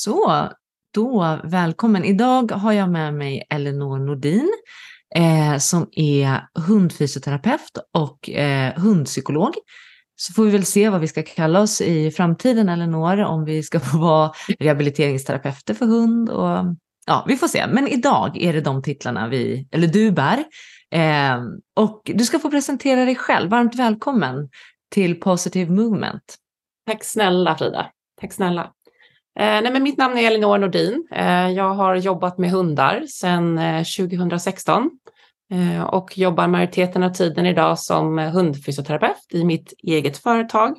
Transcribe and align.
Så, 0.00 0.48
då 0.94 1.38
välkommen. 1.44 2.04
Idag 2.04 2.52
har 2.52 2.72
jag 2.72 2.90
med 2.90 3.14
mig 3.14 3.46
Elinor 3.50 3.98
Nordin 3.98 4.52
eh, 5.14 5.58
som 5.58 5.88
är 5.92 6.48
hundfysioterapeut 6.66 7.78
och 7.94 8.30
eh, 8.30 8.74
hundpsykolog. 8.74 9.54
Så 10.16 10.32
får 10.32 10.44
vi 10.44 10.50
väl 10.50 10.64
se 10.64 10.88
vad 10.88 11.00
vi 11.00 11.08
ska 11.08 11.22
kalla 11.22 11.60
oss 11.60 11.80
i 11.80 12.10
framtiden, 12.10 12.68
Elinor, 12.68 13.18
om 13.18 13.44
vi 13.44 13.62
ska 13.62 13.80
få 13.92 13.98
vara 13.98 14.32
rehabiliteringsterapeuter 14.58 15.74
för 15.74 15.86
hund. 15.86 16.30
Och, 16.30 16.64
ja, 17.06 17.24
vi 17.28 17.36
får 17.36 17.48
se. 17.48 17.66
Men 17.66 17.88
idag 17.88 18.42
är 18.42 18.52
det 18.52 18.60
de 18.60 18.82
titlarna 18.82 19.28
vi, 19.28 19.68
eller 19.72 19.88
du 19.88 20.10
bär. 20.10 20.44
Eh, 20.90 21.42
och 21.76 22.10
du 22.14 22.24
ska 22.24 22.38
få 22.38 22.50
presentera 22.50 23.04
dig 23.04 23.16
själv. 23.16 23.50
Varmt 23.50 23.74
välkommen 23.74 24.48
till 24.90 25.20
Positive 25.20 25.72
Movement. 25.72 26.36
Tack 26.86 27.04
snälla 27.04 27.56
Frida. 27.56 27.90
Tack 28.20 28.32
snälla. 28.32 28.72
Eh, 29.38 29.62
nej, 29.62 29.72
men 29.72 29.82
mitt 29.82 29.98
namn 29.98 30.18
är 30.18 30.26
Elinor 30.26 30.58
Nordin. 30.58 31.08
Eh, 31.12 31.50
jag 31.50 31.74
har 31.74 31.96
jobbat 31.96 32.38
med 32.38 32.50
hundar 32.50 33.04
sedan 33.08 33.58
eh, 33.58 33.84
2016 33.84 34.90
eh, 35.52 35.82
och 35.82 36.18
jobbar 36.18 36.46
majoriteten 36.46 37.02
av 37.02 37.10
tiden 37.10 37.46
idag 37.46 37.78
som 37.78 38.18
hundfysioterapeut 38.18 39.26
i 39.32 39.44
mitt 39.44 39.72
eget 39.82 40.18
företag. 40.18 40.76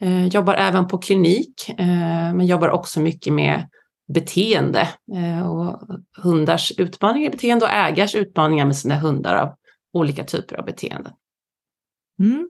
Eh, 0.00 0.26
jobbar 0.26 0.54
även 0.54 0.88
på 0.88 0.98
klinik, 0.98 1.68
eh, 1.68 2.34
men 2.34 2.46
jobbar 2.46 2.68
också 2.68 3.00
mycket 3.00 3.32
med 3.32 3.68
beteende 4.08 4.88
eh, 5.14 5.50
och 5.50 5.80
hundars 6.22 6.72
utmaningar 6.78 7.28
i 7.28 7.30
beteende 7.30 7.64
och 7.64 7.72
ägars 7.72 8.14
utmaningar 8.14 8.64
med 8.64 8.76
sina 8.76 8.96
hundar 8.96 9.36
av 9.36 9.54
olika 9.92 10.24
typer 10.24 10.56
av 10.56 10.64
beteenden. 10.64 11.12
Mm. 12.18 12.48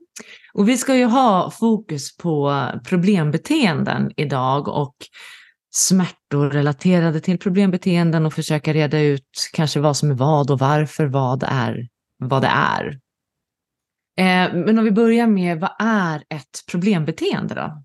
Och 0.53 0.69
vi 0.69 0.77
ska 0.77 0.95
ju 0.95 1.05
ha 1.05 1.51
fokus 1.51 2.17
på 2.17 2.65
problembeteenden 2.85 4.11
idag 4.17 4.67
och 4.67 4.95
smärtor 5.71 6.49
relaterade 6.49 7.19
till 7.19 7.39
problembeteenden 7.39 8.25
och 8.25 8.33
försöka 8.33 8.73
reda 8.73 8.99
ut 8.99 9.49
kanske 9.53 9.79
vad 9.79 9.97
som 9.97 10.11
är 10.11 10.15
vad 10.15 10.51
och 10.51 10.59
varför 10.59 11.05
vad 11.05 11.43
är 11.43 11.87
vad 12.17 12.41
det 12.41 12.51
är. 12.53 12.99
Eh, 14.17 14.53
men 14.53 14.77
om 14.77 14.83
vi 14.83 14.91
börjar 14.91 15.27
med 15.27 15.59
vad 15.59 15.71
är 15.79 16.23
ett 16.29 16.65
problembeteende 16.71 17.55
då? 17.55 17.83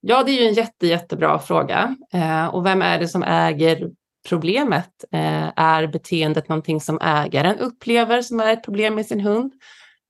Ja, 0.00 0.22
det 0.22 0.30
är 0.30 0.42
ju 0.42 0.48
en 0.48 0.54
jätte, 0.54 0.86
jättebra 0.86 1.38
fråga. 1.38 1.96
Eh, 2.12 2.46
och 2.46 2.66
vem 2.66 2.82
är 2.82 2.98
det 2.98 3.08
som 3.08 3.22
äger 3.22 3.90
problemet? 4.28 5.04
Eh, 5.12 5.52
är 5.56 5.86
beteendet 5.86 6.48
någonting 6.48 6.80
som 6.80 6.98
ägaren 7.02 7.58
upplever 7.58 8.22
som 8.22 8.40
är 8.40 8.52
ett 8.52 8.64
problem 8.64 8.94
med 8.94 9.06
sin 9.06 9.20
hund? 9.20 9.52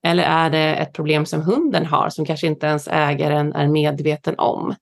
Eller 0.06 0.22
är 0.22 0.50
det 0.50 0.74
ett 0.74 0.92
problem 0.92 1.26
som 1.26 1.42
hunden 1.42 1.86
har 1.86 2.08
som 2.10 2.24
kanske 2.24 2.46
inte 2.46 2.66
ens 2.66 2.88
ägaren 2.88 3.52
är 3.52 3.68
medveten 3.68 4.34
om? 4.38 4.74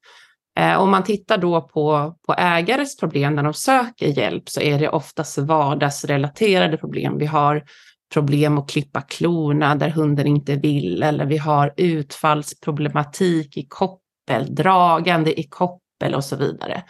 Eh, 0.58 0.80
om 0.80 0.90
man 0.90 1.04
tittar 1.04 1.38
då 1.38 1.60
på, 1.60 2.14
på 2.26 2.34
ägares 2.34 2.96
problem 2.96 3.34
när 3.34 3.42
de 3.42 3.54
söker 3.54 4.06
hjälp 4.06 4.48
så 4.48 4.60
är 4.60 4.78
det 4.78 4.88
oftast 4.88 5.38
vardagsrelaterade 5.38 6.76
problem. 6.76 7.18
Vi 7.18 7.26
har 7.26 7.64
problem 8.12 8.58
att 8.58 8.70
klippa 8.70 9.00
klorna 9.00 9.74
där 9.74 9.88
hunden 9.88 10.26
inte 10.26 10.56
vill 10.56 11.02
eller 11.02 11.26
vi 11.26 11.36
har 11.36 11.74
utfallsproblematik 11.76 13.56
i 13.56 13.66
koppel, 13.68 14.54
dragande 14.54 15.40
i 15.40 15.42
koppel 15.42 16.14
och 16.14 16.24
så 16.24 16.36
vidare. 16.36 16.82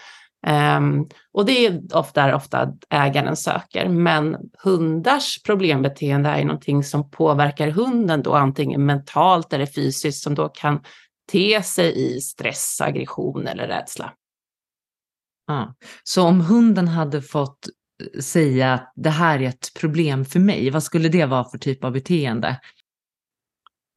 Um, 0.47 1.09
och 1.33 1.47
det 1.47 1.67
är 1.67 1.97
ofta, 1.97 2.37
ofta 2.37 2.73
ägaren 2.91 3.37
söker, 3.37 3.89
men 3.89 4.37
hundars 4.65 5.43
problembeteende 5.43 6.29
är 6.29 6.45
någonting 6.45 6.85
som 6.85 7.11
påverkar 7.11 7.69
hunden 7.69 8.23
då 8.23 8.35
antingen 8.35 8.87
mentalt 8.87 9.53
eller 9.53 9.67
fysiskt 9.67 10.23
som 10.23 10.35
då 10.35 10.49
kan 10.49 10.81
te 11.33 11.63
sig 11.63 12.17
i 12.17 12.21
stress, 12.21 12.81
aggression 12.81 13.47
eller 13.47 13.67
rädsla. 13.67 14.13
Ah. 15.47 15.67
Så 16.03 16.23
om 16.23 16.41
hunden 16.41 16.89
hade 16.89 17.23
fått 17.23 17.69
eh, 18.15 18.21
säga 18.21 18.75
att 18.75 18.93
det 18.97 19.11
här 19.11 19.43
är 19.43 19.49
ett 19.49 19.75
problem 19.75 20.25
för 20.25 20.41
mig, 20.41 20.71
vad 20.71 20.83
skulle 20.83 21.09
det 21.09 21.27
vara 21.27 21.45
för 21.45 21.59
typ 21.59 21.85
av 21.85 21.93
beteende? 21.93 22.61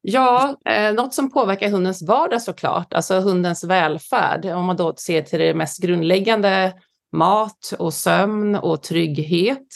Ja, 0.04 0.56
eh, 0.64 0.94
något 0.94 1.14
som 1.14 1.30
påverkar 1.30 1.70
hundens 1.70 2.02
vardag 2.02 2.42
såklart, 2.42 2.92
alltså 2.92 3.20
hundens 3.20 3.64
välfärd. 3.64 4.44
Om 4.44 4.64
man 4.64 4.76
då 4.76 4.94
ser 4.96 5.22
till 5.22 5.38
det 5.38 5.54
mest 5.54 5.82
grundläggande, 5.82 6.72
mat 7.12 7.74
och 7.78 7.94
sömn 7.94 8.56
och 8.56 8.82
trygghet. 8.82 9.66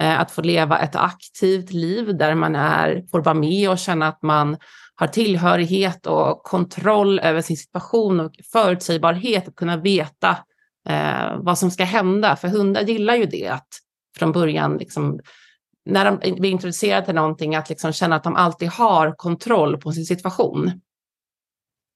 Eh, 0.00 0.20
att 0.20 0.30
få 0.30 0.42
leva 0.42 0.78
ett 0.78 0.96
aktivt 0.96 1.70
liv 1.70 2.16
där 2.16 2.34
man 2.34 2.56
är, 2.56 3.04
får 3.10 3.20
vara 3.20 3.34
med 3.34 3.70
och 3.70 3.78
känna 3.78 4.08
att 4.08 4.22
man 4.22 4.56
har 4.94 5.06
tillhörighet 5.06 6.06
och 6.06 6.42
kontroll 6.42 7.18
över 7.18 7.40
sin 7.40 7.56
situation 7.56 8.20
och 8.20 8.32
förutsägbarhet 8.52 9.48
att 9.48 9.56
kunna 9.56 9.76
veta 9.76 10.36
eh, 10.88 11.36
vad 11.36 11.58
som 11.58 11.70
ska 11.70 11.84
hända. 11.84 12.36
För 12.36 12.48
hundar 12.48 12.82
gillar 12.82 13.14
ju 13.14 13.26
det 13.26 13.48
att 13.48 13.68
från 14.18 14.32
början 14.32 14.76
liksom 14.76 15.20
när 15.84 16.04
de 16.04 16.34
blir 16.34 16.50
introducerade 16.50 17.06
till 17.06 17.14
någonting, 17.14 17.54
att 17.54 17.68
liksom 17.68 17.92
känna 17.92 18.16
att 18.16 18.24
de 18.24 18.36
alltid 18.36 18.68
har 18.68 19.14
kontroll 19.16 19.76
på 19.76 19.92
sin 19.92 20.06
situation. 20.06 20.80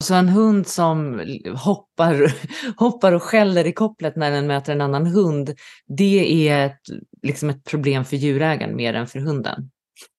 Så 0.04 0.14
en 0.14 0.28
hund 0.28 0.66
som 0.66 1.22
hoppar, 1.54 2.32
hoppar 2.76 3.12
och 3.12 3.22
skäller 3.22 3.66
i 3.66 3.72
kopplet 3.72 4.16
när 4.16 4.30
den 4.30 4.46
möter 4.46 4.72
en 4.72 4.80
annan 4.80 5.06
hund, 5.06 5.54
det 5.86 6.48
är 6.48 6.66
ett, 6.66 6.80
liksom 7.22 7.50
ett 7.50 7.64
problem 7.64 8.04
för 8.04 8.16
djurägaren 8.16 8.76
mer 8.76 8.94
än 8.94 9.06
för 9.06 9.19
hunden? 9.19 9.70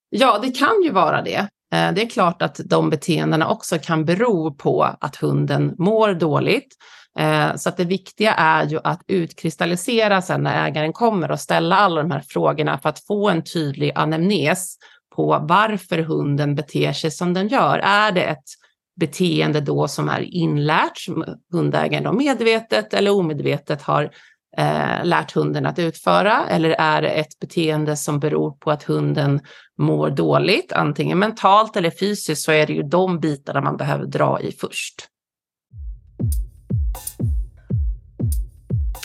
Ja, 0.09 0.39
det 0.41 0.51
kan 0.51 0.83
ju 0.83 0.91
vara 0.91 1.21
det. 1.21 1.47
Eh, 1.73 1.93
det 1.93 2.01
är 2.01 2.09
klart 2.09 2.41
att 2.41 2.59
de 2.65 2.89
beteendena 2.89 3.49
också 3.49 3.79
kan 3.79 4.05
bero 4.05 4.53
på 4.53 4.83
att 4.83 5.15
hunden 5.15 5.75
mår 5.77 6.13
dåligt 6.13 6.75
Eh, 7.19 7.55
så 7.55 7.69
att 7.69 7.77
det 7.77 7.85
viktiga 7.85 8.33
är 8.33 8.65
ju 8.65 8.79
att 8.83 9.01
utkristallisera 9.07 10.21
sen 10.21 10.43
när 10.43 10.67
ägaren 10.67 10.93
kommer 10.93 11.31
och 11.31 11.39
ställa 11.39 11.75
alla 11.75 12.01
de 12.01 12.11
här 12.11 12.23
frågorna 12.27 12.77
för 12.77 12.89
att 12.89 13.05
få 13.05 13.29
en 13.29 13.43
tydlig 13.43 13.91
anamnes 13.95 14.77
på 15.15 15.45
varför 15.49 15.97
hunden 15.97 16.55
beter 16.55 16.93
sig 16.93 17.11
som 17.11 17.33
den 17.33 17.47
gör. 17.47 17.79
Är 17.79 18.11
det 18.11 18.23
ett 18.23 18.45
beteende 18.99 19.61
då 19.61 19.87
som 19.87 20.09
är 20.09 20.21
inlärt, 20.21 20.97
som 20.97 21.25
hundägaren 21.51 22.03
då 22.03 22.13
medvetet 22.13 22.93
eller 22.93 23.11
omedvetet 23.11 23.81
har 23.81 24.03
eh, 24.57 25.03
lärt 25.03 25.31
hunden 25.31 25.65
att 25.65 25.79
utföra? 25.79 26.45
Eller 26.49 26.69
är 26.69 27.01
det 27.01 27.09
ett 27.09 27.39
beteende 27.39 27.95
som 27.95 28.19
beror 28.19 28.51
på 28.51 28.71
att 28.71 28.83
hunden 28.83 29.39
mår 29.77 30.09
dåligt, 30.09 30.73
antingen 30.73 31.19
mentalt 31.19 31.77
eller 31.77 31.91
fysiskt, 31.99 32.41
så 32.41 32.51
är 32.51 32.67
det 32.67 32.73
ju 32.73 32.83
de 32.83 33.19
bitarna 33.19 33.61
man 33.61 33.77
behöver 33.77 34.05
dra 34.05 34.41
i 34.41 34.51
först. 34.51 35.07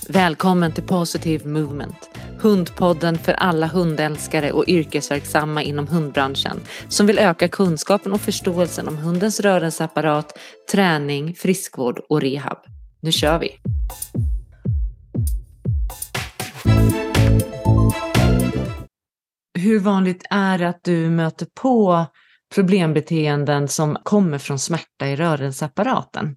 Välkommen 0.09 0.73
till 0.73 0.83
Positive 0.83 1.49
Movement, 1.49 2.11
hundpodden 2.41 3.19
för 3.19 3.33
alla 3.33 3.67
hundälskare 3.67 4.53
och 4.53 4.65
yrkesverksamma 4.69 5.63
inom 5.63 5.87
hundbranschen 5.89 6.61
som 6.89 7.07
vill 7.07 7.19
öka 7.19 7.49
kunskapen 7.49 8.13
och 8.13 8.21
förståelsen 8.21 8.89
om 8.89 8.97
hundens 8.97 9.41
rörelseapparat, 9.41 10.39
träning, 10.73 11.35
friskvård 11.35 12.01
och 12.09 12.21
rehab. 12.21 12.59
Nu 13.01 13.13
kör 13.13 13.39
vi! 13.39 13.59
Hur 19.59 19.79
vanligt 19.79 20.27
är 20.31 20.59
det 20.59 20.69
att 20.69 20.85
du 20.85 21.11
möter 21.11 21.47
på 21.63 22.07
problembeteenden 22.55 23.69
som 23.69 23.99
kommer 24.03 24.39
från 24.39 24.59
smärta 24.59 25.07
i 25.07 25.17
rörelseapparaten? 25.17 26.37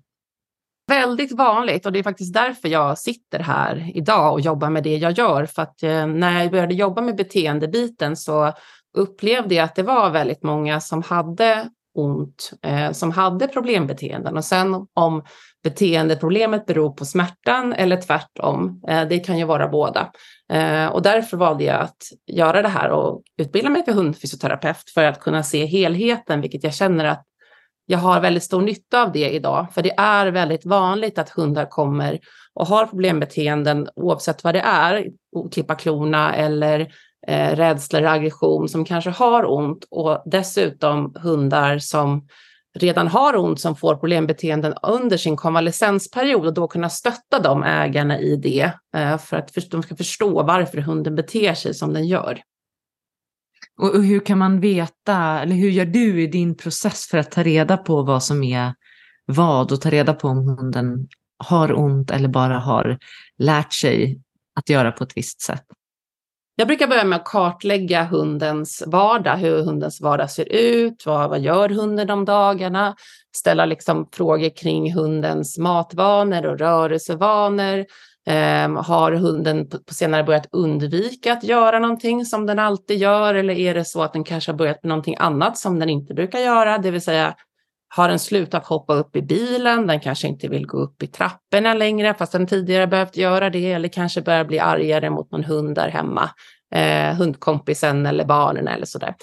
Väldigt 0.87 1.31
vanligt 1.31 1.85
och 1.85 1.91
det 1.91 1.99
är 1.99 2.03
faktiskt 2.03 2.33
därför 2.33 2.67
jag 2.67 2.97
sitter 2.97 3.39
här 3.39 3.91
idag 3.93 4.33
och 4.33 4.41
jobbar 4.41 4.69
med 4.69 4.83
det 4.83 4.97
jag 4.97 5.11
gör. 5.11 5.45
För 5.45 5.61
att 5.61 5.83
eh, 5.83 6.07
när 6.07 6.41
jag 6.41 6.51
började 6.51 6.73
jobba 6.73 7.01
med 7.01 7.15
beteendebiten 7.15 8.17
så 8.17 8.53
upplevde 8.97 9.55
jag 9.55 9.63
att 9.63 9.75
det 9.75 9.83
var 9.83 10.09
väldigt 10.09 10.43
många 10.43 10.81
som 10.81 11.03
hade 11.03 11.69
ont, 11.95 12.51
eh, 12.61 12.91
som 12.91 13.11
hade 13.11 13.47
problembeteenden. 13.47 14.37
Och 14.37 14.45
sen 14.45 14.87
om 14.93 15.23
beteendeproblemet 15.63 16.65
beror 16.65 16.91
på 16.91 17.05
smärtan 17.05 17.73
eller 17.73 18.01
tvärtom, 18.01 18.81
eh, 18.87 19.07
det 19.07 19.19
kan 19.19 19.37
ju 19.37 19.45
vara 19.45 19.67
båda. 19.67 20.11
Eh, 20.53 20.85
och 20.85 21.01
därför 21.01 21.37
valde 21.37 21.63
jag 21.63 21.81
att 21.81 22.03
göra 22.27 22.61
det 22.61 22.67
här 22.69 22.89
och 22.89 23.21
utbilda 23.37 23.69
mig 23.69 23.85
till 23.85 23.93
hundfysioterapeut 23.93 24.89
för 24.93 25.03
att 25.03 25.19
kunna 25.19 25.43
se 25.43 25.65
helheten, 25.65 26.41
vilket 26.41 26.63
jag 26.63 26.73
känner 26.73 27.05
att 27.05 27.25
jag 27.85 27.99
har 27.99 28.21
väldigt 28.21 28.43
stor 28.43 28.61
nytta 28.61 29.03
av 29.03 29.11
det 29.11 29.29
idag, 29.29 29.67
för 29.73 29.81
det 29.81 29.93
är 29.97 30.27
väldigt 30.27 30.65
vanligt 30.65 31.17
att 31.17 31.29
hundar 31.29 31.65
kommer 31.65 32.19
och 32.53 32.67
har 32.67 32.85
problembeteenden 32.85 33.89
oavsett 33.95 34.43
vad 34.43 34.55
det 34.55 34.59
är, 34.59 35.07
klippa 35.51 35.75
klorna 35.75 36.35
eller 36.35 36.79
eh, 37.27 37.55
rädsla 37.55 37.99
eller 37.99 38.09
aggression 38.09 38.69
som 38.69 38.85
kanske 38.85 39.09
har 39.09 39.51
ont 39.51 39.85
och 39.91 40.23
dessutom 40.25 41.15
hundar 41.15 41.79
som 41.79 42.27
redan 42.79 43.07
har 43.07 43.37
ont 43.37 43.59
som 43.59 43.75
får 43.75 43.95
problembeteenden 43.95 44.73
under 44.83 45.17
sin 45.17 45.37
konvalescensperiod 45.37 46.45
och 46.45 46.53
då 46.53 46.67
kunna 46.67 46.89
stötta 46.89 47.39
de 47.39 47.63
ägarna 47.63 48.19
i 48.19 48.35
det 48.35 48.71
eh, 48.97 49.17
för 49.17 49.37
att 49.37 49.71
de 49.71 49.83
ska 49.83 49.95
förstå 49.95 50.43
varför 50.43 50.77
hunden 50.77 51.15
beter 51.15 51.53
sig 51.53 51.73
som 51.73 51.93
den 51.93 52.07
gör. 52.07 52.41
Och, 53.77 54.03
hur 54.03 54.19
kan 54.19 54.37
man 54.37 54.59
veta, 54.59 55.41
eller 55.41 55.55
hur 55.55 55.69
gör 55.69 55.85
du 55.85 56.23
i 56.23 56.27
din 56.27 56.57
process 56.57 57.07
för 57.07 57.17
att 57.17 57.31
ta 57.31 57.43
reda 57.43 57.77
på 57.77 58.01
vad 58.01 58.23
som 58.23 58.43
är 58.43 58.73
vad 59.25 59.71
och 59.71 59.81
ta 59.81 59.89
reda 59.89 60.13
på 60.13 60.27
om 60.27 60.47
hunden 60.47 61.07
har 61.37 61.79
ont 61.79 62.11
eller 62.11 62.27
bara 62.27 62.59
har 62.59 62.97
lärt 63.37 63.73
sig 63.73 64.21
att 64.55 64.69
göra 64.69 64.91
på 64.91 65.03
ett 65.03 65.17
visst 65.17 65.41
sätt? 65.41 65.63
Jag 66.57 66.67
brukar 66.67 66.87
börja 66.87 67.03
med 67.03 67.15
att 67.15 67.25
kartlägga 67.25 68.03
hundens 68.03 68.83
vardag, 68.87 69.37
hur 69.37 69.61
hundens 69.61 70.01
vardag 70.01 70.31
ser 70.31 70.51
ut, 70.53 71.05
vad, 71.05 71.29
vad 71.29 71.39
gör 71.39 71.69
hunden 71.69 72.07
de 72.07 72.25
dagarna, 72.25 72.95
ställa 73.35 73.65
liksom 73.65 74.09
frågor 74.13 74.57
kring 74.57 74.93
hundens 74.93 75.57
matvanor 75.57 76.45
och 76.45 76.59
rörelsevanor. 76.59 77.85
Um, 78.29 78.75
har 78.75 79.11
hunden 79.11 79.69
på, 79.69 79.79
på 79.79 79.93
senare 79.93 80.23
börjat 80.23 80.47
undvika 80.51 81.33
att 81.33 81.43
göra 81.43 81.79
någonting 81.79 82.25
som 82.25 82.45
den 82.45 82.59
alltid 82.59 82.97
gör? 82.97 83.35
Eller 83.35 83.53
är 83.53 83.73
det 83.73 83.85
så 83.85 84.03
att 84.03 84.13
den 84.13 84.23
kanske 84.23 84.51
har 84.51 84.57
börjat 84.57 84.83
med 84.83 84.89
någonting 84.89 85.15
annat 85.19 85.57
som 85.57 85.79
den 85.79 85.89
inte 85.89 86.13
brukar 86.13 86.39
göra, 86.39 86.77
det 86.77 86.91
vill 86.91 87.01
säga 87.01 87.35
har 87.95 88.09
den 88.09 88.19
slutat 88.19 88.65
hoppa 88.65 88.93
upp 88.93 89.15
i 89.15 89.21
bilen, 89.21 89.87
den 89.87 89.99
kanske 89.99 90.27
inte 90.27 90.47
vill 90.47 90.67
gå 90.67 90.77
upp 90.77 91.03
i 91.03 91.07
trapporna 91.07 91.73
längre 91.73 92.13
fast 92.13 92.31
den 92.31 92.47
tidigare 92.47 92.87
behövt 92.87 93.17
göra 93.17 93.49
det. 93.49 93.71
Eller 93.71 93.87
kanske 93.87 94.21
börjar 94.21 94.45
bli 94.45 94.59
argare 94.59 95.09
mot 95.09 95.31
någon 95.31 95.43
hund 95.43 95.75
där 95.75 95.89
hemma, 95.89 96.29
eh, 96.75 97.15
hundkompisen 97.15 98.05
eller 98.05 98.25
barnen 98.25 98.67
eller 98.67 98.85
sådär. 98.85 99.15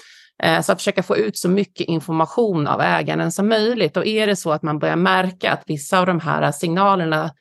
Eh, 0.43 0.61
så 0.61 0.71
att 0.71 0.77
försöka 0.77 1.03
få 1.03 1.17
ut 1.17 1.37
så 1.37 1.49
mycket 1.49 1.87
information 1.87 2.67
av 2.67 2.81
ägaren 2.81 3.31
som 3.31 3.49
möjligt. 3.49 3.97
Och 3.97 4.05
är 4.05 4.27
det 4.27 4.35
så 4.35 4.51
att 4.51 4.63
man 4.63 4.79
börjar 4.79 4.95
märka 4.95 5.51
att 5.51 5.63
vissa 5.65 5.99
av 5.99 6.05
de 6.05 6.19
här 6.19 6.51
signalerna 6.51 7.31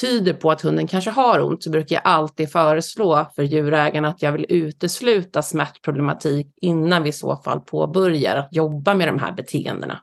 tyder 0.00 0.32
på 0.32 0.50
att 0.50 0.62
hunden 0.62 0.86
kanske 0.86 1.10
har 1.10 1.40
ont 1.40 1.62
så 1.62 1.70
brukar 1.70 1.96
jag 1.96 2.02
alltid 2.04 2.52
föreslå 2.52 3.30
för 3.36 3.42
djurägarna 3.42 4.08
att 4.08 4.22
jag 4.22 4.32
vill 4.32 4.46
utesluta 4.48 5.42
smärtproblematik 5.42 6.46
innan 6.60 7.02
vi 7.02 7.08
i 7.08 7.12
så 7.12 7.36
fall 7.36 7.60
påbörjar 7.60 8.36
att 8.36 8.48
jobba 8.54 8.94
med 8.94 9.08
de 9.08 9.18
här 9.18 9.32
beteendena. 9.32 10.02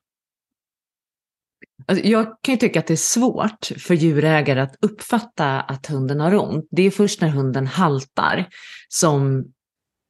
Alltså 1.86 2.06
jag 2.06 2.38
kan 2.42 2.54
ju 2.54 2.60
tycka 2.60 2.80
att 2.80 2.88
det 2.88 2.94
är 2.94 2.96
svårt 2.96 3.72
för 3.78 3.94
djurägare 3.94 4.62
att 4.62 4.76
uppfatta 4.82 5.62
att 5.62 5.86
hunden 5.86 6.20
har 6.20 6.36
ont. 6.36 6.68
Det 6.72 6.82
är 6.82 6.92
först 6.92 7.22
när 7.22 7.30
hunden 7.30 7.68
haltar 7.68 8.48
som, 8.90 9.46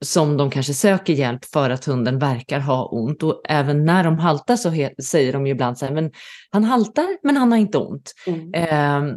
som 0.06 0.38
de 0.38 0.52
kanske 0.52 0.74
söker 0.74 1.14
hjälp 1.14 1.46
för 1.46 1.70
att 1.70 1.86
hunden 1.86 2.20
verkar 2.20 2.60
ha 2.60 2.86
ont. 2.86 3.24
Och 3.24 3.42
även 3.50 3.86
när 3.86 4.04
de 4.04 4.20
haltar 4.20 4.56
så 4.56 4.72
säger 5.04 5.34
de 5.34 5.46
ju 5.48 5.52
ibland 5.52 5.78
så 5.78 5.86
här, 5.86 5.94
men 5.94 6.12
han 6.52 6.64
haltar 6.64 7.18
men 7.24 7.38
han 7.38 7.52
har 7.52 7.60
inte 7.60 7.78
ont. 7.78 8.14
Mm. 8.28 8.54
Eh, 8.54 9.16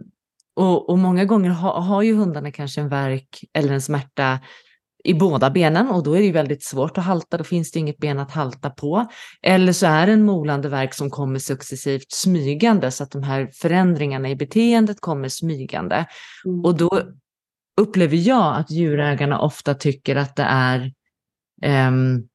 och, 0.56 0.90
och, 0.90 0.98
många 0.98 1.24
gånger 1.24 1.50
ha, 1.50 1.80
har 1.80 2.02
ju 2.02 2.14
hundarna 2.14 2.52
kanske 2.52 2.80
en 2.80 2.88
verk 2.88 3.44
eller 3.52 3.72
en 3.72 3.82
smärta 3.82 4.40
i 5.04 5.14
båda 5.14 5.50
benen 5.50 5.88
och 5.88 6.02
då 6.02 6.14
är 6.14 6.18
det 6.18 6.26
ju 6.26 6.32
väldigt 6.32 6.64
svårt 6.64 6.98
att 6.98 7.04
halta, 7.04 7.38
då 7.38 7.44
finns 7.44 7.72
det 7.72 7.78
inget 7.78 7.98
ben 7.98 8.18
att 8.18 8.30
halta 8.30 8.70
på. 8.70 9.06
Eller 9.42 9.72
så 9.72 9.86
är 9.86 10.06
det 10.06 10.12
en 10.12 10.24
molande 10.24 10.68
verk 10.68 10.94
som 10.94 11.10
kommer 11.10 11.38
successivt 11.38 12.12
smygande 12.12 12.90
så 12.90 13.02
att 13.02 13.10
de 13.10 13.22
här 13.22 13.50
förändringarna 13.52 14.28
i 14.30 14.36
beteendet 14.36 15.00
kommer 15.00 15.28
smygande. 15.28 16.06
Mm. 16.44 16.64
Och 16.64 16.76
då 16.76 17.02
upplever 17.80 18.16
jag 18.16 18.56
att 18.56 18.70
djurägarna 18.70 19.40
ofta 19.40 19.74
tycker 19.74 20.16
att 20.16 20.36
det 20.36 20.46
är 20.48 20.92
um, 21.88 22.28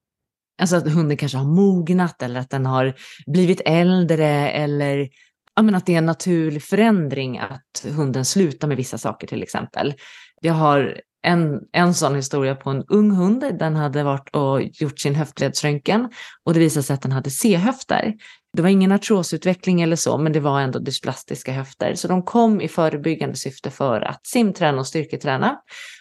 Alltså 0.62 0.76
att 0.76 0.94
hunden 0.94 1.18
kanske 1.18 1.38
har 1.38 1.46
mognat 1.46 2.22
eller 2.22 2.40
att 2.40 2.50
den 2.50 2.66
har 2.66 2.94
blivit 3.28 3.62
äldre 3.66 4.50
eller 4.50 5.10
ja, 5.58 5.64
men 5.64 5.76
att 5.76 5.86
det 5.86 5.94
är 5.94 5.98
en 5.98 6.06
naturlig 6.06 6.64
förändring 6.64 7.40
att 7.40 7.86
hunden 7.96 8.26
slutar 8.26 8.68
med 8.68 8.78
vissa 8.78 8.98
saker 8.98 9.28
till 9.28 9.44
exempel. 9.44 9.94
Jag 10.42 10.54
har 10.54 11.02
en, 11.24 11.62
en 11.72 11.94
sån 11.94 12.16
historia 12.16 12.56
på 12.56 12.70
en 12.70 12.84
ung 12.88 13.12
hund. 13.12 13.44
Den 13.60 13.76
hade 13.76 14.04
varit 14.04 14.30
och 14.36 14.62
gjort 14.62 15.00
sin 15.00 15.16
höftledsröntgen 15.16 16.10
och 16.44 16.54
det 16.54 16.60
visade 16.60 16.84
sig 16.84 16.94
att 16.94 17.02
den 17.02 17.12
hade 17.12 17.30
C-höfter. 17.30 18.14
Det 18.54 18.62
var 18.62 18.70
ingen 18.70 18.92
artrosutveckling 18.92 19.82
eller 19.82 19.96
så, 19.96 20.18
men 20.18 20.34
det 20.34 20.40
var 20.40 20.62
ändå 20.62 20.80
dysplastiska 20.80 21.52
höfter. 21.52 21.96
Så 21.96 22.08
de 22.08 22.24
kom 22.24 22.62
i 22.62 22.68
förebyggande 22.68 23.36
syfte 23.36 23.72
för 23.72 24.02
att 24.02 24.28
simträna 24.28 24.80
och 24.80 24.88
styrketräna. 24.88 25.58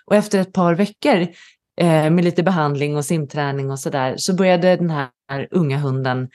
Och 0.06 0.16
efter 0.16 0.38
ett 0.40 0.52
par 0.52 0.74
veckor 0.74 1.20
eh, 1.80 2.10
med 2.10 2.24
lite 2.24 2.42
behandling 2.42 2.96
och 2.96 3.04
simträning 3.04 3.70
och 3.70 3.78
sådär 3.78 4.14
så 4.16 4.34
började 4.34 4.76
den 4.76 4.90
här 4.90 5.10
unga 5.50 5.78
hunden 5.78 6.28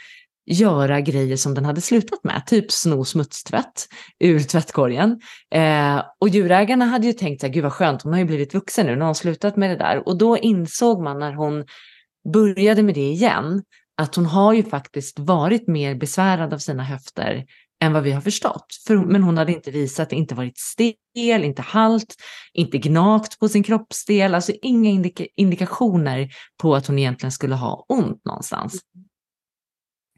göra 0.45 1.01
grejer 1.01 1.37
som 1.37 1.53
den 1.53 1.65
hade 1.65 1.81
slutat 1.81 2.23
med, 2.23 2.43
typ 2.47 2.71
sno 2.71 3.05
smutstvätt 3.05 3.87
ur 4.19 4.39
tvättkorgen. 4.39 5.19
Eh, 5.53 6.03
och 6.19 6.29
djurägarna 6.29 6.85
hade 6.85 7.07
ju 7.07 7.13
tänkt 7.13 7.43
att 7.43 7.51
gud 7.51 7.63
vad 7.63 7.73
skönt, 7.73 8.01
hon 8.01 8.13
har 8.13 8.19
ju 8.19 8.25
blivit 8.25 8.53
vuxen 8.53 8.85
nu, 8.85 8.95
nu 8.95 8.99
har 8.99 9.05
hon 9.05 9.15
slutat 9.15 9.57
med 9.57 9.69
det 9.69 9.77
där. 9.77 10.07
Och 10.07 10.17
då 10.17 10.37
insåg 10.37 11.03
man 11.03 11.19
när 11.19 11.33
hon 11.33 11.65
började 12.33 12.83
med 12.83 12.95
det 12.95 13.11
igen, 13.11 13.63
att 13.97 14.15
hon 14.15 14.25
har 14.25 14.53
ju 14.53 14.63
faktiskt 14.63 15.19
varit 15.19 15.67
mer 15.67 15.95
besvärad 15.95 16.53
av 16.53 16.57
sina 16.57 16.83
höfter 16.83 17.45
än 17.83 17.93
vad 17.93 18.03
vi 18.03 18.11
har 18.11 18.21
förstått. 18.21 18.65
För, 18.87 18.95
men 18.95 19.23
hon 19.23 19.37
hade 19.37 19.51
inte 19.51 19.71
visat, 19.71 20.13
inte 20.13 20.35
varit 20.35 20.57
stel, 20.57 21.43
inte 21.43 21.61
halt, 21.61 22.15
inte 22.53 22.77
gnagt 22.77 23.39
på 23.39 23.49
sin 23.49 23.63
kroppsdel, 23.63 24.35
alltså 24.35 24.51
inga 24.61 24.89
indika 24.89 25.25
indikationer 25.35 26.29
på 26.61 26.75
att 26.75 26.87
hon 26.87 26.99
egentligen 26.99 27.31
skulle 27.31 27.55
ha 27.55 27.85
ont 27.89 28.25
någonstans. 28.25 28.73
Mm. 28.95 29.10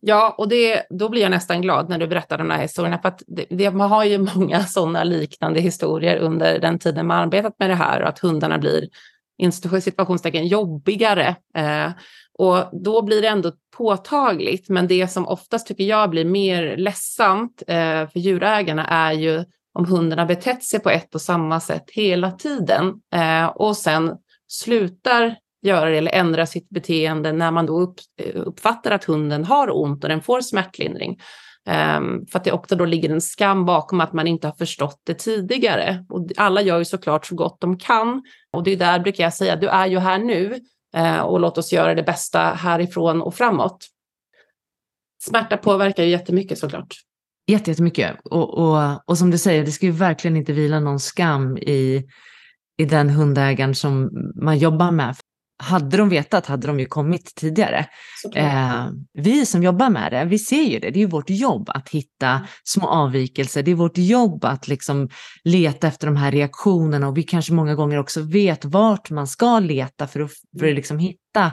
Ja, 0.05 0.35
och 0.37 0.49
det, 0.49 0.83
då 0.89 1.09
blir 1.09 1.21
jag 1.21 1.31
nästan 1.31 1.61
glad 1.61 1.89
när 1.89 1.97
du 1.97 2.07
berättar 2.07 2.37
de 2.37 2.49
här 2.49 2.61
historierna, 2.61 2.99
för 3.01 3.09
att 3.09 3.23
det, 3.27 3.45
det, 3.49 3.71
man 3.71 3.89
har 3.89 4.03
ju 4.03 4.17
många 4.35 4.63
sådana 4.63 5.03
liknande 5.03 5.59
historier 5.59 6.17
under 6.17 6.59
den 6.59 6.79
tiden 6.79 7.07
man 7.07 7.17
arbetat 7.17 7.59
med 7.59 7.69
det 7.69 7.75
här 7.75 8.01
och 8.01 8.09
att 8.09 8.19
hundarna 8.19 8.57
blir 8.57 8.89
situationstecken 9.81 10.47
jobbigare. 10.47 11.35
Eh, 11.55 11.91
och 12.39 12.83
då 12.83 13.01
blir 13.01 13.21
det 13.21 13.27
ändå 13.27 13.51
påtagligt, 13.77 14.69
men 14.69 14.87
det 14.87 15.07
som 15.07 15.27
oftast 15.27 15.67
tycker 15.67 15.83
jag 15.83 16.09
blir 16.09 16.25
mer 16.25 16.77
ledsamt 16.77 17.63
eh, 17.67 18.09
för 18.09 18.19
djurägarna 18.19 18.87
är 18.87 19.11
ju 19.11 19.45
om 19.73 19.85
hundarna 19.85 20.25
betett 20.25 20.63
sig 20.63 20.79
på 20.79 20.89
ett 20.89 21.15
och 21.15 21.21
samma 21.21 21.59
sätt 21.59 21.83
hela 21.87 22.31
tiden 22.31 22.93
eh, 23.15 23.45
och 23.45 23.77
sen 23.77 24.17
slutar 24.47 25.35
göra 25.63 25.89
det 25.89 25.97
eller 25.97 26.11
ändra 26.11 26.45
sitt 26.45 26.69
beteende 26.69 27.31
när 27.31 27.51
man 27.51 27.65
då 27.65 27.79
upp, 27.79 27.95
eh, 28.21 28.41
uppfattar 28.41 28.91
att 28.91 29.03
hunden 29.03 29.45
har 29.45 29.81
ont 29.81 30.03
och 30.03 30.09
den 30.09 30.21
får 30.21 30.41
smärtlindring. 30.41 31.19
Um, 31.65 32.25
för 32.31 32.39
att 32.39 32.43
det 32.43 32.51
också 32.51 32.75
då 32.75 32.85
ligger 32.85 33.09
en 33.09 33.21
skam 33.21 33.65
bakom 33.65 34.01
att 34.01 34.13
man 34.13 34.27
inte 34.27 34.47
har 34.47 34.53
förstått 34.53 35.01
det 35.03 35.13
tidigare. 35.13 36.05
Och 36.09 36.27
alla 36.37 36.61
gör 36.61 36.79
ju 36.79 36.85
såklart 36.85 37.25
så 37.25 37.35
gott 37.35 37.61
de 37.61 37.77
kan. 37.77 38.23
Och 38.53 38.63
det 38.63 38.71
är 38.71 38.77
där 38.77 38.99
brukar 38.99 39.23
jag 39.23 39.33
säga, 39.33 39.55
du 39.55 39.67
är 39.67 39.87
ju 39.87 39.99
här 39.99 40.17
nu 40.17 40.59
uh, 40.97 41.19
och 41.19 41.39
låt 41.39 41.57
oss 41.57 41.73
göra 41.73 41.95
det 41.95 42.03
bästa 42.03 42.39
härifrån 42.39 43.21
och 43.21 43.35
framåt. 43.35 43.85
Smärta 45.23 45.57
påverkar 45.57 46.03
ju 46.03 46.09
jättemycket 46.09 46.59
såklart. 46.59 46.95
Jättemycket. 47.47 48.15
Och, 48.23 48.57
och, 48.57 49.09
och 49.09 49.17
som 49.17 49.31
du 49.31 49.37
säger, 49.37 49.65
det 49.65 49.71
ska 49.71 49.85
ju 49.85 49.91
verkligen 49.91 50.37
inte 50.37 50.53
vila 50.53 50.79
någon 50.79 50.99
skam 50.99 51.57
i, 51.57 52.03
i 52.77 52.85
den 52.85 53.09
hundägaren 53.09 53.75
som 53.75 54.09
man 54.35 54.57
jobbar 54.57 54.91
med 54.91 55.15
hade 55.63 55.97
de 55.97 56.09
vetat 56.09 56.45
hade 56.45 56.67
de 56.67 56.79
ju 56.79 56.85
kommit 56.85 57.35
tidigare. 57.35 57.85
Eh, 58.35 58.87
vi 59.13 59.45
som 59.45 59.63
jobbar 59.63 59.89
med 59.89 60.11
det, 60.11 60.25
vi 60.25 60.39
ser 60.39 60.63
ju 60.63 60.79
det, 60.79 60.89
det 60.89 61.01
är 61.01 61.07
vårt 61.07 61.29
jobb 61.29 61.69
att 61.69 61.89
hitta 61.89 62.27
mm. 62.29 62.47
små 62.63 62.87
avvikelser, 62.87 63.63
det 63.63 63.71
är 63.71 63.75
vårt 63.75 63.97
jobb 63.97 64.45
att 64.45 64.67
liksom 64.67 65.09
leta 65.43 65.87
efter 65.87 66.07
de 66.07 66.15
här 66.15 66.31
reaktionerna 66.31 67.07
och 67.07 67.17
vi 67.17 67.23
kanske 67.23 67.53
många 67.53 67.75
gånger 67.75 67.99
också 67.99 68.21
vet 68.21 68.65
vart 68.65 69.09
man 69.09 69.27
ska 69.27 69.59
leta 69.59 70.07
för 70.07 70.19
att, 70.19 70.31
för 70.31 70.57
att 70.57 70.61
mm. 70.61 70.75
liksom 70.75 70.99
hitta 70.99 71.51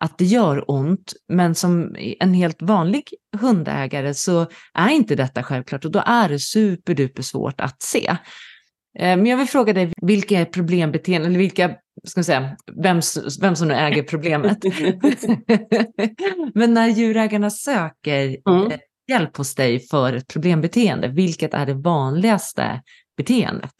att 0.00 0.18
det 0.18 0.24
gör 0.24 0.70
ont, 0.70 1.12
men 1.28 1.54
som 1.54 1.96
en 2.20 2.34
helt 2.34 2.62
vanlig 2.62 3.04
hundägare 3.40 4.14
så 4.14 4.46
är 4.74 4.88
inte 4.88 5.14
detta 5.14 5.42
självklart 5.42 5.84
och 5.84 5.90
då 5.90 6.02
är 6.06 6.28
det 6.28 6.38
superduper 6.38 7.22
svårt 7.22 7.60
att 7.60 7.82
se. 7.82 8.16
Eh, 8.98 9.16
men 9.16 9.26
jag 9.26 9.36
vill 9.36 9.48
fråga 9.48 9.72
dig, 9.72 9.92
vilka 10.02 10.46
problembeteenden, 10.46 11.30
eller 11.30 11.38
vilka, 11.38 11.70
ska 12.04 12.22
säga, 12.22 12.56
vem, 12.82 13.00
vem 13.40 13.56
som 13.56 13.68
nu 13.68 13.74
äger 13.74 14.02
problemet. 14.02 14.58
Men 16.54 16.74
när 16.74 16.88
djurägarna 16.88 17.50
söker 17.50 18.36
mm. 18.48 18.70
Eh, 18.70 18.78
hjälp 19.08 19.36
hos 19.36 19.54
dig 19.54 19.80
för 19.80 20.12
ett 20.12 20.28
problembeteende, 20.28 21.08
vilket 21.08 21.54
är 21.54 21.66
det 21.66 21.74
vanligaste 21.74 22.82
beteendet? 23.16 23.74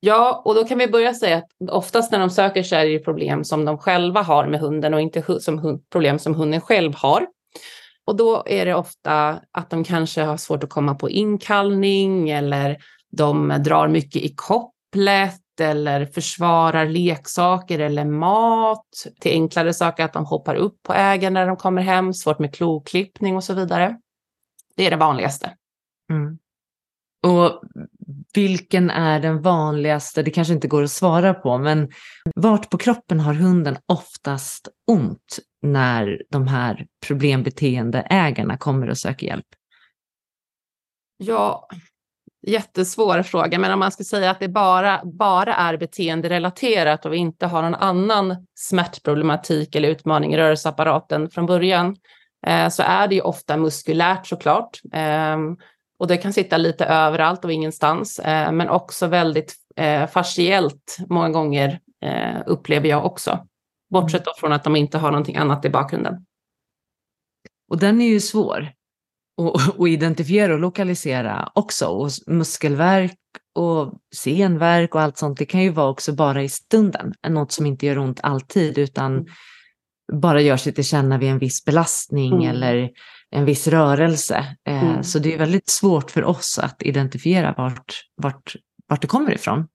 Ja, 0.00 0.42
och 0.44 0.54
då 0.54 0.64
kan 0.64 0.78
vi 0.78 0.88
börja 0.88 1.14
säga 1.14 1.36
att 1.36 1.70
oftast 1.70 2.12
när 2.12 2.18
de 2.18 2.30
söker 2.30 2.62
så 2.62 2.76
är 2.76 2.86
det 2.86 2.98
problem 2.98 3.44
som 3.44 3.64
de 3.64 3.78
själva 3.78 4.22
har 4.22 4.46
med 4.46 4.60
hunden 4.60 4.94
och 4.94 5.00
inte 5.00 5.40
som 5.40 5.82
problem 5.92 6.18
som 6.18 6.34
hunden 6.34 6.60
själv 6.60 6.94
har. 6.94 7.26
Och 8.06 8.16
då 8.16 8.42
är 8.46 8.66
det 8.66 8.74
ofta 8.74 9.40
att 9.52 9.70
de 9.70 9.84
kanske 9.84 10.22
har 10.22 10.36
svårt 10.36 10.64
att 10.64 10.70
komma 10.70 10.94
på 10.94 11.10
inkallning 11.10 12.30
eller 12.30 12.76
de 13.12 13.48
drar 13.64 13.88
mycket 13.88 14.22
i 14.22 14.34
kopplet 14.36 15.40
eller 15.60 16.06
försvarar 16.06 16.86
leksaker 16.86 17.78
eller 17.78 18.04
mat. 18.04 19.06
Till 19.20 19.32
enklare 19.32 19.74
saker 19.74 20.04
att 20.04 20.12
de 20.12 20.24
hoppar 20.24 20.54
upp 20.54 20.82
på 20.82 20.92
ägaren 20.94 21.34
när 21.34 21.46
de 21.46 21.56
kommer 21.56 21.82
hem, 21.82 22.14
svårt 22.14 22.38
med 22.38 22.54
kloklippning 22.54 23.36
och 23.36 23.44
så 23.44 23.54
vidare. 23.54 23.96
Det 24.76 24.86
är 24.86 24.90
det 24.90 24.96
vanligaste. 24.96 25.56
Mm. 26.10 26.38
Och 27.26 27.62
vilken 28.34 28.90
är 28.90 29.20
den 29.20 29.42
vanligaste, 29.42 30.22
det 30.22 30.30
kanske 30.30 30.54
inte 30.54 30.68
går 30.68 30.82
att 30.82 30.90
svara 30.90 31.34
på, 31.34 31.58
men 31.58 31.90
vart 32.34 32.70
på 32.70 32.78
kroppen 32.78 33.20
har 33.20 33.34
hunden 33.34 33.76
oftast 33.86 34.68
ont 34.86 35.38
när 35.62 36.22
de 36.30 36.46
här 36.46 36.86
problembeteendeägarna 37.06 38.56
kommer 38.56 38.90
och 38.90 38.98
söker 38.98 39.26
hjälp? 39.26 39.46
Ja, 41.16 41.68
jättesvår 42.46 43.22
fråga, 43.22 43.58
men 43.58 43.72
om 43.72 43.78
man 43.78 43.92
ska 43.92 44.04
säga 44.04 44.30
att 44.30 44.40
det 44.40 44.48
bara, 44.48 45.00
bara 45.04 45.54
är 45.54 45.76
beteenderelaterat 45.76 47.06
och 47.06 47.12
vi 47.12 47.16
inte 47.16 47.46
har 47.46 47.62
någon 47.62 47.74
annan 47.74 48.46
smärtproblematik 48.54 49.74
eller 49.74 49.88
utmaning 49.88 50.34
i 50.34 50.36
rörelseapparaten 50.36 51.30
från 51.30 51.46
början, 51.46 51.96
eh, 52.46 52.68
så 52.68 52.82
är 52.82 53.08
det 53.08 53.14
ju 53.14 53.20
ofta 53.20 53.56
muskulärt 53.56 54.26
såklart. 54.26 54.80
Eh, 54.92 55.36
och 55.98 56.06
det 56.06 56.16
kan 56.16 56.32
sitta 56.32 56.56
lite 56.56 56.84
överallt 56.84 57.44
och 57.44 57.52
ingenstans, 57.52 58.18
eh, 58.18 58.52
men 58.52 58.68
också 58.68 59.06
väldigt 59.06 59.54
eh, 59.76 60.06
fasciellt 60.06 60.96
många 61.08 61.30
gånger 61.30 61.80
eh, 62.02 62.36
upplever 62.46 62.88
jag 62.88 63.06
också. 63.06 63.46
Bortsett 63.90 64.22
från 64.36 64.52
att 64.52 64.64
de 64.64 64.76
inte 64.76 64.98
har 64.98 65.10
någonting 65.10 65.36
annat 65.36 65.64
i 65.64 65.70
bakgrunden. 65.70 66.26
Och 67.68 67.78
den 67.78 68.00
är 68.00 68.08
ju 68.08 68.20
svår 68.20 68.75
att 69.36 69.88
identifiera 69.88 70.52
och 70.52 70.58
lokalisera 70.58 71.50
också. 71.54 71.86
Och 71.86 72.10
muskelverk 72.26 73.18
och 73.54 73.94
senverk 74.14 74.94
och 74.94 75.00
allt 75.00 75.18
sånt, 75.18 75.38
det 75.38 75.46
kan 75.46 75.62
ju 75.62 75.70
vara 75.70 75.88
också 75.88 76.12
bara 76.12 76.42
i 76.42 76.48
stunden. 76.48 77.14
Något 77.28 77.52
som 77.52 77.66
inte 77.66 77.86
gör 77.86 77.98
ont 77.98 78.20
alltid 78.22 78.78
utan 78.78 79.12
mm. 79.12 79.26
bara 80.12 80.40
gör 80.40 80.56
sig 80.56 80.72
till 80.72 80.84
känna 80.84 81.18
vid 81.18 81.30
en 81.30 81.38
viss 81.38 81.64
belastning 81.64 82.34
mm. 82.34 82.48
eller 82.48 82.90
en 83.30 83.44
viss 83.44 83.68
rörelse. 83.68 84.56
Eh, 84.68 84.84
mm. 84.84 85.02
Så 85.02 85.18
det 85.18 85.34
är 85.34 85.38
väldigt 85.38 85.68
svårt 85.68 86.10
för 86.10 86.24
oss 86.24 86.58
att 86.58 86.82
identifiera 86.82 87.54
vart, 87.56 87.94
vart, 88.22 88.56
vart 88.88 89.00
det 89.00 89.06
kommer 89.08 89.34
ifrån. 89.34 89.68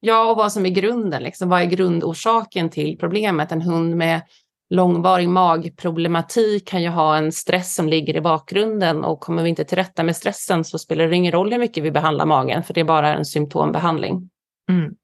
Ja, 0.00 0.30
och 0.30 0.36
vad 0.36 0.52
som 0.52 0.66
är 0.66 0.70
grunden. 0.70 1.22
Liksom. 1.22 1.48
Vad 1.48 1.60
är 1.60 1.64
grundorsaken 1.64 2.70
till 2.70 2.98
problemet? 2.98 3.52
En 3.52 3.62
hund 3.62 3.96
med 3.96 4.22
långvarig 4.70 5.28
magproblematik 5.28 6.68
kan 6.68 6.82
ju 6.82 6.88
ha 6.88 7.16
en 7.16 7.32
stress 7.32 7.74
som 7.74 7.88
ligger 7.88 8.16
i 8.16 8.20
bakgrunden 8.20 9.04
och 9.04 9.20
kommer 9.20 9.42
vi 9.42 9.48
inte 9.48 9.64
till 9.64 9.78
rätta 9.78 10.02
med 10.02 10.16
stressen 10.16 10.64
så 10.64 10.78
spelar 10.78 11.08
det 11.08 11.16
ingen 11.16 11.32
roll 11.32 11.52
hur 11.52 11.58
mycket 11.58 11.84
vi 11.84 11.90
behandlar 11.90 12.26
magen 12.26 12.62
för 12.62 12.74
det 12.74 12.80
är 12.80 12.84
bara 12.84 13.14
en 13.14 13.24
symptombehandling. 13.24 14.30
Mm. 14.70 14.94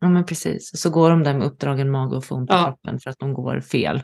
Ja 0.00 0.08
men 0.08 0.24
precis, 0.26 0.80
så 0.80 0.90
går 0.90 1.10
de 1.10 1.22
där 1.22 1.34
med 1.34 1.46
uppdragen 1.46 1.90
mage 1.90 2.16
och 2.16 2.24
får 2.24 2.36
ont 2.36 2.50
i 2.50 2.52
ja. 2.52 2.64
kroppen 2.64 3.00
för 3.00 3.10
att 3.10 3.18
de 3.18 3.34
går 3.34 3.60
fel 3.60 4.02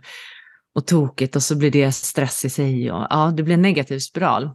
och 0.75 0.87
tokigt 0.87 1.37
och 1.37 1.43
så 1.43 1.57
blir 1.57 1.71
det 1.71 1.93
stress 1.93 2.45
i 2.45 2.51
sig 2.51 2.93
och 2.93 3.07
ja, 3.11 3.33
det 3.37 3.43
blir 3.43 3.55
en 3.55 3.63
negativ 3.63 3.99
spiral. 3.99 4.51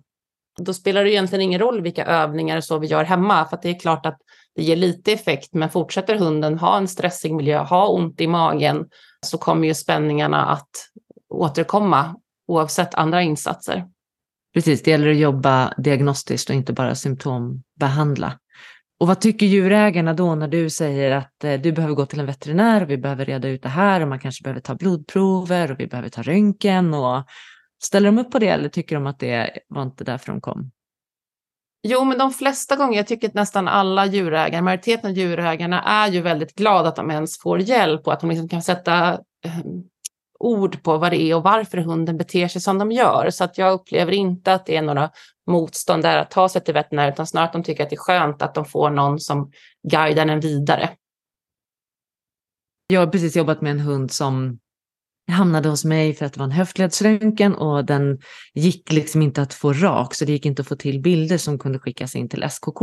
Då 0.59 0.73
spelar 0.73 1.03
det 1.03 1.11
egentligen 1.11 1.41
ingen 1.41 1.59
roll 1.59 1.81
vilka 1.81 2.05
övningar 2.05 2.61
så 2.61 2.79
vi 2.79 2.87
gör 2.87 3.03
hemma 3.03 3.45
för 3.45 3.59
det 3.61 3.69
är 3.69 3.79
klart 3.79 4.05
att 4.05 4.17
det 4.55 4.63
ger 4.63 4.75
lite 4.75 5.11
effekt 5.11 5.53
men 5.53 5.69
fortsätter 5.69 6.15
hunden 6.15 6.59
ha 6.59 6.77
en 6.77 6.87
stressig 6.87 7.33
miljö, 7.33 7.57
ha 7.57 7.87
ont 7.87 8.21
i 8.21 8.27
magen 8.27 8.85
så 9.25 9.37
kommer 9.37 9.67
ju 9.67 9.73
spänningarna 9.73 10.45
att 10.45 10.69
återkomma 11.29 12.15
oavsett 12.47 12.95
andra 12.95 13.21
insatser. 13.21 13.87
Precis, 14.53 14.83
det 14.83 14.91
gäller 14.91 15.11
att 15.11 15.17
jobba 15.17 15.73
diagnostiskt 15.77 16.49
och 16.49 16.55
inte 16.55 16.73
bara 16.73 16.95
symptombehandla. 16.95 18.39
Och 18.99 19.07
vad 19.07 19.21
tycker 19.21 19.45
djurägarna 19.45 20.13
då 20.13 20.35
när 20.35 20.47
du 20.47 20.69
säger 20.69 21.11
att 21.11 21.43
eh, 21.43 21.61
du 21.61 21.71
behöver 21.71 21.95
gå 21.95 22.05
till 22.05 22.19
en 22.19 22.25
veterinär 22.25 22.83
och 22.83 22.89
vi 22.89 22.97
behöver 22.97 23.25
reda 23.25 23.47
ut 23.47 23.63
det 23.63 23.69
här 23.69 24.01
och 24.01 24.07
man 24.07 24.19
kanske 24.19 24.43
behöver 24.43 24.61
ta 24.61 24.75
blodprover 24.75 25.71
och 25.71 25.79
vi 25.79 25.87
behöver 25.87 26.09
ta 26.09 26.21
röntgen 26.21 26.93
och 26.93 27.23
ställer 27.83 28.11
de 28.11 28.17
upp 28.17 28.31
på 28.31 28.39
det 28.39 28.47
eller 28.47 28.69
tycker 28.69 28.95
de 28.95 29.07
att 29.07 29.19
det 29.19 29.59
var 29.67 29.83
inte 29.83 30.03
därför 30.03 30.31
de 30.31 30.41
kom? 30.41 30.71
Jo, 31.83 32.03
men 32.03 32.17
de 32.17 32.31
flesta 32.31 32.75
gånger, 32.75 32.97
jag 32.97 33.07
tycker 33.07 33.27
att 33.27 33.33
nästan 33.33 33.67
alla 33.67 34.05
djurägare, 34.05 34.61
majoriteten 34.61 35.09
av 35.09 35.17
djurägarna 35.17 35.83
är 35.83 36.07
ju 36.07 36.21
väldigt 36.21 36.55
glada 36.55 36.89
att 36.89 36.95
de 36.95 37.11
ens 37.11 37.39
får 37.39 37.59
hjälp 37.59 38.07
och 38.07 38.13
att 38.13 38.19
de 38.19 38.29
liksom 38.29 38.49
kan 38.49 38.61
sätta 38.61 39.13
eh, 39.45 39.59
ord 40.39 40.83
på 40.83 40.97
vad 40.97 41.11
det 41.11 41.21
är 41.21 41.35
och 41.35 41.43
varför 41.43 41.77
hunden 41.77 42.17
beter 42.17 42.47
sig 42.47 42.61
som 42.61 42.77
de 42.77 42.91
gör. 42.91 43.29
Så 43.29 43.43
att 43.43 43.57
jag 43.57 43.73
upplever 43.73 44.11
inte 44.11 44.53
att 44.53 44.65
det 44.65 44.75
är 44.75 44.81
några 44.81 45.09
motstånd 45.47 46.03
där 46.03 46.17
att 46.17 46.31
ta 46.31 46.49
sig 46.49 46.63
till 46.63 46.73
veterinär, 46.73 47.11
utan 47.11 47.27
snarare 47.27 47.47
att 47.47 47.53
de 47.53 47.63
tycker 47.63 47.83
att 47.83 47.89
det 47.89 47.95
är 47.95 47.97
skönt 47.97 48.41
att 48.41 48.53
de 48.53 48.65
får 48.65 48.89
någon 48.89 49.19
som 49.19 49.51
guidar 49.91 50.25
den 50.25 50.39
vidare. 50.39 50.89
Jag 52.87 52.99
har 52.99 53.07
precis 53.07 53.35
jobbat 53.35 53.61
med 53.61 53.71
en 53.71 53.79
hund 53.79 54.11
som 54.11 54.59
hamnade 55.31 55.69
hos 55.69 55.85
mig 55.85 56.13
för 56.13 56.25
att 56.25 56.33
det 56.33 56.39
var 56.39 56.45
en 56.45 56.51
höftledsröntgen 56.51 57.55
och 57.55 57.85
den 57.85 58.19
gick 58.53 58.91
liksom 58.91 59.21
inte 59.21 59.41
att 59.41 59.53
få 59.53 59.73
rak 59.73 60.15
så 60.15 60.25
det 60.25 60.31
gick 60.31 60.45
inte 60.45 60.61
att 60.61 60.67
få 60.67 60.75
till 60.75 61.01
bilder 61.01 61.37
som 61.37 61.59
kunde 61.59 61.79
skickas 61.79 62.15
in 62.15 62.29
till 62.29 62.43
SKK. 62.49 62.81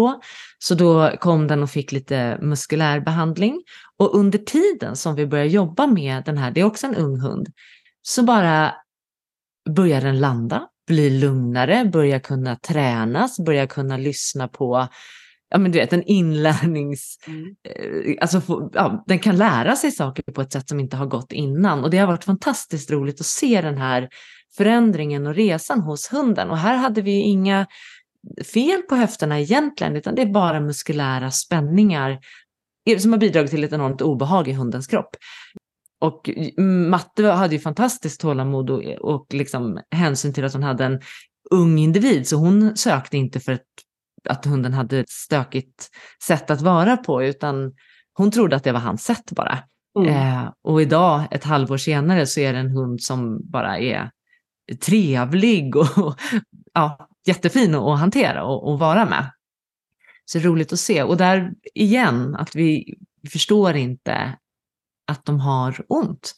Så 0.59 0.75
då 0.75 1.13
kom 1.21 1.47
den 1.47 1.63
och 1.63 1.71
fick 1.71 1.93
lite 1.93 2.39
muskulär 2.43 3.01
behandling 3.01 3.63
och 3.99 4.15
under 4.15 4.39
tiden 4.39 4.97
som 4.97 5.15
vi 5.15 5.27
började 5.27 5.51
jobba 5.51 5.87
med 5.87 6.25
den 6.25 6.39
här, 6.39 6.51
det 6.51 6.61
är 6.61 6.65
också 6.65 6.87
en 6.87 6.95
ung 6.95 7.21
hund, 7.21 7.49
så 8.03 8.23
bara 8.23 8.75
börjar 9.71 10.01
den 10.01 10.21
landa, 10.21 10.69
bli 10.87 11.11
lugnare, 11.11 11.85
börja 11.85 12.21
kunna 12.21 12.57
tränas, 12.57 13.39
börja 13.39 13.67
kunna 13.67 13.97
lyssna 13.97 14.49
på 14.49 14.89
ja 15.51 15.59
men 15.59 15.73
du 15.73 15.79
vet 15.79 15.93
en 15.93 16.03
inlärnings... 16.03 17.19
Mm. 17.27 17.57
Eh, 17.69 18.15
alltså 18.21 18.71
ja, 18.73 19.05
den 19.07 19.19
kan 19.19 19.37
lära 19.37 19.77
sig 19.77 19.91
saker 19.91 20.23
på 20.23 20.41
ett 20.41 20.53
sätt 20.53 20.69
som 20.69 20.81
inte 20.81 20.97
har 20.97 21.07
gått 21.07 21.33
innan 21.33 21.85
och 21.85 21.91
det 21.91 21.99
har 21.99 22.07
varit 22.07 22.25
fantastiskt 22.25 22.91
roligt 22.91 23.21
att 23.21 23.27
se 23.27 23.61
den 23.61 23.79
här 23.79 24.09
förändringen 24.57 25.27
och 25.27 25.35
resan 25.35 25.81
hos 25.81 26.13
hunden 26.13 26.51
och 26.51 26.59
här 26.59 26.77
hade 26.77 27.03
vi 27.03 27.21
inga 27.21 27.67
fel 28.53 28.83
på 28.83 28.95
höfterna 28.95 29.41
egentligen 29.41 29.97
utan 29.97 30.15
det 30.15 30.23
är 30.23 30.33
bara 30.33 30.61
muskulära 30.61 31.31
spänningar 31.31 32.19
som 32.99 33.13
har 33.13 33.19
bidragit 33.19 33.51
till 33.51 33.65
ett 33.65 33.73
enormt 33.73 34.03
obehag 34.03 34.49
i 34.49 34.53
hundens 34.53 34.87
kropp. 34.87 35.17
Och 36.01 36.31
Matte 36.89 37.27
hade 37.27 37.55
ju 37.55 37.61
fantastiskt 37.61 38.21
tålamod 38.21 38.71
och, 38.71 38.83
och 38.85 39.35
liksom 39.35 39.81
hänsyn 39.91 40.33
till 40.33 40.45
att 40.45 40.53
hon 40.53 40.63
hade 40.63 40.85
en 40.85 41.01
ung 41.51 41.79
individ 41.79 42.29
så 42.29 42.37
hon 42.37 42.77
sökte 42.77 43.17
inte 43.17 43.41
för 43.41 43.53
ett 43.53 43.63
att 44.25 44.45
hunden 44.45 44.75
hade 44.75 44.99
ett 44.99 45.11
stökigt 45.11 45.89
sätt 46.23 46.51
att 46.51 46.61
vara 46.61 46.97
på, 46.97 47.23
utan 47.23 47.73
hon 48.13 48.31
trodde 48.31 48.57
att 48.57 48.65
det 48.65 48.73
var 48.73 48.81
hans 48.81 49.05
sätt 49.05 49.33
bara. 49.33 49.59
Mm. 49.99 50.15
Eh, 50.15 50.53
och 50.63 50.83
idag, 50.83 51.29
ett 51.31 51.45
halvår 51.45 51.77
senare, 51.77 52.27
så 52.27 52.41
är 52.41 52.53
det 52.53 52.59
en 52.59 52.71
hund 52.71 53.03
som 53.03 53.51
bara 53.51 53.79
är 53.79 54.11
trevlig 54.87 55.77
och 55.77 55.87
ja, 56.73 57.09
jättefin 57.27 57.75
att 57.75 57.99
hantera 57.99 58.45
och, 58.45 58.73
och 58.73 58.79
vara 58.79 59.05
med. 59.05 59.31
Så 60.25 60.39
roligt 60.39 60.73
att 60.73 60.81
se. 60.81 61.03
Och 61.03 61.17
där 61.17 61.53
igen, 61.75 62.35
att 62.35 62.57
vi, 62.57 62.97
vi 63.23 63.31
förstår 63.31 63.77
inte 63.77 64.39
att 65.07 65.25
de 65.25 65.41
har 65.41 65.85
ont. 65.89 66.35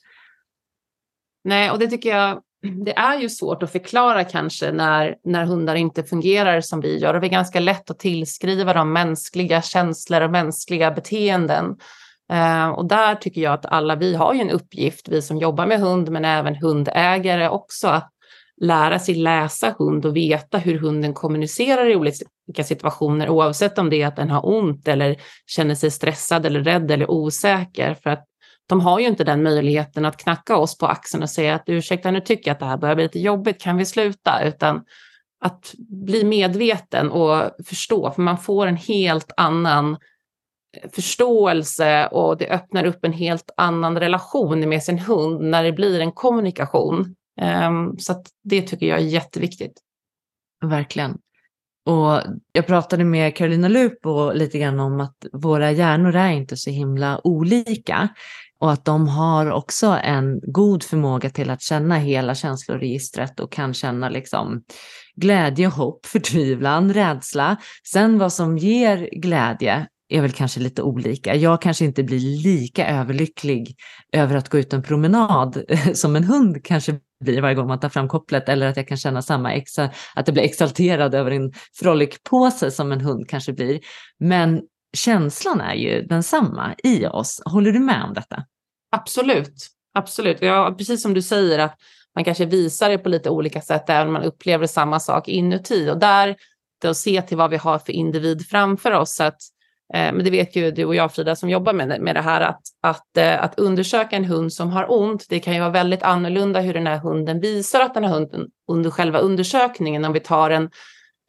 Nej, 1.44 1.70
och 1.70 1.78
det 1.78 1.86
tycker 1.86 2.16
jag 2.16 2.42
det 2.62 2.98
är 2.98 3.20
ju 3.20 3.28
svårt 3.28 3.62
att 3.62 3.72
förklara 3.72 4.24
kanske 4.24 4.72
när, 4.72 5.16
när 5.24 5.44
hundar 5.44 5.74
inte 5.74 6.04
fungerar 6.04 6.60
som 6.60 6.80
vi 6.80 6.98
gör 6.98 7.14
och 7.14 7.20
det 7.20 7.26
är 7.26 7.30
ganska 7.30 7.60
lätt 7.60 7.90
att 7.90 7.98
tillskriva 7.98 8.72
dem 8.72 8.92
mänskliga 8.92 9.62
känslor 9.62 10.20
och 10.20 10.30
mänskliga 10.30 10.90
beteenden. 10.90 11.76
Eh, 12.32 12.68
och 12.68 12.84
där 12.88 13.14
tycker 13.14 13.40
jag 13.40 13.52
att 13.52 13.66
alla 13.66 13.96
vi 13.96 14.14
har 14.14 14.34
ju 14.34 14.40
en 14.40 14.50
uppgift, 14.50 15.08
vi 15.08 15.22
som 15.22 15.38
jobbar 15.38 15.66
med 15.66 15.80
hund 15.80 16.10
men 16.10 16.24
även 16.24 16.56
hundägare 16.56 17.48
också, 17.48 17.88
att 17.88 18.10
lära 18.60 18.98
sig 18.98 19.14
läsa 19.14 19.74
hund 19.78 20.06
och 20.06 20.16
veta 20.16 20.58
hur 20.58 20.78
hunden 20.78 21.14
kommunicerar 21.14 21.90
i 21.90 21.96
olika 21.96 22.64
situationer 22.64 23.28
oavsett 23.28 23.78
om 23.78 23.90
det 23.90 24.02
är 24.02 24.06
att 24.06 24.16
den 24.16 24.30
har 24.30 24.46
ont 24.46 24.88
eller 24.88 25.16
känner 25.46 25.74
sig 25.74 25.90
stressad 25.90 26.46
eller 26.46 26.60
rädd 26.60 26.90
eller 26.90 27.10
osäker. 27.10 27.94
För 27.94 28.10
att 28.10 28.24
de 28.70 28.80
har 28.80 29.00
ju 29.00 29.06
inte 29.06 29.24
den 29.24 29.42
möjligheten 29.42 30.04
att 30.04 30.16
knacka 30.16 30.56
oss 30.56 30.78
på 30.78 30.86
axeln 30.86 31.22
och 31.22 31.30
säga 31.30 31.54
att 31.54 31.62
ursäkta, 31.66 32.10
nu 32.10 32.20
tycker 32.20 32.50
jag 32.50 32.54
att 32.54 32.60
det 32.60 32.66
här 32.66 32.76
börjar 32.76 32.94
bli 32.94 33.04
lite 33.04 33.18
jobbigt, 33.18 33.60
kan 33.60 33.76
vi 33.76 33.84
sluta? 33.84 34.44
Utan 34.44 34.84
att 35.40 35.74
bli 35.78 36.24
medveten 36.24 37.10
och 37.10 37.50
förstå, 37.66 38.10
för 38.10 38.22
man 38.22 38.38
får 38.38 38.66
en 38.66 38.76
helt 38.76 39.32
annan 39.36 39.96
eh, 40.76 40.90
förståelse 40.92 42.06
och 42.06 42.38
det 42.38 42.48
öppnar 42.48 42.84
upp 42.84 43.04
en 43.04 43.12
helt 43.12 43.50
annan 43.56 43.98
relation 43.98 44.68
med 44.68 44.82
sin 44.82 44.98
hund 44.98 45.40
när 45.40 45.64
det 45.64 45.72
blir 45.72 46.00
en 46.00 46.12
kommunikation. 46.12 47.14
Ehm, 47.40 47.98
så 47.98 48.24
det 48.44 48.62
tycker 48.62 48.86
jag 48.86 48.98
är 48.98 49.04
jätteviktigt. 49.04 49.80
Verkligen. 50.64 51.18
Och 51.86 52.20
jag 52.52 52.66
pratade 52.66 53.04
med 53.04 53.36
Carolina 53.36 53.68
Lupo 53.68 54.32
lite 54.32 54.58
grann 54.58 54.80
om 54.80 55.00
att 55.00 55.26
våra 55.32 55.70
hjärnor 55.70 56.16
är 56.16 56.30
inte 56.30 56.56
så 56.56 56.70
himla 56.70 57.20
olika 57.26 58.08
och 58.60 58.72
att 58.72 58.84
de 58.84 59.08
har 59.08 59.50
också 59.50 59.86
en 59.86 60.40
god 60.52 60.82
förmåga 60.82 61.30
till 61.30 61.50
att 61.50 61.62
känna 61.62 61.96
hela 61.96 62.34
känsloregistret 62.34 63.40
och 63.40 63.52
kan 63.52 63.74
känna 63.74 64.08
liksom 64.08 64.62
glädje, 65.16 65.66
hopp, 65.66 66.06
förtvivlan, 66.06 66.94
rädsla. 66.94 67.56
Sen 67.92 68.18
vad 68.18 68.32
som 68.32 68.58
ger 68.58 69.08
glädje 69.12 69.86
är 70.08 70.20
väl 70.20 70.32
kanske 70.32 70.60
lite 70.60 70.82
olika. 70.82 71.34
Jag 71.34 71.62
kanske 71.62 71.84
inte 71.84 72.02
blir 72.02 72.42
lika 72.42 72.88
överlycklig 72.88 73.76
över 74.12 74.36
att 74.36 74.48
gå 74.48 74.58
ut 74.58 74.72
en 74.72 74.82
promenad 74.82 75.64
som 75.94 76.16
en 76.16 76.24
hund 76.24 76.64
kanske 76.64 76.98
blir 77.24 77.40
varje 77.40 77.54
gång 77.54 77.68
man 77.68 77.80
tar 77.80 77.88
fram 77.88 78.08
kopplet 78.08 78.48
eller 78.48 78.66
att 78.66 78.76
jag 78.76 78.88
kan 78.88 78.96
känna 78.96 79.22
samma 79.22 79.54
exa, 79.54 79.90
att 80.14 80.28
jag 80.28 80.34
blir 80.34 80.44
exalterad 80.44 81.14
över 81.14 81.30
en 81.30 81.52
frolic-påse 81.80 82.70
som 82.70 82.92
en 82.92 83.00
hund 83.00 83.28
kanske 83.28 83.52
blir. 83.52 83.80
Men 84.18 84.60
känslan 84.96 85.60
är 85.60 85.74
ju 85.74 86.02
densamma 86.02 86.74
i 86.84 87.06
oss. 87.06 87.42
Håller 87.44 87.72
du 87.72 87.78
med 87.78 88.04
om 88.04 88.14
detta? 88.14 88.44
Absolut, 88.92 89.66
absolut. 89.94 90.42
Ja, 90.42 90.74
precis 90.78 91.02
som 91.02 91.14
du 91.14 91.22
säger 91.22 91.58
att 91.58 91.76
man 92.14 92.24
kanske 92.24 92.44
visar 92.44 92.88
det 92.88 92.98
på 92.98 93.08
lite 93.08 93.30
olika 93.30 93.60
sätt 93.60 93.90
även 93.90 94.06
om 94.06 94.12
man 94.12 94.22
upplever 94.22 94.66
samma 94.66 95.00
sak 95.00 95.28
inuti. 95.28 95.90
Och 95.90 95.98
där 95.98 96.36
att 96.88 96.96
se 96.96 97.22
till 97.22 97.36
vad 97.36 97.50
vi 97.50 97.56
har 97.56 97.78
för 97.78 97.92
individ 97.92 98.46
framför 98.46 98.92
oss. 98.92 99.14
Så 99.14 99.24
att, 99.24 99.38
eh, 99.94 100.12
men 100.12 100.24
det 100.24 100.30
vet 100.30 100.56
ju 100.56 100.70
du 100.70 100.84
och 100.84 100.94
jag 100.94 101.12
Frida 101.12 101.36
som 101.36 101.50
jobbar 101.50 101.72
med, 101.72 102.00
med 102.00 102.16
det 102.16 102.20
här 102.20 102.40
att, 102.40 102.60
att, 102.82 103.16
eh, 103.16 103.44
att 103.44 103.58
undersöka 103.58 104.16
en 104.16 104.24
hund 104.24 104.52
som 104.52 104.70
har 104.70 104.86
ont, 104.92 105.26
det 105.28 105.40
kan 105.40 105.54
ju 105.54 105.60
vara 105.60 105.70
väldigt 105.70 106.02
annorlunda 106.02 106.60
hur 106.60 106.74
den 106.74 106.86
här 106.86 106.98
hunden 106.98 107.40
visar 107.40 107.80
att 107.80 107.94
den 107.94 108.04
har 108.04 108.16
ont 108.16 108.32
under 108.68 108.90
själva 108.90 109.18
undersökningen, 109.18 110.04
om 110.04 110.12
vi 110.12 110.20
tar 110.20 110.50
en 110.50 110.70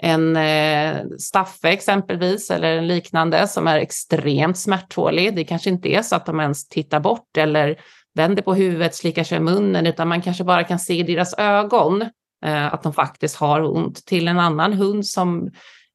en 0.04 0.36
eh, 0.36 1.04
staffe 1.20 1.70
exempelvis 1.70 2.52
eller 2.52 2.78
en 2.78 2.88
liknande 2.88 3.48
som 3.48 3.68
är 3.68 3.78
extremt 3.78 4.58
smärttålig. 4.58 5.36
Det 5.36 5.44
kanske 5.44 5.70
inte 5.70 5.90
är 5.90 6.02
så 6.02 6.16
att 6.16 6.26
de 6.26 6.40
ens 6.40 6.68
tittar 6.68 7.00
bort 7.00 7.38
eller 7.38 7.80
vänder 8.16 8.42
på 8.42 8.54
huvudet, 8.54 8.96
slickar 8.96 9.24
sig 9.24 9.38
i 9.38 9.42
munnen, 9.42 9.88
utan 9.88 10.08
man 10.08 10.22
kanske 10.22 10.44
bara 10.44 10.64
kan 10.64 10.80
se 10.80 11.00
i 11.00 11.04
deras 11.04 11.34
ögon 11.38 12.02
eh, 12.46 12.74
att 12.74 12.84
de 12.84 12.94
faktiskt 12.94 13.36
har 13.36 13.62
ont. 13.62 14.06
Till 14.06 14.28
en 14.28 14.40
annan 14.40 14.74
hund 14.74 15.06
som 15.06 15.52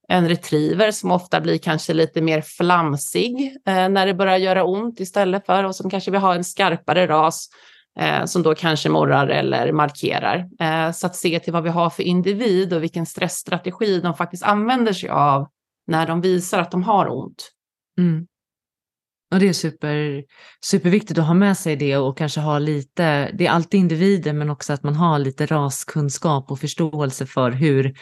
en 0.08 0.28
retriever 0.28 0.90
som 0.90 1.10
ofta 1.10 1.40
blir 1.40 1.58
kanske 1.58 1.94
lite 1.94 2.20
mer 2.20 2.40
flamsig 2.40 3.56
eh, 3.66 3.88
när 3.88 4.06
det 4.06 4.14
börjar 4.14 4.36
göra 4.36 4.64
ont 4.64 5.00
istället 5.00 5.46
för 5.46 5.64
och 5.64 5.76
som 5.76 5.90
kanske 5.90 6.10
vill 6.10 6.20
ha 6.20 6.34
en 6.34 6.44
skarpare 6.44 7.06
ras 7.06 7.48
Eh, 8.00 8.24
som 8.24 8.42
då 8.42 8.54
kanske 8.54 8.88
morrar 8.88 9.28
eller 9.28 9.72
markerar. 9.72 10.48
Eh, 10.60 10.92
så 10.92 11.06
att 11.06 11.16
se 11.16 11.40
till 11.40 11.52
vad 11.52 11.62
vi 11.62 11.70
har 11.70 11.90
för 11.90 12.02
individ 12.02 12.72
och 12.72 12.82
vilken 12.82 13.06
stressstrategi 13.06 14.00
de 14.00 14.14
faktiskt 14.14 14.42
använder 14.42 14.92
sig 14.92 15.08
av 15.08 15.48
när 15.86 16.06
de 16.06 16.20
visar 16.20 16.58
att 16.58 16.70
de 16.70 16.82
har 16.82 17.18
ont. 17.18 17.50
Mm. 17.98 18.26
Och 19.34 19.40
det 19.40 19.48
är 19.48 19.52
super, 19.52 20.24
superviktigt 20.64 21.18
att 21.18 21.26
ha 21.26 21.34
med 21.34 21.58
sig 21.58 21.76
det 21.76 21.96
och 21.96 22.18
kanske 22.18 22.40
ha 22.40 22.58
lite, 22.58 23.30
det 23.32 23.46
är 23.46 23.50
alltid 23.50 23.80
individer 23.80 24.32
men 24.32 24.50
också 24.50 24.72
att 24.72 24.82
man 24.82 24.94
har 24.94 25.18
lite 25.18 25.46
raskunskap 25.46 26.50
och 26.50 26.60
förståelse 26.60 27.26
för 27.26 27.50
hur 27.50 27.94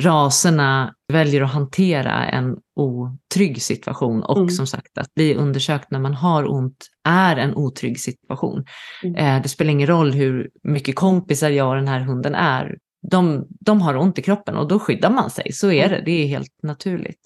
raserna 0.00 0.94
väljer 1.12 1.42
att 1.42 1.52
hantera 1.52 2.26
en 2.26 2.56
otrygg 2.76 3.62
situation 3.62 4.22
och 4.22 4.36
mm. 4.36 4.48
som 4.48 4.66
sagt 4.66 4.98
att 4.98 5.14
bli 5.14 5.34
undersökt 5.34 5.90
när 5.90 5.98
man 5.98 6.14
har 6.14 6.50
ont 6.50 6.86
är 7.08 7.36
en 7.36 7.54
otrygg 7.54 8.00
situation. 8.00 8.64
Mm. 9.02 9.14
Eh, 9.16 9.42
det 9.42 9.48
spelar 9.48 9.70
ingen 9.70 9.88
roll 9.88 10.12
hur 10.12 10.50
mycket 10.62 10.96
kompisar 10.96 11.50
jag 11.50 11.68
och 11.68 11.76
den 11.76 11.88
här 11.88 12.00
hunden 12.00 12.34
är. 12.34 12.78
De, 13.10 13.46
de 13.60 13.80
har 13.80 13.96
ont 13.96 14.18
i 14.18 14.22
kroppen 14.22 14.56
och 14.56 14.68
då 14.68 14.78
skyddar 14.78 15.10
man 15.10 15.30
sig, 15.30 15.52
så 15.52 15.72
är 15.72 15.88
det, 15.88 16.02
det 16.04 16.22
är 16.22 16.26
helt 16.26 16.62
naturligt. 16.62 17.20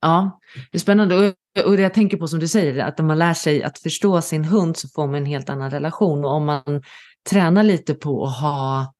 Ja, 0.00 0.40
det 0.72 0.78
är 0.78 0.80
spännande. 0.80 1.34
Och 1.64 1.76
det 1.76 1.82
jag 1.82 1.94
tänker 1.94 2.16
på 2.16 2.28
som 2.28 2.38
du 2.38 2.48
säger, 2.48 2.84
att 2.84 3.00
om 3.00 3.06
man 3.06 3.18
lär 3.18 3.34
sig 3.34 3.62
att 3.62 3.78
förstå 3.78 4.20
sin 4.20 4.44
hund 4.44 4.76
så 4.76 4.88
får 4.88 5.06
man 5.06 5.14
en 5.14 5.26
helt 5.26 5.50
annan 5.50 5.70
relation. 5.70 6.24
Och 6.24 6.30
om 6.30 6.44
man 6.44 6.82
tränar 7.30 7.62
lite 7.62 7.94
på 7.94 8.26
att 8.26 8.40
ha, 8.40 8.94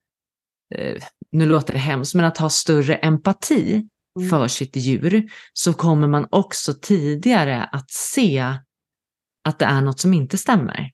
eh, 0.74 1.02
nu 1.32 1.46
låter 1.46 1.72
det 1.72 1.78
hemskt, 1.78 2.14
men 2.14 2.24
att 2.24 2.38
ha 2.38 2.50
större 2.50 2.94
empati 2.94 3.88
mm. 4.18 4.30
för 4.30 4.48
sitt 4.48 4.76
djur 4.76 5.30
så 5.52 5.72
kommer 5.72 6.08
man 6.08 6.26
också 6.30 6.74
tidigare 6.74 7.64
att 7.64 7.90
se 7.90 8.54
att 9.44 9.58
det 9.58 9.64
är 9.64 9.80
något 9.80 10.00
som 10.00 10.14
inte 10.14 10.38
stämmer. 10.38 10.90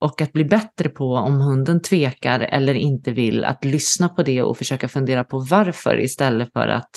Och 0.00 0.20
att 0.20 0.32
bli 0.32 0.44
bättre 0.44 0.88
på 0.88 1.14
om 1.14 1.40
hunden 1.40 1.82
tvekar 1.82 2.40
eller 2.40 2.74
inte 2.74 3.12
vill, 3.12 3.44
att 3.44 3.64
lyssna 3.64 4.08
på 4.08 4.22
det 4.22 4.42
och 4.42 4.58
försöka 4.58 4.88
fundera 4.88 5.24
på 5.24 5.38
varför 5.38 6.00
istället 6.00 6.52
för 6.52 6.68
att 6.68 6.90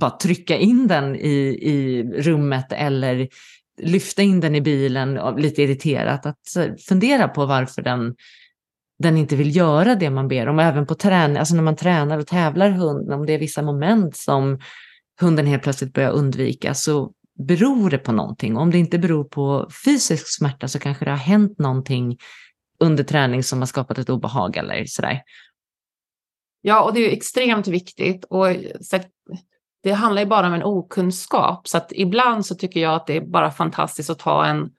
bara 0.00 0.10
trycka 0.10 0.56
in 0.56 0.88
den 0.88 1.16
i, 1.16 1.58
i 1.62 2.02
rummet 2.02 2.72
eller 2.72 3.28
lyfta 3.82 4.22
in 4.22 4.40
den 4.40 4.54
i 4.54 4.60
bilen 4.60 5.20
lite 5.36 5.62
irriterat. 5.62 6.26
Att 6.26 6.76
fundera 6.88 7.28
på 7.28 7.46
varför 7.46 7.82
den, 7.82 8.14
den 9.02 9.16
inte 9.16 9.36
vill 9.36 9.56
göra 9.56 9.94
det 9.94 10.10
man 10.10 10.28
ber 10.28 10.46
om. 10.46 10.58
Även 10.58 10.86
på 10.86 10.94
träning, 10.94 11.36
alltså 11.36 11.54
när 11.54 11.62
man 11.62 11.76
tränar 11.76 12.18
och 12.18 12.26
tävlar 12.26 12.70
hunden, 12.70 13.12
om 13.12 13.26
det 13.26 13.32
är 13.32 13.38
vissa 13.38 13.62
moment 13.62 14.16
som 14.16 14.60
hunden 15.20 15.46
helt 15.46 15.62
plötsligt 15.62 15.92
börjar 15.92 16.10
undvika 16.10 16.74
så 16.74 17.12
beror 17.38 17.90
det 17.90 17.98
på 17.98 18.12
någonting. 18.12 18.56
Om 18.56 18.70
det 18.70 18.78
inte 18.78 18.98
beror 18.98 19.24
på 19.24 19.70
fysisk 19.84 20.36
smärta 20.36 20.68
så 20.68 20.78
kanske 20.78 21.04
det 21.04 21.10
har 21.10 21.18
hänt 21.18 21.58
någonting 21.58 22.18
under 22.80 23.04
träning 23.04 23.42
som 23.42 23.58
har 23.58 23.66
skapat 23.66 23.98
ett 23.98 24.10
obehag 24.10 24.56
eller 24.56 24.84
sådär. 24.86 25.22
Ja, 26.62 26.82
och 26.82 26.94
det 26.94 27.00
är 27.00 27.12
extremt 27.12 27.68
viktigt. 27.68 28.24
Och 28.24 28.46
det 29.82 29.92
handlar 29.92 30.22
ju 30.22 30.28
bara 30.28 30.46
om 30.46 30.54
en 30.54 30.62
okunskap, 30.62 31.68
så 31.68 31.76
att 31.76 31.92
ibland 31.92 32.46
så 32.46 32.54
tycker 32.54 32.80
jag 32.80 32.94
att 32.94 33.06
det 33.06 33.16
är 33.16 33.20
bara 33.20 33.50
fantastiskt 33.50 34.10
att 34.10 34.18
ta 34.18 34.46
en 34.46 34.70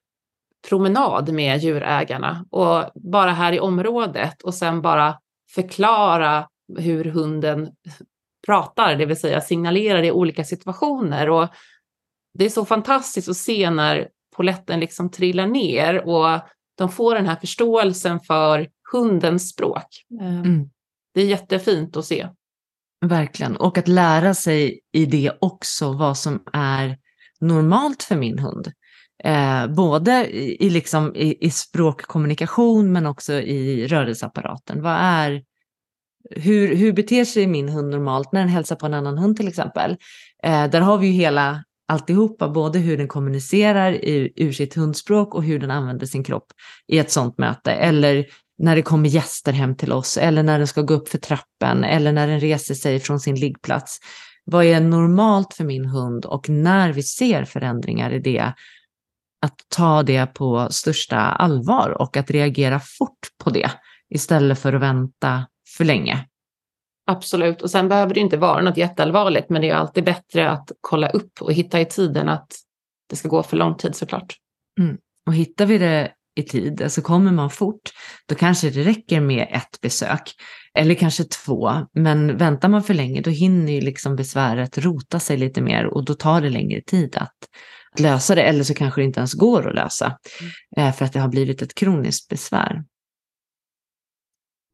promenad 0.70 1.34
med 1.34 1.60
djurägarna 1.60 2.46
och 2.50 2.92
bara 2.96 3.32
här 3.32 3.54
i 3.54 3.60
området 3.60 4.42
och 4.42 4.54
sen 4.54 4.82
bara 4.82 5.20
förklara 5.56 6.48
hur 6.78 7.06
hunden 7.06 7.72
pratar, 8.46 8.96
det 8.96 9.06
vill 9.06 9.20
säga 9.20 9.42
signalerar 9.42 10.04
i 10.04 10.12
olika 10.12 10.44
situationer. 10.44 11.30
Och 11.30 11.48
det 12.34 12.46
är 12.46 12.50
så 12.50 12.66
fantastiskt 12.66 13.30
att 13.30 13.38
se 13.38 13.70
när 13.70 14.10
poletten 14.36 14.80
liksom 14.80 15.12
trillar 15.12 15.48
ner 15.48 16.08
och 16.08 16.40
de 16.78 16.90
får 16.90 17.16
den 17.16 17.26
här 17.26 17.36
förståelsen 17.36 18.20
för 18.20 18.70
hundens 18.92 19.50
språk. 19.50 19.88
Mm. 20.22 20.70
Det 21.14 21.22
är 21.22 21.26
jättefint 21.26 21.98
att 21.98 22.06
se. 22.06 22.28
Verkligen, 23.06 23.56
och 23.56 23.78
att 23.78 23.88
lära 23.88 24.34
sig 24.34 24.80
i 24.92 25.06
det 25.06 25.32
också 25.42 25.94
vad 25.94 26.18
som 26.18 26.44
är 26.54 26.98
normalt 27.40 28.04
för 28.04 28.16
min 28.16 28.40
hund. 28.40 28.72
Eh, 29.24 29.68
både 29.68 30.28
i, 30.64 30.70
liksom, 30.70 31.16
i, 31.16 31.46
i 31.46 31.50
språkkommunikation 31.50 32.92
men 32.92 33.06
också 33.06 33.34
i 33.34 33.88
rörelseapparaten. 33.88 34.82
Vad 34.82 34.94
är, 34.94 35.44
hur, 36.30 36.76
hur 36.76 36.94
beter 36.94 37.26
sig 37.26 37.48
min 37.48 37.70
hund 37.70 37.90
normalt 37.90 38.32
när 38.32 38.40
den 38.40 38.50
hälsar 38.50 38.76
på 38.76 38.86
en 38.86 38.94
annan 38.94 39.18
hund 39.18 39.38
till 39.38 39.48
exempel? 39.48 39.98
Eh, 40.44 40.70
där 40.70 40.82
har 40.82 40.98
vi 40.98 41.08
ju 41.08 41.14
hela 41.14 41.64
alltihopa, 41.88 42.50
både 42.50 42.80
hur 42.80 42.98
den 42.98 43.08
kommunicerar 43.08 43.92
i, 43.92 44.34
ur 44.36 44.52
sitt 44.52 44.76
hundspråk 44.76 45.36
och 45.36 45.44
hur 45.44 45.60
den 45.60 45.72
använder 45.72 46.06
sin 46.06 46.24
kropp 46.24 46.52
i 46.88 47.00
ett 47.00 47.12
sånt 47.12 47.38
möte. 47.38 47.72
Eller 47.72 48.26
när 48.58 48.76
det 48.76 48.82
kommer 48.82 49.10
gäster 49.10 49.52
hem 49.52 49.76
till 49.76 49.92
oss 49.92 50.18
eller 50.18 50.44
när 50.44 50.58
den 50.58 50.68
ska 50.68 50.82
gå 50.82 50.94
upp 50.94 51.10
för 51.10 51.18
trappen 51.18 51.84
eller 51.84 52.12
när 52.12 52.28
den 52.28 52.40
reser 52.40 52.76
sig 52.76 53.00
från 53.00 53.20
sin 53.20 53.36
liggplats. 53.36 54.00
Vad 54.46 54.66
är 54.66 54.80
normalt 54.80 55.54
för 55.54 55.64
min 55.64 55.86
hund 55.86 56.26
och 56.26 56.50
när 56.50 56.94
vi 56.94 57.04
ser 57.04 57.46
förändringar 57.46 58.12
i 58.12 58.20
det, 58.20 58.54
att 59.42 59.56
ta 59.76 60.04
det 60.04 60.26
på 60.26 60.68
största 60.72 61.18
allvar 61.18 61.90
och 62.02 62.18
att 62.18 62.32
reagera 62.32 62.80
fort 62.80 63.28
på 63.44 63.50
det 63.50 63.72
istället 64.10 64.60
för 64.60 64.74
att 64.74 64.82
vänta 64.82 65.48
för 65.78 65.86
länge. 65.86 66.26
Absolut, 67.08 67.62
och 67.62 67.72
sen 67.72 67.90
behöver 67.90 68.14
det 68.14 68.20
inte 68.20 68.38
vara 68.38 68.62
något 68.62 68.78
jätteallvarligt, 68.78 69.50
men 69.50 69.62
det 69.62 69.70
är 69.70 69.76
alltid 69.76 70.04
bättre 70.04 70.50
att 70.50 70.72
kolla 70.82 71.10
upp 71.10 71.42
och 71.42 71.54
hitta 71.54 71.82
i 71.82 71.86
tiden 71.86 72.30
att 72.30 72.54
det 73.10 73.16
ska 73.16 73.28
gå 73.28 73.44
för 73.44 73.58
lång 73.58 73.76
tid 73.76 73.96
såklart. 73.96 74.36
Mm. 74.80 74.98
Och 75.28 75.34
hittar 75.34 75.66
vi 75.66 75.78
det 75.78 76.12
i 76.36 76.44
tid, 76.44 76.82
alltså 76.82 77.02
kommer 77.02 77.32
man 77.32 77.50
fort, 77.50 77.90
då 78.28 78.36
kanske 78.36 78.70
det 78.70 78.84
räcker 78.84 79.22
med 79.22 79.48
ett 79.52 79.82
besök 79.82 80.34
eller 80.74 80.96
kanske 80.96 81.24
två. 81.24 81.72
Men 81.94 82.38
väntar 82.38 82.70
man 82.70 82.84
för 82.84 82.94
länge, 82.94 83.22
då 83.22 83.30
hinner 83.30 83.74
ju 83.74 83.82
liksom 83.82 84.16
besväret 84.16 84.78
rota 84.78 85.20
sig 85.20 85.38
lite 85.38 85.62
mer 85.62 85.86
och 85.86 86.06
då 86.06 86.14
tar 86.14 86.42
det 86.42 86.50
längre 86.50 86.82
tid 86.82 87.18
att, 87.18 87.38
att 87.94 88.00
lösa 88.00 88.36
det. 88.36 88.42
Eller 88.42 88.64
så 88.64 88.74
kanske 88.74 89.02
det 89.02 89.06
inte 89.06 89.20
ens 89.20 89.34
går 89.34 89.68
att 89.68 89.76
lösa 89.76 90.06
mm. 90.06 90.88
eh, 90.88 90.94
för 90.96 91.06
att 91.06 91.14
det 91.14 91.20
har 91.20 91.30
blivit 91.30 91.62
ett 91.62 91.76
kroniskt 91.76 92.28
besvär. 92.28 92.84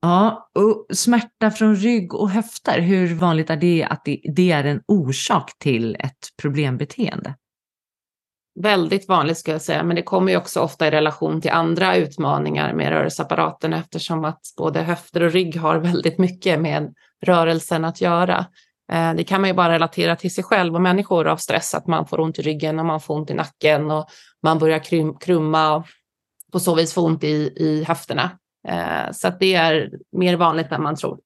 Ja, 0.02 0.50
och 0.60 0.86
smärta 0.98 1.52
från 1.52 1.76
rygg 1.76 2.14
och 2.14 2.30
höfter, 2.30 2.82
hur 2.82 3.16
vanligt 3.16 3.50
är 3.50 3.58
det 3.58 3.88
att 3.90 4.06
det, 4.36 4.52
är 4.52 4.64
en 4.64 4.82
orsak 4.88 5.52
till 5.60 5.96
ett 5.96 6.30
problembeteende? 6.42 7.36
väldigt 8.58 9.08
vanligt 9.08 9.38
ska 9.38 9.52
jag 9.52 9.62
säga, 9.62 9.84
men 9.84 9.96
det 9.96 10.02
kommer 10.02 10.32
ju 10.32 10.38
också 10.38 10.60
ofta 10.60 10.88
i 10.88 10.92
relation 10.92 11.42
till 11.42 11.52
andra 11.52 11.96
utmaningar 11.96 12.74
med 12.74 12.90
rörelseapparaten 12.90 13.74
eftersom 13.74 14.26
att 14.26 14.42
både 14.58 14.82
höfter 14.82 15.24
och 15.24 15.32
rygg 15.32 15.58
har 15.58 15.78
väldigt 15.78 16.18
mycket 16.18 16.60
med 16.60 16.94
rörelsen 17.26 17.86
att 17.86 18.02
göra. 18.02 18.46
Eh, 18.92 19.14
det 19.14 19.24
kan 19.24 19.42
man 19.42 19.50
ju 19.50 19.54
bara 19.54 19.74
relatera 19.74 20.16
till 20.16 20.34
sig 20.34 20.44
själv 20.44 20.76
och 20.76 20.82
människor 20.82 21.28
av 21.28 21.38
stress, 21.38 21.76
att 21.76 21.88
man 21.88 22.08
får 22.08 22.20
ont 22.20 22.40
i 22.40 22.42
ryggen 22.42 22.80
och 22.80 22.86
man 22.86 23.02
får 23.02 23.16
ont 23.16 23.30
i 23.30 23.34
nacken 23.34 23.92
och 23.92 24.10
man 24.44 24.60
börjar 24.60 24.80
krumma 25.20 25.76
och 25.76 25.86
på 26.52 26.60
så 26.60 26.76
vis 26.76 26.94
få 26.94 27.02
ont 27.02 27.24
i, 27.24 27.54
i 27.56 27.84
höfterna. 27.88 28.32
Eh, 28.68 29.12
så 29.12 29.28
att 29.28 29.40
det 29.40 29.54
är 29.54 29.92
mer 30.12 30.36
vanligt 30.36 30.72
än 30.72 30.84
man 30.84 30.96
tror. 30.96 31.20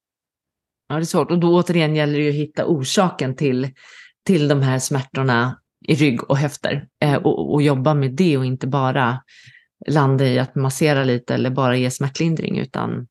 Ja, 0.88 0.94
det 0.94 1.02
är 1.02 1.04
svårt 1.04 1.30
och 1.30 1.38
då 1.38 1.54
återigen 1.54 1.96
gäller 1.96 2.18
det 2.18 2.24
ju 2.24 2.30
att 2.30 2.34
hitta 2.34 2.66
orsaken 2.66 3.36
till, 3.36 3.70
till 4.26 4.48
de 4.48 4.62
här 4.62 4.78
smärtorna 4.78 5.58
i 5.88 5.94
rygg 5.94 6.30
och 6.30 6.38
höfter 6.38 6.88
eh, 7.04 7.14
och, 7.14 7.54
och, 7.54 7.62
jobba 7.62 7.94
med 7.94 8.12
det 8.12 8.38
och 8.38 8.44
inte 8.44 8.66
bara 8.66 9.22
landa 9.86 10.24
i 10.24 10.38
att 10.38 10.54
massera 10.54 11.04
lite 11.04 11.34
eller 11.34 11.50
bara 11.50 11.76
ge 11.76 11.90
smärtlindring 11.90 12.58
utan 12.58 13.06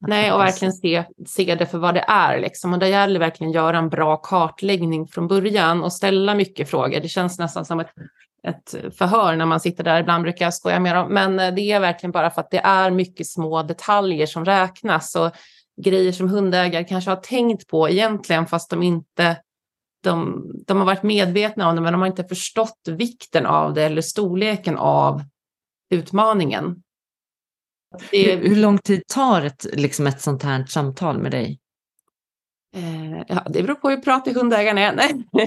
Nej, 0.00 0.32
och 0.32 0.40
verkligen 0.40 0.72
se, 0.72 1.04
se 1.26 1.54
det 1.54 1.66
för 1.66 1.78
vad 1.78 1.94
det 1.94 2.04
är. 2.08 2.40
Liksom. 2.40 2.72
Och 2.72 2.78
det 2.78 2.88
gäller 2.88 3.20
verkligen 3.20 3.50
att 3.50 3.54
göra 3.54 3.78
en 3.78 3.88
bra 3.88 4.16
kartläggning 4.16 5.08
från 5.08 5.28
början 5.28 5.82
och 5.84 5.92
ställa 5.92 6.34
mycket 6.34 6.70
frågor. 6.70 7.00
Det 7.00 7.08
känns 7.08 7.38
nästan 7.38 7.64
som 7.64 7.80
ett, 7.80 7.90
ett 8.42 8.96
förhör 8.98 9.36
när 9.36 9.46
man 9.46 9.60
sitter 9.60 9.84
där. 9.84 10.00
Ibland 10.00 10.22
brukar 10.22 10.46
jag 10.46 10.54
skoja 10.54 10.80
med 10.80 10.94
dem, 10.94 11.08
men 11.14 11.40
eh, 11.40 11.54
det 11.54 11.60
är 11.60 11.80
verkligen 11.80 12.12
bara 12.12 12.30
för 12.30 12.40
att 12.40 12.50
det 12.50 12.58
är 12.58 12.90
mycket 12.90 13.26
små 13.26 13.62
detaljer 13.62 14.26
som 14.26 14.44
räknas. 14.44 15.16
Och 15.16 15.30
grejer 15.82 16.12
som 16.12 16.28
hundägare 16.28 16.84
kanske 16.84 17.10
har 17.10 17.16
tänkt 17.16 17.68
på 17.68 17.88
egentligen 17.88 18.46
fast 18.46 18.70
de 18.70 18.82
inte 18.82 19.36
de, 20.02 20.46
de 20.66 20.78
har 20.78 20.84
varit 20.84 21.02
medvetna 21.02 21.68
om 21.68 21.74
det 21.74 21.80
men 21.80 21.92
de 21.92 22.00
har 22.00 22.08
inte 22.08 22.24
förstått 22.24 22.80
vikten 22.88 23.46
av 23.46 23.74
det 23.74 23.82
eller 23.82 24.02
storleken 24.02 24.78
av 24.78 25.22
utmaningen. 25.90 26.82
Det... 28.10 28.34
Hur, 28.34 28.48
hur, 28.48 28.56
lång 28.56 28.78
tid 28.78 29.02
tar 29.06 29.42
ett, 29.42 29.66
liksom 29.72 30.06
ett 30.06 30.20
sånt 30.20 30.42
här 30.42 30.64
samtal 30.64 31.18
med 31.18 31.30
dig? 31.30 31.60
Eh, 32.76 33.22
ja, 33.28 33.46
det 33.48 33.62
beror 33.62 33.74
på 33.74 33.90
hur 33.90 33.96
pratig 33.96 34.34
hundägaren 34.34 34.78
är. 34.78 35.10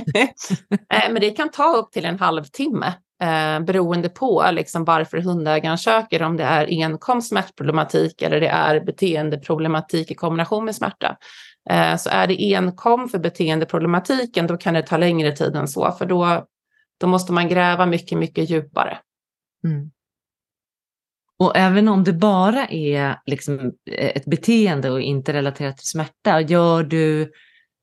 eh, 0.94 1.12
men 1.12 1.22
det 1.22 1.30
kan 1.30 1.52
ta 1.52 1.76
upp 1.78 1.92
till 1.92 2.06
en 2.06 2.20
halvtimme 2.20 2.94
eh, 3.22 3.60
beroende 3.60 4.10
på 4.10 4.50
liksom, 4.52 4.86
varför 4.86 5.18
hundägaren 5.18 5.78
söker, 5.78 6.24
om 6.24 6.38
det 6.38 6.44
är 6.44 6.66
enkom 6.70 7.22
smärtproblematik 7.22 8.22
eller 8.22 8.40
det 8.40 8.48
är 8.48 8.80
beteendeproblematik 8.80 10.12
i 10.12 10.16
kombination 10.16 10.66
med 10.66 10.76
smärta. 10.76 11.18
Eh, 11.70 11.96
så 11.96 12.10
är 12.10 12.28
det 12.28 12.56
enkom 12.56 13.10
för 13.10 13.20
beteendeproblematiken, 13.20 14.48
då 14.48 14.58
kan 14.58 14.74
det 14.74 14.82
ta 14.82 14.98
längre 14.98 15.32
tid 15.32 15.56
än 15.56 15.68
så, 15.68 15.92
för 15.92 16.06
då, 16.06 16.46
då 17.00 17.08
måste 17.08 17.34
man 17.34 17.50
gräva 17.50 17.86
mycket, 17.86 18.18
mycket 18.18 18.50
djupare. 18.50 18.98
Mm. 19.64 19.92
Och 21.42 21.58
även 21.58 21.88
om 21.88 22.04
det 22.04 22.14
bara 22.14 22.68
är 22.68 23.20
liksom 23.26 23.60
eh, 23.92 24.12
ett 24.16 24.26
beteende 24.26 24.92
och 24.92 25.02
inte 25.02 25.34
relaterat 25.34 25.78
till 25.78 25.88
smärta, 25.88 26.42
gör 26.42 26.84
du 26.84 27.32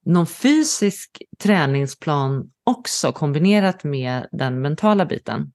någon 0.07 0.27
fysisk 0.27 1.23
träningsplan 1.43 2.51
också 2.67 3.13
kombinerat 3.13 3.85
med 3.85 4.27
den 4.33 4.61
mentala 4.61 5.07
biten? 5.07 5.53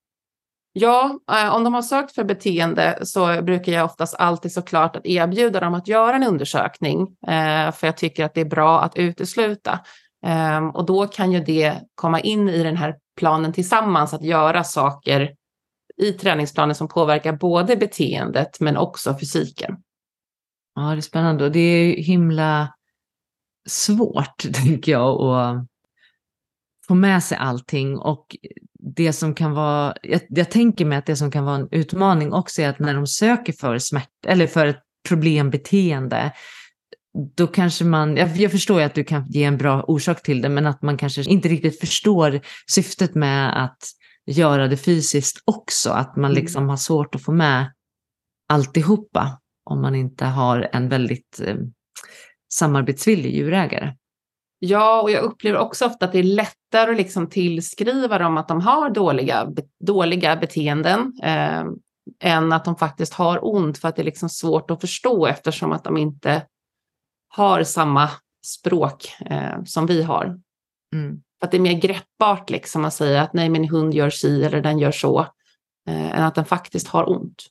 Ja, 0.73 1.19
eh, 1.31 1.55
om 1.55 1.63
de 1.63 1.73
har 1.73 1.81
sökt 1.81 2.15
för 2.15 2.23
beteende 2.23 2.99
så 3.03 3.41
brukar 3.41 3.71
jag 3.71 3.85
oftast 3.85 4.15
alltid 4.15 4.51
såklart 4.51 4.95
att 4.95 5.05
erbjuda 5.05 5.59
dem 5.59 5.73
att 5.73 5.87
göra 5.87 6.15
en 6.15 6.23
undersökning, 6.23 7.01
eh, 7.27 7.71
för 7.71 7.87
jag 7.87 7.97
tycker 7.97 8.25
att 8.25 8.33
det 8.33 8.41
är 8.41 8.45
bra 8.45 8.81
att 8.81 8.97
utesluta. 8.97 9.79
Ehm, 10.25 10.69
och 10.69 10.85
då 10.85 11.07
kan 11.07 11.31
ju 11.31 11.39
det 11.39 11.81
komma 11.95 12.19
in 12.19 12.49
i 12.49 12.63
den 12.63 12.77
här 12.77 12.95
planen 13.17 13.53
tillsammans, 13.53 14.13
att 14.13 14.23
göra 14.23 14.63
saker 14.63 15.31
i 16.01 16.12
träningsplanen 16.12 16.75
som 16.75 16.88
påverkar 16.88 17.34
både 17.34 17.75
beteendet 17.75 18.60
men 18.60 18.77
också 18.77 19.17
fysiken. 19.19 19.75
Ja, 20.75 20.82
det 20.82 20.97
är 20.97 21.01
spännande 21.01 21.43
och 21.43 21.51
det 21.51 21.60
är 21.60 22.03
himla 22.03 22.73
svårt, 23.69 24.38
tänker 24.53 24.91
jag, 24.91 25.21
att 25.21 25.67
få 26.88 26.95
med 26.95 27.23
sig 27.23 27.38
allting. 27.38 27.97
Och 27.97 28.38
det 28.79 29.13
som 29.13 29.36
kan 29.36 29.53
vara, 29.53 29.95
jag, 30.01 30.21
jag, 30.29 30.51
tänker 30.51 30.86
mig 30.86 30.97
att 30.97 31.06
det 31.06 31.15
som 31.15 31.32
kan 31.32 31.45
vara 31.45 31.56
en 31.56 31.67
utmaning 31.71 32.34
också 32.34 32.62
är 32.62 32.69
att 32.69 32.79
när 32.79 32.93
de 32.93 33.08
söker 33.08 33.53
för 33.53 33.77
smärta 33.77 34.27
eller 34.27 34.47
för 34.47 34.67
ett 34.67 34.82
problembeteende, 35.08 36.32
då 37.36 37.47
kanske 37.47 37.86
man, 37.86 38.17
jag, 38.17 38.38
jag 38.38 38.51
förstår 38.51 38.79
ju 38.79 38.86
att 38.86 38.95
du 38.95 39.03
kan 39.03 39.25
ge 39.27 39.43
en 39.43 39.58
bra 39.58 39.84
orsak 39.84 40.23
till 40.23 40.41
det, 40.41 40.49
men 40.49 40.67
att 40.67 40.82
man 40.82 40.97
kanske 40.97 41.23
inte 41.23 41.49
riktigt 41.49 41.79
förstår 41.79 42.41
syftet 42.67 43.15
med 43.15 43.63
att 43.63 43.77
göra 44.25 44.67
det 44.67 44.77
fysiskt 44.77 45.43
också, 45.45 45.89
att 45.89 46.15
man 46.15 46.31
mm. 46.31 46.43
liksom 46.43 46.69
har 46.69 46.77
svårt 46.77 47.15
att 47.15 47.23
få 47.23 47.31
med 47.31 47.73
alltihopa 48.49 49.39
om 49.63 49.81
man 49.81 49.95
inte 49.95 50.25
har 50.25 50.69
en 50.71 50.89
väldigt 50.89 51.41
eh, 51.45 51.55
samarbetsvillig 52.53 53.36
djurägare. 53.36 53.95
Ja, 54.59 55.01
och 55.01 55.12
jag 55.12 55.23
upplever 55.23 55.59
också 55.59 55.86
ofta 55.86 56.05
att 56.05 56.12
det 56.12 56.19
är 56.19 56.23
lättare 56.23 56.91
att 56.91 56.97
liksom 56.97 57.29
tillskriva 57.29 58.17
dem 58.17 58.38
att 58.38 58.47
de 58.47 58.62
har 58.62 58.89
dåliga, 58.89 59.51
dåliga 59.79 60.36
beteenden 60.36 61.13
eh, 61.23 61.63
än 62.19 62.53
att 62.53 62.65
de 62.65 62.75
faktiskt 62.75 63.13
har 63.13 63.55
ont 63.55 63.77
för 63.77 63.88
att 63.88 63.95
det 63.95 64.01
är 64.01 64.05
liksom 64.05 64.29
svårt 64.29 64.71
att 64.71 64.81
förstå 64.81 65.25
eftersom 65.25 65.71
att 65.71 65.83
de 65.83 65.97
inte 65.97 66.47
har 67.27 67.63
samma 67.63 68.09
språk 68.45 69.15
eh, 69.25 69.63
som 69.65 69.86
vi 69.86 70.03
har. 70.03 70.39
Mm. 70.95 71.21
För 71.43 71.47
att 71.47 71.51
det 71.51 71.58
är 71.58 71.62
mer 71.62 71.79
greppbart 71.79 72.49
liksom 72.49 72.86
att 72.86 72.93
säga 72.93 73.21
att 73.21 73.34
nej, 73.34 73.49
min 73.49 73.69
hund 73.69 73.93
gör 73.93 74.10
si 74.10 74.43
eller 74.43 74.62
den 74.62 74.79
gör 74.79 74.91
så, 74.91 75.19
eh, 75.88 76.17
än 76.17 76.23
att 76.23 76.36
den 76.36 76.45
faktiskt 76.45 76.88
har 76.88 77.10
ont. 77.10 77.43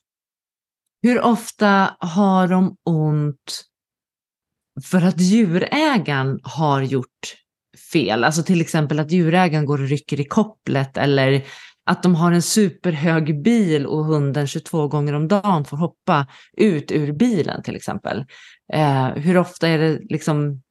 Hur 1.01 1.21
ofta 1.21 1.95
har 1.99 2.47
de 2.47 2.77
ont 2.83 3.63
för 4.83 5.01
att 5.01 5.19
djurägaren 5.19 6.39
har 6.43 6.81
gjort 6.81 7.35
fel. 7.91 8.23
Alltså 8.23 8.43
till 8.43 8.61
exempel 8.61 8.99
att 8.99 9.11
djurägaren 9.11 9.65
går 9.65 9.81
och 9.81 9.87
rycker 9.87 10.19
i 10.19 10.25
kopplet 10.25 10.97
eller 10.97 11.43
att 11.85 12.03
de 12.03 12.15
har 12.15 12.31
en 12.31 12.41
superhög 12.41 13.41
bil 13.43 13.85
och 13.85 14.05
hunden 14.05 14.47
22 14.47 14.87
gånger 14.87 15.13
om 15.13 15.27
dagen 15.27 15.65
får 15.65 15.77
hoppa 15.77 16.27
ut 16.57 16.91
ur 16.91 17.11
bilen 17.11 17.63
till 17.63 17.75
exempel. 17.75 18.25
Eh, 18.73 19.07
hur 19.07 19.37
ofta 19.37 19.67
är 19.67 19.77
det 19.77 19.99
liksom 20.09 20.61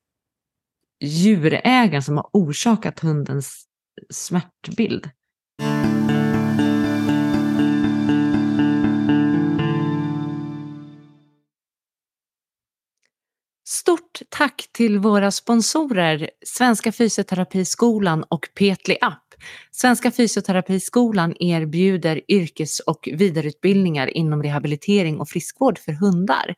djurägaren 1.02 2.02
som 2.02 2.16
har 2.16 2.30
orsakat 2.32 3.00
hundens 3.00 3.64
smärtbild? 4.10 5.10
Stort 13.68 14.20
tack 14.28 14.68
till 14.72 14.98
våra 14.98 15.30
sponsorer 15.30 16.30
Svenska 16.46 16.92
Fysioterapiskolan 16.92 18.24
och 18.28 18.48
Petli 18.54 18.98
App. 19.00 19.18
Svenska 19.70 20.10
Fysioterapiskolan 20.10 21.34
erbjuder 21.40 22.20
yrkes 22.28 22.80
och 22.80 23.08
vidareutbildningar 23.12 24.06
inom 24.06 24.42
rehabilitering 24.42 25.20
och 25.20 25.28
friskvård 25.28 25.78
för 25.78 25.92
hundar. 25.92 26.54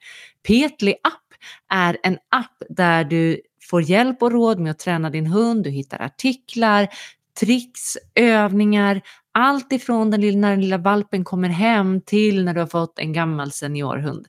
Petli 0.46 0.94
App 1.02 1.24
är 1.72 1.98
en 2.02 2.18
app 2.30 2.62
där 2.68 3.04
du 3.04 3.40
får 3.70 3.83
hjälp 3.83 4.22
och 4.22 4.33
råd 4.33 4.59
med 4.59 4.70
att 4.70 4.79
träna 4.79 5.11
din 5.11 5.27
hund, 5.27 5.64
du 5.64 5.70
hittar 5.70 6.03
artiklar, 6.03 6.88
tricks, 7.40 7.96
övningar, 8.14 9.00
allt 9.33 9.72
ifrån 9.72 10.11
den 10.11 10.20
lilla, 10.20 10.38
när 10.38 10.50
den 10.50 10.61
lilla 10.61 10.79
valpen 10.79 11.24
kommer 11.24 11.48
hem 11.48 12.00
till 12.00 12.44
när 12.44 12.55
du 12.55 12.61
har 12.61 12.66
fått 12.66 12.98
en 12.98 13.12
gammal 13.12 13.53
seniorhund 13.53 14.27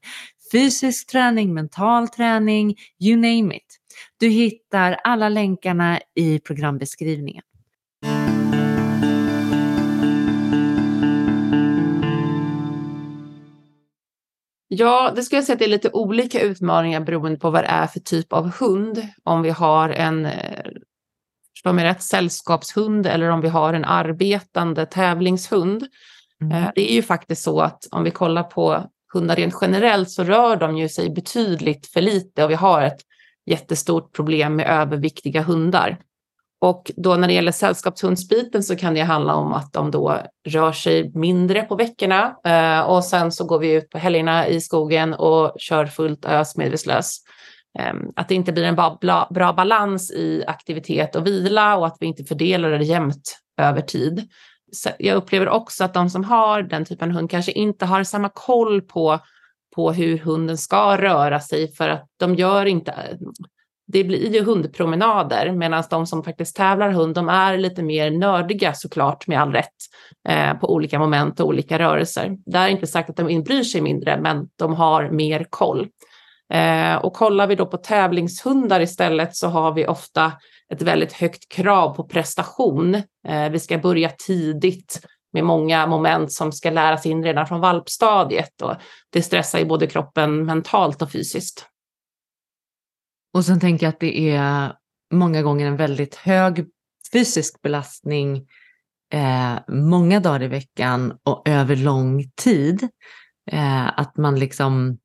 fysisk 0.51 1.11
träning, 1.11 1.53
mental 1.53 2.07
träning, 2.07 2.75
you 2.99 3.15
name 3.15 3.55
it. 3.55 3.79
Du 4.19 4.29
hittar 4.29 4.97
alla 5.03 5.29
länkarna 5.29 5.99
i 6.15 6.39
programbeskrivningen. 6.39 7.43
Ja, 14.67 15.11
det 15.15 15.23
skulle 15.23 15.37
jag 15.37 15.45
säga 15.45 15.53
att 15.53 15.59
det 15.59 15.65
är 15.65 15.69
lite 15.69 15.89
olika 15.89 16.41
utmaningar 16.41 16.99
beroende 16.99 17.39
på 17.39 17.49
vad 17.49 17.63
det 17.63 17.67
är 17.67 17.87
för 17.87 17.99
typ 17.99 18.33
av 18.33 18.51
hund. 18.51 19.07
Om 19.23 19.41
vi 19.41 19.49
har 19.49 19.89
en 19.89 20.25
eh, 20.25 20.71
förstår 21.55 21.73
mig 21.73 21.85
rätt, 21.85 22.03
sällskapshund 22.03 23.07
eller 23.07 23.29
om 23.29 23.41
vi 23.41 23.47
har 23.47 23.73
en 23.73 23.85
arbetande 23.85 24.85
tävlingshund. 24.85 25.87
Mm. 26.41 26.63
Eh, 26.63 26.69
det 26.75 26.91
är 26.91 26.95
ju 26.95 27.01
faktiskt 27.01 27.43
så 27.43 27.61
att 27.61 27.87
om 27.91 28.03
vi 28.03 28.11
kollar 28.11 28.43
på 28.43 28.89
hundar 29.13 29.35
rent 29.35 29.55
generellt 29.61 30.09
så 30.09 30.23
rör 30.23 30.55
de 30.55 30.77
ju 30.77 30.89
sig 30.89 31.09
betydligt 31.09 31.87
för 31.87 32.01
lite 32.01 32.43
och 32.43 32.49
vi 32.49 32.55
har 32.55 32.81
ett 32.81 32.99
jättestort 33.45 34.15
problem 34.15 34.55
med 34.55 34.67
överviktiga 34.67 35.41
hundar. 35.41 35.97
Och 36.65 36.91
då 36.95 37.15
när 37.15 37.27
det 37.27 37.33
gäller 37.33 37.51
sällskapshundsbiten 37.51 38.63
så 38.63 38.75
kan 38.75 38.93
det 38.93 39.01
handla 39.01 39.35
om 39.35 39.53
att 39.53 39.73
de 39.73 39.91
då 39.91 40.21
rör 40.47 40.71
sig 40.71 41.11
mindre 41.13 41.61
på 41.61 41.75
veckorna 41.75 42.35
eh, 42.45 42.81
och 42.81 43.03
sen 43.03 43.31
så 43.31 43.45
går 43.45 43.59
vi 43.59 43.73
ut 43.73 43.89
på 43.89 43.97
helgerna 43.97 44.47
i 44.47 44.61
skogen 44.61 45.13
och 45.13 45.53
kör 45.57 45.85
fullt 45.85 46.25
ös 46.25 46.57
medvetslös. 46.57 47.17
Ehm, 47.79 48.11
att 48.15 48.27
det 48.27 48.35
inte 48.35 48.51
blir 48.51 48.63
en 48.63 48.75
bra, 48.75 49.53
balans 49.53 50.11
i 50.11 50.43
aktivitet 50.47 51.15
och 51.15 51.27
vila 51.27 51.77
och 51.77 51.87
att 51.87 51.97
vi 51.99 52.05
inte 52.05 52.23
fördelar 52.23 52.69
det 52.69 52.85
jämnt 52.85 53.37
över 53.61 53.81
tid 53.81 54.29
jag 54.99 55.15
upplever 55.15 55.49
också 55.49 55.83
att 55.83 55.93
de 55.93 56.09
som 56.09 56.23
har 56.23 56.61
den 56.61 56.85
typen 56.85 57.09
av 57.09 57.15
hund 57.15 57.31
kanske 57.31 57.51
inte 57.51 57.85
har 57.85 58.03
samma 58.03 58.29
koll 58.29 58.81
på, 58.81 59.19
på 59.75 59.91
hur 59.91 60.17
hunden 60.17 60.57
ska 60.57 60.97
röra 60.97 61.39
sig 61.39 61.73
för 61.73 61.89
att 61.89 62.05
de 62.17 62.35
gör 62.35 62.65
inte, 62.65 63.17
det 63.87 64.03
blir 64.03 64.33
ju 64.33 64.43
hundpromenader 64.43 65.51
medan 65.51 65.83
de 65.89 66.07
som 66.07 66.23
faktiskt 66.23 66.55
tävlar 66.55 66.89
hund, 66.89 67.15
de 67.15 67.29
är 67.29 67.57
lite 67.57 67.83
mer 67.83 68.11
nördiga 68.11 68.73
såklart 68.73 69.27
med 69.27 69.41
all 69.41 69.51
rätt 69.51 69.69
eh, 70.29 70.53
på 70.53 70.73
olika 70.73 70.99
moment 70.99 71.39
och 71.39 71.47
olika 71.47 71.79
rörelser. 71.79 72.37
Det 72.45 72.57
är 72.57 72.67
inte 72.67 72.87
sagt 72.87 73.09
att 73.09 73.15
de 73.15 73.43
bryr 73.43 73.63
sig 73.63 73.81
mindre, 73.81 74.21
men 74.21 74.47
de 74.55 74.73
har 74.73 75.09
mer 75.09 75.47
koll. 75.49 75.87
Eh, 76.53 76.95
och 76.95 77.13
kollar 77.13 77.47
vi 77.47 77.55
då 77.55 77.65
på 77.65 77.77
tävlingshundar 77.77 78.81
istället 78.81 79.35
så 79.35 79.47
har 79.47 79.73
vi 79.73 79.87
ofta 79.87 80.31
ett 80.73 80.81
väldigt 80.81 81.13
högt 81.13 81.51
krav 81.51 81.95
på 81.95 82.03
prestation. 82.03 82.95
Eh, 83.27 83.49
vi 83.51 83.59
ska 83.59 83.77
börja 83.77 84.09
tidigt 84.09 85.05
med 85.33 85.43
många 85.43 85.87
moment 85.87 86.31
som 86.31 86.51
ska 86.51 86.69
läras 86.69 87.05
in 87.05 87.23
redan 87.23 87.47
från 87.47 87.59
valpstadiet 87.59 88.61
och 88.61 88.73
det 89.09 89.21
stressar 89.21 89.59
ju 89.59 89.65
både 89.65 89.87
kroppen 89.87 90.45
mentalt 90.45 91.01
och 91.01 91.11
fysiskt. 91.11 91.67
Och 93.35 93.45
sen 93.45 93.59
tänker 93.59 93.85
jag 93.85 93.93
att 93.93 93.99
det 93.99 94.29
är 94.29 94.73
många 95.13 95.41
gånger 95.41 95.67
en 95.67 95.77
väldigt 95.77 96.15
hög 96.15 96.65
fysisk 97.13 97.61
belastning 97.61 98.47
eh, 99.13 99.55
många 99.67 100.19
dagar 100.19 100.43
i 100.43 100.47
veckan 100.47 101.17
och 101.23 101.49
över 101.49 101.75
lång 101.75 102.31
tid. 102.35 102.87
Eh, 103.51 103.99
att 103.99 104.17
man 104.17 104.39
liksom 104.39 104.97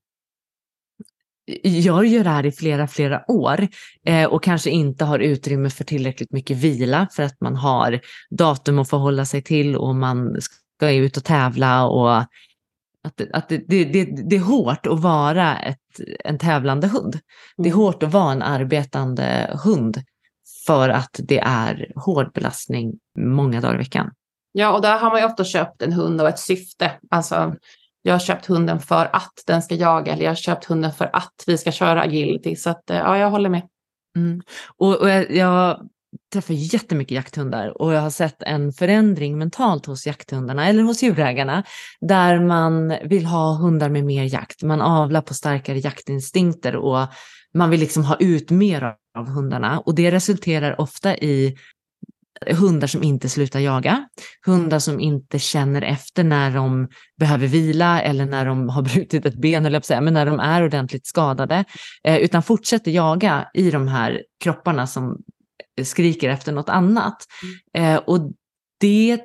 gör 1.62 2.03
ju 2.03 2.23
det 2.23 2.31
här 2.31 2.47
i 2.47 2.53
flera, 2.53 2.88
flera 2.88 3.31
år 3.31 3.69
eh, 4.07 4.25
och 4.25 4.43
kanske 4.43 4.71
inte 4.71 5.05
har 5.05 5.19
utrymme 5.19 5.71
för 5.71 5.85
tillräckligt 5.85 6.33
mycket 6.33 6.57
vila 6.57 7.09
för 7.12 7.23
att 7.23 7.40
man 7.40 7.57
har 7.57 8.01
datum 8.31 8.79
att 8.79 8.90
förhålla 8.90 9.25
sig 9.25 9.43
till 9.43 9.77
och 9.77 9.95
man 9.95 10.40
ska 10.40 10.90
ut 10.90 11.16
och 11.16 11.25
tävla 11.25 11.85
och 11.87 12.25
att, 13.05 13.21
att 13.33 13.49
det, 13.49 13.65
det, 13.69 13.85
det, 13.85 14.05
det 14.05 14.37
är 14.37 14.41
hårt 14.41 14.87
att 14.87 15.01
vara 15.01 15.59
ett, 15.59 16.01
en 16.25 16.39
tävlande 16.39 16.87
hund. 16.87 17.19
Det 17.57 17.69
är 17.69 17.73
mm. 17.73 17.79
hårt 17.79 18.03
att 18.03 18.13
vara 18.13 18.33
en 18.33 18.43
arbetande 18.43 19.59
hund 19.65 20.03
för 20.67 20.89
att 20.89 21.17
det 21.19 21.39
är 21.39 21.93
hård 21.97 22.33
belastning 22.33 22.99
många 23.19 23.61
dagar 23.61 23.75
i 23.75 23.79
veckan. 23.79 24.11
Ja, 24.53 24.73
och 24.73 24.83
där 24.83 24.99
har 24.99 25.11
man 25.11 25.21
ju 25.21 25.27
ofta 25.27 25.45
köpt 25.45 25.83
en 25.83 25.93
hund 25.93 26.21
av 26.21 26.27
ett 26.27 26.39
syfte. 26.39 26.93
Alltså, 27.11 27.55
jag 28.03 28.15
har 28.15 28.19
köpt 28.19 28.47
hunden 28.47 28.81
för 28.81 29.11
att 29.13 29.43
den 29.47 29.63
ska 29.63 29.75
jaga 29.75 30.13
eller 30.13 30.25
jag 30.25 30.31
har 30.31 30.37
köpt 30.37 30.65
hunden 30.65 30.93
för 30.93 31.11
att 31.13 31.45
vi 31.47 31.59
ska 31.59 31.73
köra 31.73 32.03
agility. 32.03 32.57
Så 32.57 32.71
att, 32.71 32.83
ja, 32.87 33.19
jag 33.19 33.31
håller 33.31 33.51
med. 33.51 33.63
Mm. 34.17 34.43
Och, 34.77 34.97
och 34.97 35.11
jag, 35.11 35.31
jag 35.31 35.89
träffar 36.33 36.55
jättemycket 36.55 37.14
jakthundar 37.14 37.83
och 37.83 37.92
jag 37.92 38.01
har 38.01 38.11
sett 38.11 38.42
en 38.42 38.73
förändring 38.73 39.38
mentalt 39.38 39.87
hos 39.87 40.07
jakthundarna 40.07 40.68
eller 40.68 40.83
hos 40.83 41.03
djurägarna 41.03 41.64
där 42.01 42.40
man 42.40 42.94
vill 43.05 43.27
ha 43.27 43.55
hundar 43.55 43.88
med 43.88 44.05
mer 44.05 44.25
jakt. 44.25 44.62
Man 44.62 44.81
avlar 44.81 45.20
på 45.20 45.35
starkare 45.35 45.79
jaktinstinkter 45.79 46.77
och 46.77 47.07
man 47.55 47.70
vill 47.70 47.81
liksom 47.81 48.05
ha 48.05 48.16
ut 48.16 48.51
mer 48.51 48.94
av 49.18 49.29
hundarna 49.29 49.81
och 49.81 49.94
det 49.94 50.11
resulterar 50.11 50.81
ofta 50.81 51.16
i 51.16 51.57
hundar 52.46 52.87
som 52.87 53.03
inte 53.03 53.29
slutar 53.29 53.61
jaga, 53.61 54.09
hundar 54.46 54.79
som 54.79 55.01
inte 55.01 55.38
känner 55.38 55.83
efter 55.83 56.25
när 56.25 56.51
de 56.51 56.88
behöver 57.18 57.46
vila 57.46 58.03
eller 58.03 58.27
när 58.27 58.46
de 58.46 58.68
har 58.68 58.83
brutit 58.94 59.27
ett 59.27 59.40
ben, 59.40 59.66
eller 59.66 59.81
säga, 59.81 60.01
men 60.01 60.14
när 60.14 60.27
de 60.27 60.40
är 60.40 60.64
ordentligt 60.64 61.07
skadade, 61.07 61.64
eh, 62.05 62.16
utan 62.16 62.42
fortsätter 62.42 62.90
jaga 62.90 63.49
i 63.55 63.70
de 63.70 63.88
här 63.88 64.23
kropparna 64.44 64.87
som 64.87 65.16
skriker 65.85 66.29
efter 66.29 66.53
något 66.53 66.69
annat. 66.69 67.16
Mm. 67.75 67.95
Eh, 67.95 68.03
och 68.07 68.33
det 68.81 69.21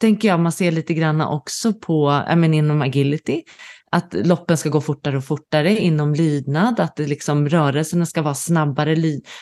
tänker 0.00 0.28
jag 0.28 0.40
man 0.40 0.52
ser 0.52 0.72
lite 0.72 0.94
grann 0.94 1.20
också 1.20 1.72
på, 1.72 2.24
men 2.36 2.54
inom 2.54 2.82
agility, 2.82 3.42
att 3.90 4.14
loppen 4.14 4.56
ska 4.56 4.68
gå 4.68 4.80
fortare 4.80 5.16
och 5.16 5.24
fortare 5.24 5.78
inom 5.78 6.14
lydnad, 6.14 6.80
att 6.80 6.96
det 6.96 7.06
liksom, 7.06 7.48
rörelserna 7.48 8.06
ska 8.06 8.22
vara 8.22 8.34
snabbare, 8.34 8.96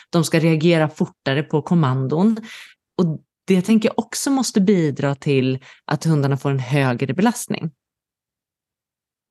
de 0.09 0.23
ska 0.23 0.39
reagera 0.39 0.89
fortare 0.89 1.43
på 1.43 1.61
kommandon. 1.61 2.37
Och 2.97 3.19
det 3.47 3.61
tänker 3.61 3.89
jag 3.89 3.99
också 3.99 4.31
måste 4.31 4.61
bidra 4.61 5.15
till 5.15 5.59
att 5.85 6.03
hundarna 6.03 6.37
får 6.37 6.51
en 6.51 6.59
högre 6.59 7.13
belastning. 7.13 7.71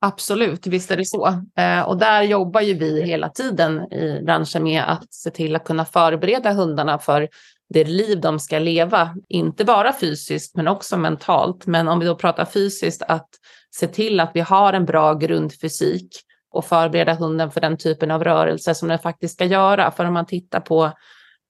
Absolut, 0.00 0.66
visst 0.66 0.90
är 0.90 0.96
det 0.96 1.04
så. 1.04 1.26
Eh, 1.56 1.80
och 1.80 1.98
där 1.98 2.22
jobbar 2.22 2.60
ju 2.60 2.74
vi 2.74 3.02
hela 3.02 3.28
tiden 3.28 3.92
i 3.92 4.22
branschen 4.22 4.62
med 4.62 4.84
att 4.92 5.14
se 5.14 5.30
till 5.30 5.56
att 5.56 5.64
kunna 5.64 5.84
förbereda 5.84 6.52
hundarna 6.52 6.98
för 6.98 7.28
det 7.68 7.84
liv 7.84 8.20
de 8.20 8.38
ska 8.38 8.58
leva, 8.58 9.16
inte 9.28 9.64
bara 9.64 9.92
fysiskt 9.92 10.56
men 10.56 10.68
också 10.68 10.96
mentalt. 10.96 11.66
Men 11.66 11.88
om 11.88 11.98
vi 11.98 12.06
då 12.06 12.14
pratar 12.14 12.44
fysiskt, 12.44 13.02
att 13.02 13.28
se 13.70 13.86
till 13.86 14.20
att 14.20 14.30
vi 14.34 14.40
har 14.40 14.72
en 14.72 14.84
bra 14.84 15.14
grundfysik 15.14 16.08
och 16.50 16.64
förbereda 16.64 17.14
hunden 17.14 17.50
för 17.50 17.60
den 17.60 17.76
typen 17.76 18.10
av 18.10 18.24
rörelser 18.24 18.74
som 18.74 18.88
den 18.88 18.98
faktiskt 18.98 19.34
ska 19.34 19.44
göra. 19.44 19.90
För 19.90 20.04
om 20.04 20.14
man 20.14 20.26
tittar 20.26 20.60
på 20.60 20.92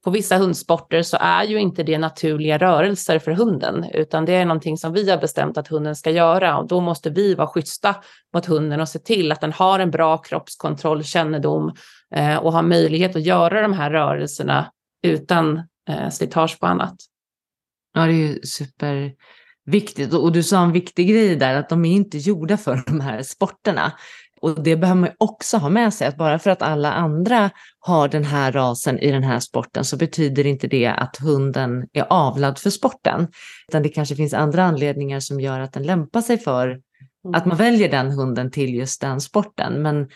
på 0.08 0.12
vissa 0.12 0.36
hundsporter 0.36 1.02
så 1.02 1.16
är 1.20 1.44
ju 1.44 1.58
inte 1.58 1.82
det 1.82 1.98
naturliga 1.98 2.58
rörelser 2.58 3.18
för 3.18 3.32
hunden, 3.32 3.84
utan 3.92 4.24
det 4.24 4.32
är 4.32 4.44
någonting 4.44 4.78
som 4.78 4.92
vi 4.92 5.10
har 5.10 5.18
bestämt 5.18 5.58
att 5.58 5.68
hunden 5.68 5.96
ska 5.96 6.10
göra 6.10 6.58
och 6.58 6.68
då 6.68 6.80
måste 6.80 7.10
vi 7.10 7.34
vara 7.34 7.48
schyssta 7.48 7.96
mot 8.34 8.46
hunden 8.46 8.80
och 8.80 8.88
se 8.88 8.98
till 8.98 9.32
att 9.32 9.40
den 9.40 9.52
har 9.52 9.78
en 9.78 9.90
bra 9.90 10.18
kroppskontroll, 10.18 11.04
kännedom 11.04 11.74
eh, 12.14 12.36
och 12.36 12.52
har 12.52 12.62
möjlighet 12.62 13.16
att 13.16 13.22
göra 13.22 13.62
de 13.62 13.72
här 13.72 13.90
rörelserna 13.90 14.70
utan 15.02 15.62
eh, 15.90 16.10
slitage 16.10 16.60
på 16.60 16.66
annat. 16.66 16.94
Ja, 17.94 18.00
det 18.00 18.12
är 18.12 18.28
ju 18.28 18.40
superviktigt 18.42 20.14
och 20.14 20.32
du 20.32 20.42
sa 20.42 20.62
en 20.62 20.72
viktig 20.72 21.08
grej 21.08 21.36
där 21.36 21.54
att 21.54 21.68
de 21.68 21.84
är 21.84 21.92
inte 21.92 22.18
gjorda 22.18 22.56
för 22.56 22.82
de 22.86 23.00
här 23.00 23.22
sporterna. 23.22 23.92
Och 24.40 24.62
det 24.62 24.76
behöver 24.76 25.00
man 25.00 25.10
också 25.18 25.56
ha 25.56 25.68
med 25.68 25.94
sig, 25.94 26.06
att 26.06 26.16
bara 26.16 26.38
för 26.38 26.50
att 26.50 26.62
alla 26.62 26.92
andra 26.92 27.50
har 27.78 28.08
den 28.08 28.24
här 28.24 28.52
rasen 28.52 28.98
i 28.98 29.10
den 29.10 29.24
här 29.24 29.40
sporten 29.40 29.84
så 29.84 29.96
betyder 29.96 30.46
inte 30.46 30.66
det 30.66 30.86
att 30.86 31.16
hunden 31.16 31.86
är 31.92 32.06
avlad 32.10 32.58
för 32.58 32.70
sporten. 32.70 33.28
Utan 33.68 33.82
det 33.82 33.88
kanske 33.88 34.16
finns 34.16 34.34
andra 34.34 34.64
anledningar 34.64 35.20
som 35.20 35.40
gör 35.40 35.60
att 35.60 35.72
den 35.72 35.82
lämpar 35.82 36.20
sig 36.20 36.38
för 36.38 36.80
att 37.34 37.46
man 37.46 37.56
väljer 37.56 37.90
den 37.90 38.10
hunden 38.10 38.50
till 38.50 38.74
just 38.74 39.00
den 39.00 39.20
sporten. 39.20 39.82
Men 39.82 40.08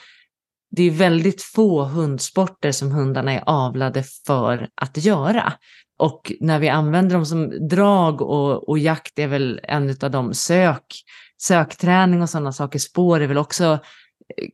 det 0.71 0.83
är 0.83 0.91
väldigt 0.91 1.43
få 1.43 1.85
hundsporter 1.85 2.73
som 2.73 2.93
hundarna 2.93 3.33
är 3.33 3.43
avlade 3.47 4.05
för 4.27 4.69
att 4.75 4.97
göra. 4.97 5.53
Och 5.99 6.33
när 6.41 6.59
vi 6.59 6.69
använder 6.69 7.17
dem 7.17 7.27
som 7.27 7.69
drag 7.69 8.23
och, 8.23 8.69
och 8.69 8.79
jakt 8.79 9.19
är 9.19 9.27
väl 9.27 9.61
en 9.63 9.97
av 10.03 10.11
de 10.11 10.35
sök, 10.35 10.85
sökträning 11.43 12.23
och 12.23 12.31
sådana 12.31 12.53
saker, 12.53 12.79
spår 12.79 13.21
är 13.21 13.27
väl 13.27 13.39
också 13.39 13.79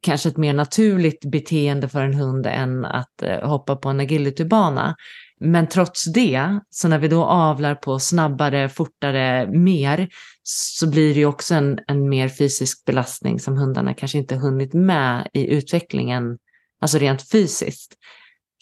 kanske 0.02 0.28
ett 0.28 0.36
mer 0.36 0.52
naturligt 0.52 1.24
beteende 1.24 1.88
för 1.88 2.02
en 2.02 2.14
hund 2.14 2.46
än 2.46 2.84
att 2.84 3.22
eh, 3.22 3.48
hoppa 3.48 3.76
på 3.76 3.88
en 3.88 4.00
agilitybana. 4.00 4.96
Men 5.40 5.66
trots 5.68 6.04
det, 6.04 6.60
så 6.70 6.88
när 6.88 6.98
vi 6.98 7.08
då 7.08 7.24
avlar 7.24 7.74
på 7.74 7.98
snabbare, 7.98 8.68
fortare, 8.68 9.46
mer, 9.46 10.08
så 10.42 10.90
blir 10.90 11.14
det 11.14 11.20
ju 11.20 11.26
också 11.26 11.54
en, 11.54 11.78
en 11.86 12.08
mer 12.08 12.28
fysisk 12.28 12.84
belastning 12.84 13.40
som 13.40 13.56
hundarna 13.56 13.94
kanske 13.94 14.18
inte 14.18 14.36
hunnit 14.36 14.74
med 14.74 15.28
i 15.32 15.46
utvecklingen, 15.46 16.38
alltså 16.80 16.98
rent 16.98 17.30
fysiskt. 17.30 17.94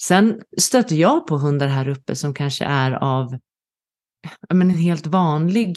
Sen 0.02 0.40
stöter 0.58 0.96
jag 0.96 1.26
på 1.26 1.38
hundar 1.38 1.66
här 1.66 1.88
uppe 1.88 2.16
som 2.16 2.34
kanske 2.34 2.64
är 2.64 2.92
av 2.92 3.38
men, 4.48 4.70
en 4.70 4.78
helt 4.78 5.06
vanlig 5.06 5.76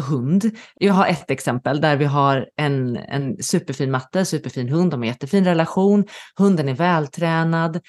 hund. 0.00 0.50
Jag 0.74 0.94
har 0.94 1.06
ett 1.06 1.30
exempel 1.30 1.80
där 1.80 1.96
vi 1.96 2.04
har 2.04 2.48
en, 2.56 2.96
en 2.96 3.42
superfin 3.42 3.90
matte, 3.90 4.24
superfin 4.24 4.68
hund, 4.68 4.90
de 4.90 5.00
har 5.00 5.06
jättefin 5.06 5.44
relation, 5.44 6.04
hunden 6.36 6.68
är 6.68 6.74
vältränad, 6.74 7.80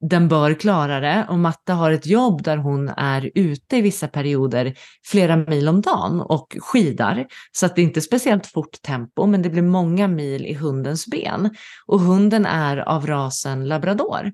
den 0.00 0.28
bör 0.28 0.54
klara 0.54 1.00
det 1.00 1.26
och 1.28 1.38
matte 1.38 1.72
har 1.72 1.90
ett 1.90 2.06
jobb 2.06 2.42
där 2.42 2.56
hon 2.56 2.88
är 2.88 3.30
ute 3.34 3.76
i 3.76 3.80
vissa 3.80 4.08
perioder 4.08 4.74
flera 5.06 5.36
mil 5.36 5.68
om 5.68 5.80
dagen 5.80 6.20
och 6.20 6.56
skidar. 6.60 7.26
Så 7.52 7.66
att 7.66 7.76
det 7.76 7.82
är 7.82 7.84
inte 7.84 8.00
speciellt 8.00 8.46
fort 8.46 8.82
tempo, 8.82 9.26
men 9.26 9.42
det 9.42 9.50
blir 9.50 9.62
många 9.62 10.08
mil 10.08 10.46
i 10.46 10.54
hundens 10.54 11.06
ben. 11.06 11.56
Och 11.86 12.00
hunden 12.00 12.46
är 12.46 12.76
av 12.76 13.06
rasen 13.06 13.68
labrador. 13.68 14.32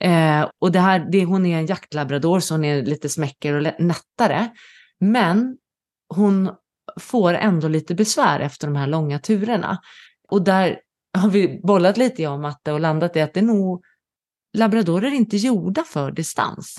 Eh, 0.00 0.48
och 0.58 0.72
det 0.72 0.80
här, 0.80 1.08
det, 1.12 1.24
hon 1.24 1.46
är 1.46 1.58
en 1.58 1.66
jaktlabrador 1.66 2.40
så 2.40 2.54
hon 2.54 2.64
är 2.64 2.82
lite 2.82 3.08
smäcker 3.08 3.54
och 3.54 3.74
nättare. 3.78 4.48
Men 5.00 5.56
hon 6.14 6.50
får 7.00 7.34
ändå 7.34 7.68
lite 7.68 7.94
besvär 7.94 8.40
efter 8.40 8.66
de 8.66 8.76
här 8.76 8.86
långa 8.86 9.18
turerna. 9.18 9.78
Och 10.28 10.44
där 10.44 10.80
har 11.18 11.30
vi 11.30 11.60
bollat 11.62 11.96
lite 11.96 12.22
jag 12.22 12.32
och 12.32 12.40
matte 12.40 12.72
och 12.72 12.80
landat 12.80 13.16
i 13.16 13.20
att 13.20 13.34
det 13.34 13.40
är 13.40 13.44
nog 13.44 13.84
labradorer 14.58 15.06
är 15.06 15.14
inte 15.14 15.36
gjorda 15.36 15.84
för 15.84 16.12
distans. 16.12 16.78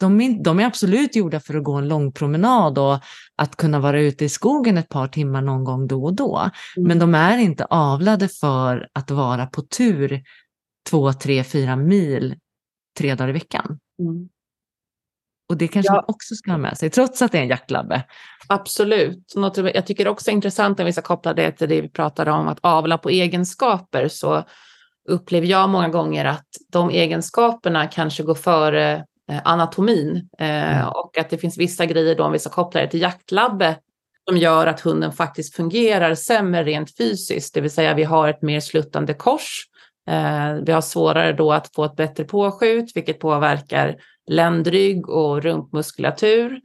De 0.00 0.20
är, 0.20 0.44
de 0.44 0.60
är 0.60 0.64
absolut 0.64 1.16
gjorda 1.16 1.40
för 1.40 1.54
att 1.54 1.64
gå 1.64 1.72
en 1.72 1.88
lång 1.88 2.12
promenad 2.12 2.78
och 2.78 2.98
att 3.36 3.56
kunna 3.56 3.78
vara 3.80 4.00
ute 4.00 4.24
i 4.24 4.28
skogen 4.28 4.78
ett 4.78 4.88
par 4.88 5.08
timmar 5.08 5.42
någon 5.42 5.64
gång 5.64 5.86
då 5.86 6.04
och 6.04 6.14
då. 6.14 6.50
Mm. 6.76 6.88
Men 6.88 6.98
de 6.98 7.14
är 7.14 7.38
inte 7.38 7.64
avlade 7.64 8.28
för 8.28 8.88
att 8.92 9.10
vara 9.10 9.46
på 9.46 9.62
tur 9.62 10.22
två, 10.90 11.12
tre, 11.12 11.44
fyra 11.44 11.76
mil 11.76 12.36
tre 12.98 13.14
dagar 13.14 13.28
i 13.28 13.32
veckan. 13.32 13.78
Mm. 13.98 14.28
Och 15.50 15.56
det 15.56 15.68
kanske 15.68 15.92
ja. 15.92 15.94
man 15.94 16.04
också 16.08 16.34
ska 16.34 16.50
ha 16.50 16.58
med 16.58 16.78
sig, 16.78 16.90
trots 16.90 17.22
att 17.22 17.32
det 17.32 17.38
är 17.38 17.42
en 17.42 17.48
jaktlabbe. 17.48 18.02
Absolut. 18.48 19.32
Något 19.36 19.56
jag 19.56 19.86
tycker 19.86 20.08
också 20.08 20.30
är 20.30 20.32
intressant 20.32 20.78
när 20.78 20.84
vi 20.84 20.92
ska 20.92 21.02
koppla 21.02 21.34
det 21.34 21.52
till 21.52 21.68
det 21.68 21.80
vi 21.80 21.88
pratade 21.88 22.30
om, 22.30 22.48
att 22.48 22.58
avla 22.60 22.98
på 22.98 23.10
egenskaper, 23.10 24.08
så 24.08 24.44
upplever 25.08 25.46
jag 25.46 25.68
många 25.68 25.88
gånger 25.88 26.24
att 26.24 26.46
de 26.72 26.90
egenskaperna 26.90 27.86
kanske 27.86 28.22
går 28.22 28.34
före 28.34 28.92
eh, 29.30 29.40
anatomin 29.44 30.28
eh, 30.38 30.78
mm. 30.78 30.88
och 30.88 31.18
att 31.18 31.30
det 31.30 31.38
finns 31.38 31.58
vissa 31.58 31.86
grejer 31.86 32.14
då 32.14 32.24
om 32.24 32.32
vi 32.32 32.38
ska 32.38 32.50
koppla 32.50 32.80
det 32.80 32.88
till 32.88 33.00
jaktlabbe 33.00 33.76
som 34.28 34.36
gör 34.36 34.66
att 34.66 34.80
hunden 34.80 35.12
faktiskt 35.12 35.56
fungerar 35.56 36.14
sämre 36.14 36.64
rent 36.64 36.96
fysiskt, 36.96 37.54
det 37.54 37.60
vill 37.60 37.70
säga 37.70 37.94
vi 37.94 38.04
har 38.04 38.28
ett 38.28 38.42
mer 38.42 38.60
sluttande 38.60 39.14
kors. 39.14 39.66
Eh, 40.10 40.54
vi 40.66 40.72
har 40.72 40.80
svårare 40.80 41.32
då 41.32 41.52
att 41.52 41.74
få 41.74 41.84
ett 41.84 41.96
bättre 41.96 42.24
påskjut, 42.24 42.92
vilket 42.94 43.18
påverkar 43.18 43.96
ländrygg 44.30 45.08
och 45.08 45.42
rumpmuskulatur. 45.42 46.60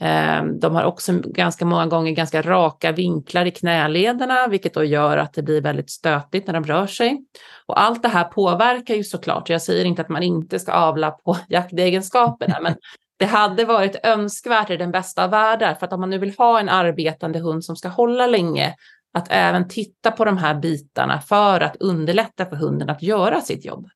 Ehm, 0.00 0.60
de 0.60 0.74
har 0.74 0.84
också 0.84 1.12
ganska 1.24 1.64
många 1.64 1.86
gånger 1.86 2.12
ganska 2.12 2.42
raka 2.42 2.92
vinklar 2.92 3.44
i 3.44 3.50
knälederna, 3.50 4.48
vilket 4.48 4.74
då 4.74 4.84
gör 4.84 5.16
att 5.16 5.32
det 5.32 5.42
blir 5.42 5.60
väldigt 5.60 5.90
stötigt 5.90 6.46
när 6.46 6.54
de 6.54 6.64
rör 6.64 6.86
sig. 6.86 7.24
Och 7.66 7.80
allt 7.80 8.02
det 8.02 8.08
här 8.08 8.24
påverkar 8.24 8.94
ju 8.94 9.04
såklart. 9.04 9.48
Jag 9.50 9.62
säger 9.62 9.84
inte 9.84 10.02
att 10.02 10.08
man 10.08 10.22
inte 10.22 10.58
ska 10.58 10.72
avla 10.72 11.10
på 11.10 11.36
jaktegenskaperna, 11.48 12.58
men 12.62 12.74
det 13.18 13.26
hade 13.26 13.64
varit 13.64 13.96
önskvärt 14.02 14.70
i 14.70 14.76
den 14.76 14.90
bästa 14.90 15.24
av 15.24 15.30
världar, 15.30 15.74
för 15.74 15.86
att 15.86 15.92
om 15.92 16.00
man 16.00 16.10
nu 16.10 16.18
vill 16.18 16.34
ha 16.38 16.60
en 16.60 16.68
arbetande 16.68 17.38
hund 17.38 17.64
som 17.64 17.76
ska 17.76 17.88
hålla 17.88 18.26
länge, 18.26 18.74
att 19.14 19.26
även 19.30 19.68
titta 19.68 20.10
på 20.10 20.24
de 20.24 20.36
här 20.36 20.54
bitarna 20.54 21.20
för 21.20 21.60
att 21.60 21.76
underlätta 21.76 22.46
för 22.46 22.56
hunden 22.56 22.90
att 22.90 23.02
göra 23.02 23.40
sitt 23.40 23.64
jobb. 23.64 23.88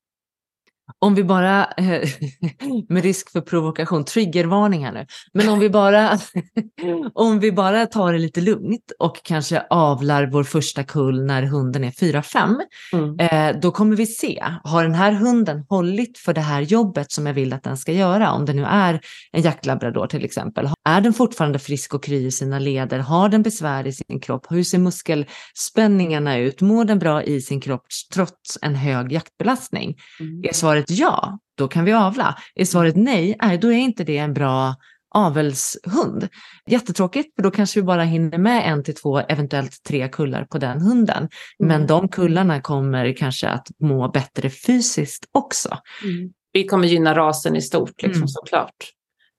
Om 0.99 1.15
vi 1.15 1.25
bara, 1.25 1.65
eh, 1.65 2.09
med 2.89 3.03
risk 3.03 3.33
för 3.33 3.41
provokation, 3.41 4.05
triggervarning 4.05 4.85
här 4.85 4.93
nu, 4.93 5.07
men 5.33 5.49
om 5.49 5.59
vi 5.59 5.71
bara, 5.71 6.19
om 7.15 7.41
vi 7.41 7.53
bara 7.53 7.87
tar 7.87 8.13
det 8.13 8.19
lite 8.19 8.41
lugnt 8.41 8.93
och 8.99 9.21
kanske 9.23 9.63
avlar 9.71 10.27
vår 10.27 10.45
första 10.45 10.85
kull 10.85 11.25
när 11.25 11.43
hunden 11.43 11.85
är 11.85 11.91
4-5, 11.91 12.61
mm. 12.93 13.19
eh, 13.19 13.61
då 13.61 13.71
kommer 13.71 13.97
vi 13.97 14.07
se, 14.07 14.45
har 14.65 14.83
den 14.83 14.95
här 14.95 15.13
hunden 15.13 15.65
hållit 15.69 16.19
för 16.19 16.35
det 16.35 16.41
här 16.41 16.61
jobbet 16.61 17.13
som 17.13 17.27
jag 17.27 17.35
vill 17.35 17.53
att 17.53 17.63
den 17.63 17.77
ska 17.77 17.93
göra, 17.93 18.33
om 18.33 18.45
det 18.45 18.53
nu 18.53 18.65
är 18.65 19.01
en 19.33 19.43
jaktlabrador 19.43 20.07
till 20.07 20.25
exempel, 20.25 20.69
är 20.89 21.01
den 21.01 21.13
fortfarande 21.13 21.59
frisk 21.59 21.95
och 21.95 22.05
kry 22.05 22.27
i 22.27 22.31
sina 22.31 22.59
leder, 22.59 22.99
har 22.99 23.29
den 23.29 23.43
besvär 23.43 23.87
i 23.87 23.93
sin 23.93 24.21
kropp, 24.21 24.47
hur 24.51 24.65
ser 24.65 24.79
muskelspänningarna 24.79 26.39
ut, 26.39 26.61
mår 26.61 26.85
den 26.85 26.99
bra 26.99 27.23
i 27.23 27.41
sin 27.41 27.61
kropp 27.61 27.87
trots 28.15 28.59
en 28.63 28.75
hög 28.75 29.13
jaktbelastning? 29.13 29.97
Mm. 30.21 30.45
Är 30.45 30.53
svaret 30.53 30.84
ja, 30.91 31.39
då 31.57 31.69
kan 31.69 31.85
vi 31.85 31.93
avla. 31.93 32.39
Är 32.55 32.65
svaret 32.65 32.97
nej, 32.97 33.37
nej 33.43 33.59
då 33.59 33.73
är 33.73 33.77
inte 33.77 34.05
det 34.05 34.19
en 34.19 34.35
bra 34.35 34.75
avelshund. 35.15 36.29
Jättetråkigt, 36.67 37.35
för 37.37 37.43
då 37.43 37.51
kanske 37.51 37.81
vi 37.81 37.85
bara 37.85 38.03
hinner 38.03 38.39
med 38.39 38.73
en 38.73 38.85
till 38.85 38.95
två, 38.95 39.19
eventuellt 39.19 39.83
tre 39.89 40.09
kullar 40.09 40.45
på 40.45 40.59
den 40.59 40.81
hunden. 40.81 41.17
Mm. 41.19 41.29
Men 41.59 41.87
de 41.87 42.09
kullarna 42.09 42.61
kommer 42.61 43.13
kanske 43.13 43.49
att 43.49 43.67
må 43.79 44.09
bättre 44.09 44.51
fysiskt 44.51 45.29
också. 45.33 45.79
Mm. 46.05 46.33
Vi 46.53 46.67
kommer 46.67 46.89
gynna 46.89 47.15
rasen 47.15 47.57
i 47.57 47.63
stort, 47.63 48.03
liksom, 48.03 48.23
mm. 48.23 48.29
såklart. 48.29 48.75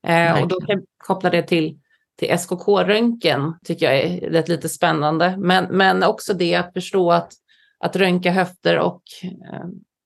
Eh, 0.07 0.41
och 0.41 0.47
då 0.47 0.59
kan 0.59 0.69
jag 0.69 0.83
koppla 0.97 1.29
det 1.29 1.43
till, 1.43 1.79
till 2.19 2.29
SKK-röntgen, 2.37 3.53
tycker 3.65 3.85
jag 3.85 4.01
är 4.01 4.29
lite, 4.29 4.51
lite 4.51 4.69
spännande. 4.69 5.35
Men, 5.37 5.65
men 5.65 6.03
också 6.03 6.33
det 6.33 6.55
att 6.55 6.73
förstå 6.73 7.11
att, 7.11 7.33
att 7.79 7.95
röntga 7.95 8.31
höfter 8.31 8.79
och 8.79 9.03
eh, 9.23 9.65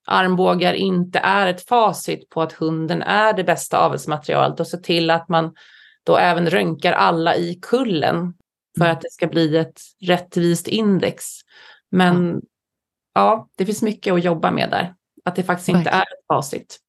armbågar 0.10 0.74
inte 0.74 1.20
är 1.20 1.48
ett 1.48 1.68
facit 1.68 2.30
på 2.30 2.42
att 2.42 2.54
hunden 2.54 3.02
är 3.02 3.34
det 3.34 3.44
bästa 3.44 3.78
avelsmaterialet 3.78 4.60
och 4.60 4.68
se 4.68 4.78
till 4.78 5.10
att 5.10 5.30
man 5.30 5.54
då 6.04 6.18
även 6.18 6.50
röntgar 6.50 6.94
alla 6.94 7.36
i 7.36 7.60
kullen 7.62 8.34
för 8.78 8.86
mm. 8.86 8.96
att 8.96 9.02
det 9.02 9.12
ska 9.12 9.28
bli 9.28 9.58
ett 9.58 9.82
rättvist 10.02 10.68
index. 10.68 11.26
Men 11.92 12.34
ja, 12.34 12.40
ja 13.14 13.50
det 13.58 13.66
finns 13.66 13.82
mycket 13.82 14.14
att 14.14 14.24
jobba 14.24 14.52
med 14.52 14.70
där. 14.70 14.94
Att 15.26 15.36
det 15.36 15.44
faktiskt 15.44 15.70
inte 15.70 15.90
är 15.90 16.02
ett 16.02 16.28
facit. 16.28 16.80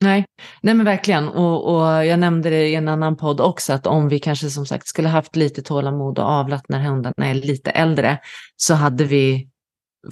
Nej, 0.00 0.24
nej 0.60 0.74
men 0.74 0.86
verkligen. 0.86 1.28
Och, 1.28 1.74
och, 1.74 2.06
jag 2.06 2.18
nämnde 2.18 2.50
det 2.50 2.68
i 2.68 2.74
en 2.74 2.88
annan 2.88 3.16
podd 3.16 3.40
också, 3.40 3.72
att 3.72 3.86
om 3.86 4.08
vi 4.08 4.18
kanske 4.18 4.50
som 4.50 4.66
sagt 4.66 4.88
skulle 4.88 5.08
haft 5.08 5.36
lite 5.36 5.62
tålamod 5.62 6.18
och 6.18 6.24
avlat 6.24 6.68
när 6.68 6.80
hundarna 6.80 7.26
är 7.26 7.34
lite 7.34 7.70
äldre, 7.70 8.18
så 8.56 8.74
hade 8.74 9.04
vi 9.04 9.48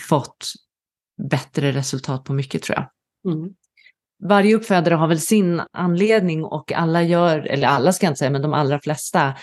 fått 0.01 0.53
bättre 1.31 1.73
resultat 1.73 2.25
på 2.25 2.33
mycket 2.33 2.63
tror 2.63 2.79
jag. 2.79 2.89
Mm. 3.33 3.51
Varje 4.25 4.55
uppfödare 4.55 4.95
har 4.95 5.09
väl 5.09 5.21
sin 5.21 5.63
anledning 5.73 6.45
och 6.45 6.73
alla 6.73 7.03
gör, 7.03 7.39
eller 7.39 7.69
alla 7.69 7.93
ska 7.93 8.07
jag 8.07 8.11
inte 8.11 8.19
säga, 8.19 8.31
men 8.31 8.43
de 8.43 8.55
allra 8.55 8.81
flesta 8.81 9.35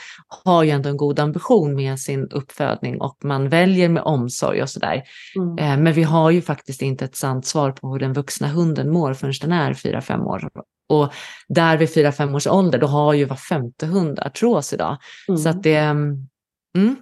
har 0.46 0.64
ju 0.64 0.70
ändå 0.70 0.90
en 0.90 0.98
god 0.98 1.20
ambition 1.20 1.76
med 1.76 2.00
sin 2.00 2.28
uppfödning 2.32 3.02
och 3.02 3.18
man 3.24 3.50
väljer 3.50 3.90
med 3.90 4.04
omsorg 4.04 4.62
och 4.62 4.70
sådär. 4.70 5.04
Mm. 5.36 5.58
Eh, 5.58 5.84
men 5.84 5.94
vi 5.94 6.04
har 6.04 6.32
ju 6.32 6.42
faktiskt 6.42 6.82
inte 6.82 7.06
ett 7.06 7.16
sant 7.16 7.46
svar 7.46 7.72
på 7.72 7.92
hur 7.92 8.00
den 8.00 8.14
vuxna 8.14 8.48
hunden 8.48 8.92
mår 8.92 9.14
förrän 9.14 9.34
den 9.42 9.52
är 9.52 9.74
4-5 9.74 10.24
år. 10.24 10.50
Och 10.90 11.14
där 11.48 11.78
vid 11.78 11.90
4-5 11.90 12.36
års 12.36 12.48
ålder, 12.48 12.80
då 12.80 12.88
har 12.88 13.14
ju 13.14 13.26
var 13.26 13.36
femte 13.36 13.86
hund 13.86 14.20
artros 14.20 14.74
idag. 14.74 14.98
Mm. 15.28 15.38
Så 15.38 15.50
att 15.50 15.64
det... 15.64 15.76
Mm. 15.76 16.96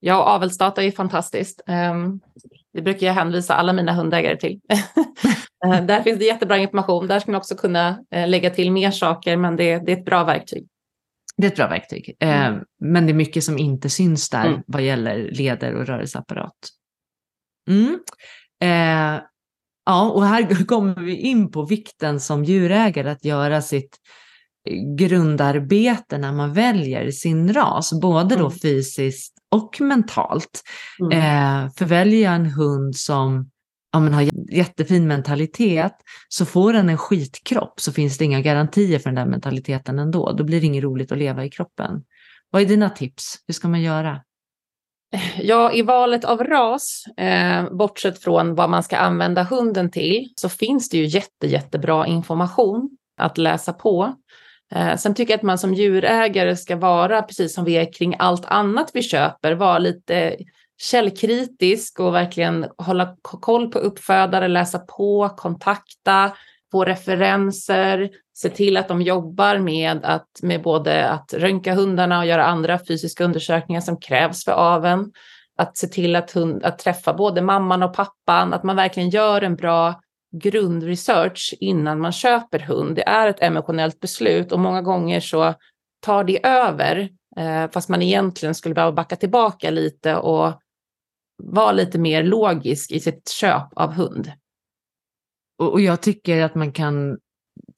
Ja, 0.00 0.14
avelsdata 0.14 0.82
är 0.82 0.90
fantastiskt. 0.90 1.60
Um, 1.66 2.20
det 2.78 2.82
brukar 2.82 3.06
jag 3.06 3.14
hänvisa 3.14 3.54
alla 3.54 3.72
mina 3.72 3.92
hundägare 3.92 4.36
till. 4.36 4.60
Eh, 5.64 5.84
där 5.84 6.02
finns 6.02 6.18
det 6.18 6.24
jättebra 6.24 6.58
information. 6.58 7.06
Där 7.06 7.20
ska 7.20 7.30
man 7.30 7.38
också 7.38 7.54
kunna 7.54 8.04
eh, 8.14 8.28
lägga 8.28 8.50
till 8.50 8.72
mer 8.72 8.90
saker, 8.90 9.36
men 9.36 9.56
det, 9.56 9.78
det 9.78 9.92
är 9.92 9.96
ett 9.96 10.04
bra 10.04 10.24
verktyg. 10.24 10.68
Det 11.36 11.46
är 11.46 11.50
ett 11.50 11.56
bra 11.56 11.68
verktyg, 11.68 12.16
eh, 12.20 12.46
mm. 12.46 12.60
men 12.80 13.06
det 13.06 13.12
är 13.12 13.14
mycket 13.14 13.44
som 13.44 13.58
inte 13.58 13.90
syns 13.90 14.30
där 14.30 14.46
mm. 14.46 14.60
vad 14.66 14.82
gäller 14.82 15.30
leder 15.32 15.74
och 15.74 15.86
rörelseapparat. 15.86 16.54
Mm. 17.70 17.98
Eh, 18.62 19.22
ja, 19.86 20.10
och 20.10 20.24
här 20.24 20.64
kommer 20.66 21.02
vi 21.02 21.16
in 21.16 21.50
på 21.50 21.66
vikten 21.66 22.20
som 22.20 22.44
djurägare 22.44 23.10
att 23.10 23.24
göra 23.24 23.62
sitt 23.62 23.98
grundarbete 24.98 26.18
när 26.18 26.32
man 26.32 26.52
väljer 26.52 27.10
sin 27.10 27.52
ras, 27.52 28.00
både 28.00 28.34
då 28.34 28.46
mm. 28.46 28.58
fysiskt 28.58 29.37
och 29.50 29.80
mentalt. 29.80 30.62
Mm. 31.00 31.18
Eh, 31.18 31.70
för 31.72 31.84
väljer 31.84 32.24
jag 32.24 32.34
en 32.34 32.46
hund 32.46 32.96
som 32.96 33.50
ja, 33.92 34.00
men 34.00 34.14
har 34.14 34.28
jättefin 34.52 35.06
mentalitet 35.06 35.94
så 36.28 36.46
får 36.46 36.72
den 36.72 36.88
en 36.88 36.98
skitkropp 36.98 37.80
så 37.80 37.92
finns 37.92 38.18
det 38.18 38.24
inga 38.24 38.40
garantier 38.40 38.98
för 38.98 39.10
den 39.10 39.14
där 39.14 39.26
mentaliteten 39.26 39.98
ändå. 39.98 40.32
Då 40.32 40.44
blir 40.44 40.60
det 40.60 40.66
inget 40.66 40.84
roligt 40.84 41.12
att 41.12 41.18
leva 41.18 41.44
i 41.44 41.50
kroppen. 41.50 42.02
Vad 42.50 42.62
är 42.62 42.66
dina 42.66 42.90
tips? 42.90 43.34
Hur 43.46 43.54
ska 43.54 43.68
man 43.68 43.82
göra? 43.82 44.20
Ja, 45.38 45.72
i 45.72 45.82
valet 45.82 46.24
av 46.24 46.44
ras, 46.44 47.04
eh, 47.16 47.70
bortsett 47.70 48.18
från 48.22 48.54
vad 48.54 48.70
man 48.70 48.82
ska 48.82 48.96
använda 48.96 49.42
hunden 49.42 49.90
till, 49.90 50.32
så 50.36 50.48
finns 50.48 50.88
det 50.88 50.96
ju 50.96 51.06
jätte, 51.06 51.46
jättebra 51.46 52.06
information 52.06 52.90
att 53.20 53.38
läsa 53.38 53.72
på. 53.72 54.14
Eh, 54.74 54.96
sen 54.96 55.14
tycker 55.14 55.32
jag 55.32 55.38
att 55.38 55.42
man 55.42 55.58
som 55.58 55.74
djurägare 55.74 56.56
ska 56.56 56.76
vara, 56.76 57.22
precis 57.22 57.54
som 57.54 57.64
vi 57.64 57.76
är 57.76 57.92
kring 57.92 58.16
allt 58.18 58.44
annat 58.44 58.90
vi 58.94 59.02
köper, 59.02 59.52
vara 59.52 59.78
lite 59.78 60.36
källkritisk 60.80 62.00
och 62.00 62.14
verkligen 62.14 62.66
hålla 62.78 63.16
koll 63.22 63.70
på 63.70 63.78
uppfödare, 63.78 64.48
läsa 64.48 64.78
på, 64.78 65.28
kontakta, 65.28 66.32
få 66.72 66.84
referenser, 66.84 68.10
se 68.34 68.48
till 68.48 68.76
att 68.76 68.88
de 68.88 69.02
jobbar 69.02 69.58
med, 69.58 70.04
att, 70.04 70.28
med 70.42 70.62
både 70.62 71.08
att 71.08 71.34
röntga 71.34 71.74
hundarna 71.74 72.18
och 72.18 72.26
göra 72.26 72.44
andra 72.44 72.78
fysiska 72.88 73.24
undersökningar 73.24 73.80
som 73.80 74.00
krävs 74.00 74.44
för 74.44 74.52
aven. 74.52 75.12
Att 75.56 75.76
se 75.76 75.86
till 75.86 76.16
att, 76.16 76.30
hund, 76.30 76.64
att 76.64 76.78
träffa 76.78 77.14
både 77.14 77.42
mamman 77.42 77.82
och 77.82 77.94
pappan, 77.94 78.54
att 78.54 78.62
man 78.62 78.76
verkligen 78.76 79.10
gör 79.10 79.42
en 79.42 79.56
bra 79.56 80.00
grundresearch 80.32 81.54
innan 81.60 82.00
man 82.00 82.12
köper 82.12 82.58
hund. 82.58 82.96
Det 82.96 83.08
är 83.08 83.28
ett 83.28 83.42
emotionellt 83.42 84.00
beslut 84.00 84.52
och 84.52 84.58
många 84.58 84.82
gånger 84.82 85.20
så 85.20 85.54
tar 86.00 86.24
det 86.24 86.46
över 86.46 87.08
eh, 87.36 87.70
fast 87.70 87.88
man 87.88 88.02
egentligen 88.02 88.54
skulle 88.54 88.74
behöva 88.74 88.92
backa 88.92 89.16
tillbaka 89.16 89.70
lite 89.70 90.16
och 90.16 90.60
vara 91.42 91.72
lite 91.72 91.98
mer 91.98 92.22
logisk 92.22 92.90
i 92.90 93.00
sitt 93.00 93.28
köp 93.28 93.68
av 93.76 93.92
hund. 93.92 94.32
Och 95.58 95.80
jag 95.80 96.00
tycker 96.00 96.42
att 96.42 96.54
man 96.54 96.72
kan 96.72 97.18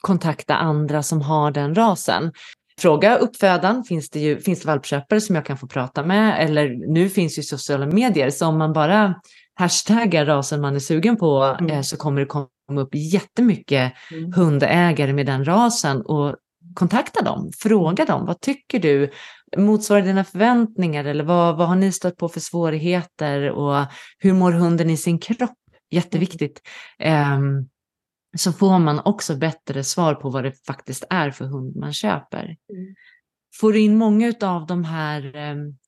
kontakta 0.01 0.55
andra 0.57 1.03
som 1.03 1.23
har 1.23 1.51
den 1.51 1.75
rasen. 1.75 2.33
Fråga 2.79 3.17
uppfödaren, 3.17 3.85
finns 3.85 4.11
det, 4.11 4.21
ju, 4.21 4.41
finns 4.41 4.61
det 4.61 4.67
valpköpare 4.67 5.21
som 5.21 5.35
jag 5.35 5.47
kan 5.47 5.59
få 5.59 5.67
prata 5.67 6.03
med? 6.03 6.45
Eller 6.45 6.69
nu 6.93 7.09
finns 7.09 7.39
ju 7.39 7.43
sociala 7.43 7.87
medier, 7.87 8.31
så 8.31 8.47
om 8.47 8.59
man 8.59 8.73
bara 8.73 9.15
hashtaggar 9.61 10.27
rasen 10.27 10.61
man 10.61 10.75
är 10.75 10.81
sugen 10.81 11.17
på 11.17 11.57
mm. 11.61 11.71
Eh, 11.71 11.83
så 11.83 11.97
kommer 11.97 12.21
det 12.21 12.27
komma 12.27 12.81
upp 12.81 12.95
jättemycket 12.95 13.93
mm. 14.13 14.33
hundägare 14.33 15.13
med 15.13 15.27
den 15.27 15.45
rasen 15.45 16.03
och 16.03 16.37
kontakta 16.75 17.23
dem, 17.23 17.51
fråga 17.59 18.05
dem, 18.05 18.27
vad 18.27 18.41
tycker 18.41 18.79
du? 18.79 19.11
Motsvarar 19.57 20.03
dina 20.03 20.25
förväntningar 20.25 21.05
eller 21.05 21.25
vad, 21.25 21.57
vad 21.57 21.69
har 21.69 21.77
ni 21.77 21.93
stött 21.93 22.17
på 22.17 22.29
för 22.29 22.41
svårigheter 22.41 23.51
och 23.51 23.87
hur 24.19 24.33
mår 24.33 24.53
hunden 24.53 24.91
i 24.91 24.97
sin 24.97 25.19
kropp? 25.19 25.59
Jätteviktigt. 25.91 26.61
Um, 27.35 27.69
så 28.37 28.53
får 28.53 28.79
man 28.79 29.01
också 29.05 29.37
bättre 29.37 29.85
svar 29.85 30.15
på 30.15 30.31
vad 30.31 30.45
det 30.45 30.67
faktiskt 30.67 31.05
är 31.11 31.31
för 31.31 31.45
hund 31.45 31.77
man 31.77 31.93
köper. 31.93 32.45
Mm. 32.45 32.95
Får 33.61 33.73
du 33.73 33.81
in 33.81 33.97
många 33.97 34.35
av 34.43 34.67
de 34.67 34.85
här 34.85 35.37
um, 35.37 35.79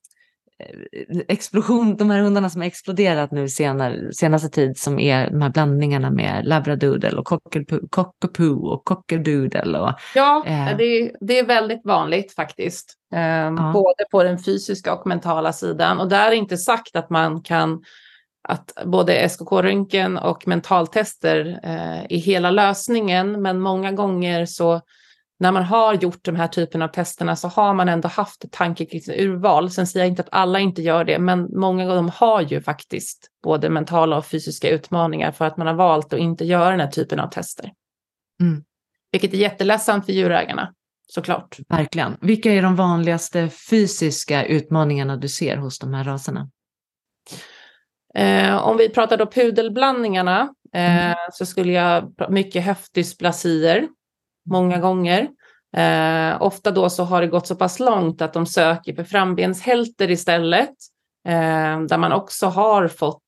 explosion, 1.29 1.96
de 1.96 2.11
här 2.11 2.20
hundarna 2.20 2.51
som 2.51 2.61
har 2.61 2.66
exploderat 2.66 3.31
nu 3.31 3.48
senare, 3.48 4.12
senaste 4.12 4.48
tid 4.48 4.79
som 4.79 4.99
är 4.99 5.30
de 5.30 5.43
här 5.43 5.51
blandningarna 5.51 6.11
med 6.11 6.47
labradoodle 6.47 7.12
och 7.12 7.26
cockapoo 7.91 8.66
och 8.66 8.84
cockadoodle. 8.84 9.78
Och, 9.78 9.93
ja, 10.14 10.45
eh. 10.47 10.76
det, 10.76 11.12
det, 11.20 11.39
är 11.39 11.47
väldigt 11.47 11.80
vanligt 11.84 12.34
faktiskt. 12.34 12.95
Eh, 13.14 13.20
ja. 13.20 13.70
Både 13.74 14.05
på 14.11 14.22
den 14.22 14.39
fysiska 14.39 14.95
och 14.95 15.07
mentala 15.07 15.53
sidan. 15.53 16.01
Och 16.01 16.09
där 16.09 16.26
är 16.26 16.32
inte 16.32 16.57
sagt 16.57 16.97
att 16.97 17.11
man 17.11 17.43
kan 17.43 17.82
att 18.49 18.72
både 18.84 19.28
SKK-röntgen 19.28 20.18
och 20.18 20.49
mentaltester 20.49 21.61
eh, 21.62 22.03
är 22.03 22.18
hela 22.18 22.51
lösningen, 22.51 23.43
men 23.43 23.61
många 23.61 23.93
gånger 23.93 24.47
så 24.47 24.80
när 25.39 25.53
man 25.53 25.62
har 25.62 25.95
gjort 25.95 26.24
de 26.24 26.37
här 26.37 26.49
typen 26.49 26.83
av 26.83 26.89
testerna 26.89 27.37
så 27.37 27.49
har 27.49 27.74
man 27.74 27.89
ändå 27.89 28.09
haft 28.09 28.45
ett 28.45 28.53
tankekritiskt 28.53 29.20
urval. 29.20 29.70
Sen 29.70 29.87
säger 29.87 30.07
jag 30.07 30.11
inte 30.12 30.22
att 30.22 30.28
alla 30.33 30.59
inte 30.59 30.83
gör 30.83 31.05
det, 31.05 31.18
men 31.18 31.59
många 31.59 31.91
av 31.91 31.97
dem 31.97 32.11
har 32.14 32.41
ju 32.41 32.62
faktiskt 32.62 33.28
både 33.43 33.70
mentala 33.70 34.16
och 34.18 34.26
fysiska 34.26 34.70
utmaningar 34.70 35.33
för 35.33 35.45
att 35.45 35.57
man 35.57 35.66
har 35.66 35.74
valt 35.74 36.12
att 36.12 36.18
inte 36.18 36.45
göra 36.45 36.70
den 36.70 36.80
här 36.80 36.91
typen 36.91 37.20
av 37.20 37.28
tester. 37.28 37.72
Mm. 38.41 38.64
Vilket 39.12 39.35
är 39.35 39.39
jätteledsamt 39.39 40.07
för 40.07 40.12
djurägarna, 40.12 40.74
såklart. 41.09 41.59
Verkligen. 41.68 42.16
Vilka 42.20 42.53
är 42.53 42.62
de 42.62 42.76
vanligaste 42.76 43.49
fysiska 43.49 44.45
utmaningarna 44.45 45.16
du 45.16 45.28
ser 45.28 45.57
hos 45.57 45.78
de 45.78 45.95
här 45.95 46.05
raserna? 46.05 46.51
Eh, 48.14 48.57
om 48.57 48.76
vi 48.76 48.89
pratar 48.89 49.16
då 49.16 49.26
pudelblandningarna 49.26 50.41
eh, 50.74 51.05
Mm. 51.07 51.16
så 51.33 51.47
skulle 51.47 51.72
jag 51.72 52.14
mycket 52.28 52.64
höftdysplasier 52.64 53.89
många 54.51 54.78
gånger. 54.78 55.28
Eh, 55.76 56.43
ofta 56.43 56.70
då 56.70 56.90
så 56.90 57.05
har 57.05 57.20
det 57.20 57.26
gått 57.26 57.47
så 57.47 57.57
pass 57.57 57.80
långt 57.80 58.22
att 58.22 58.32
de 58.32 58.47
söker 58.47 58.95
för 58.95 59.05
frambenshälter 59.05 60.11
istället. 60.11 60.70
Eh, 61.28 61.80
där 61.80 61.99
man 61.99 62.12
också 62.12 62.47
har 62.47 62.88
fått 62.88 63.24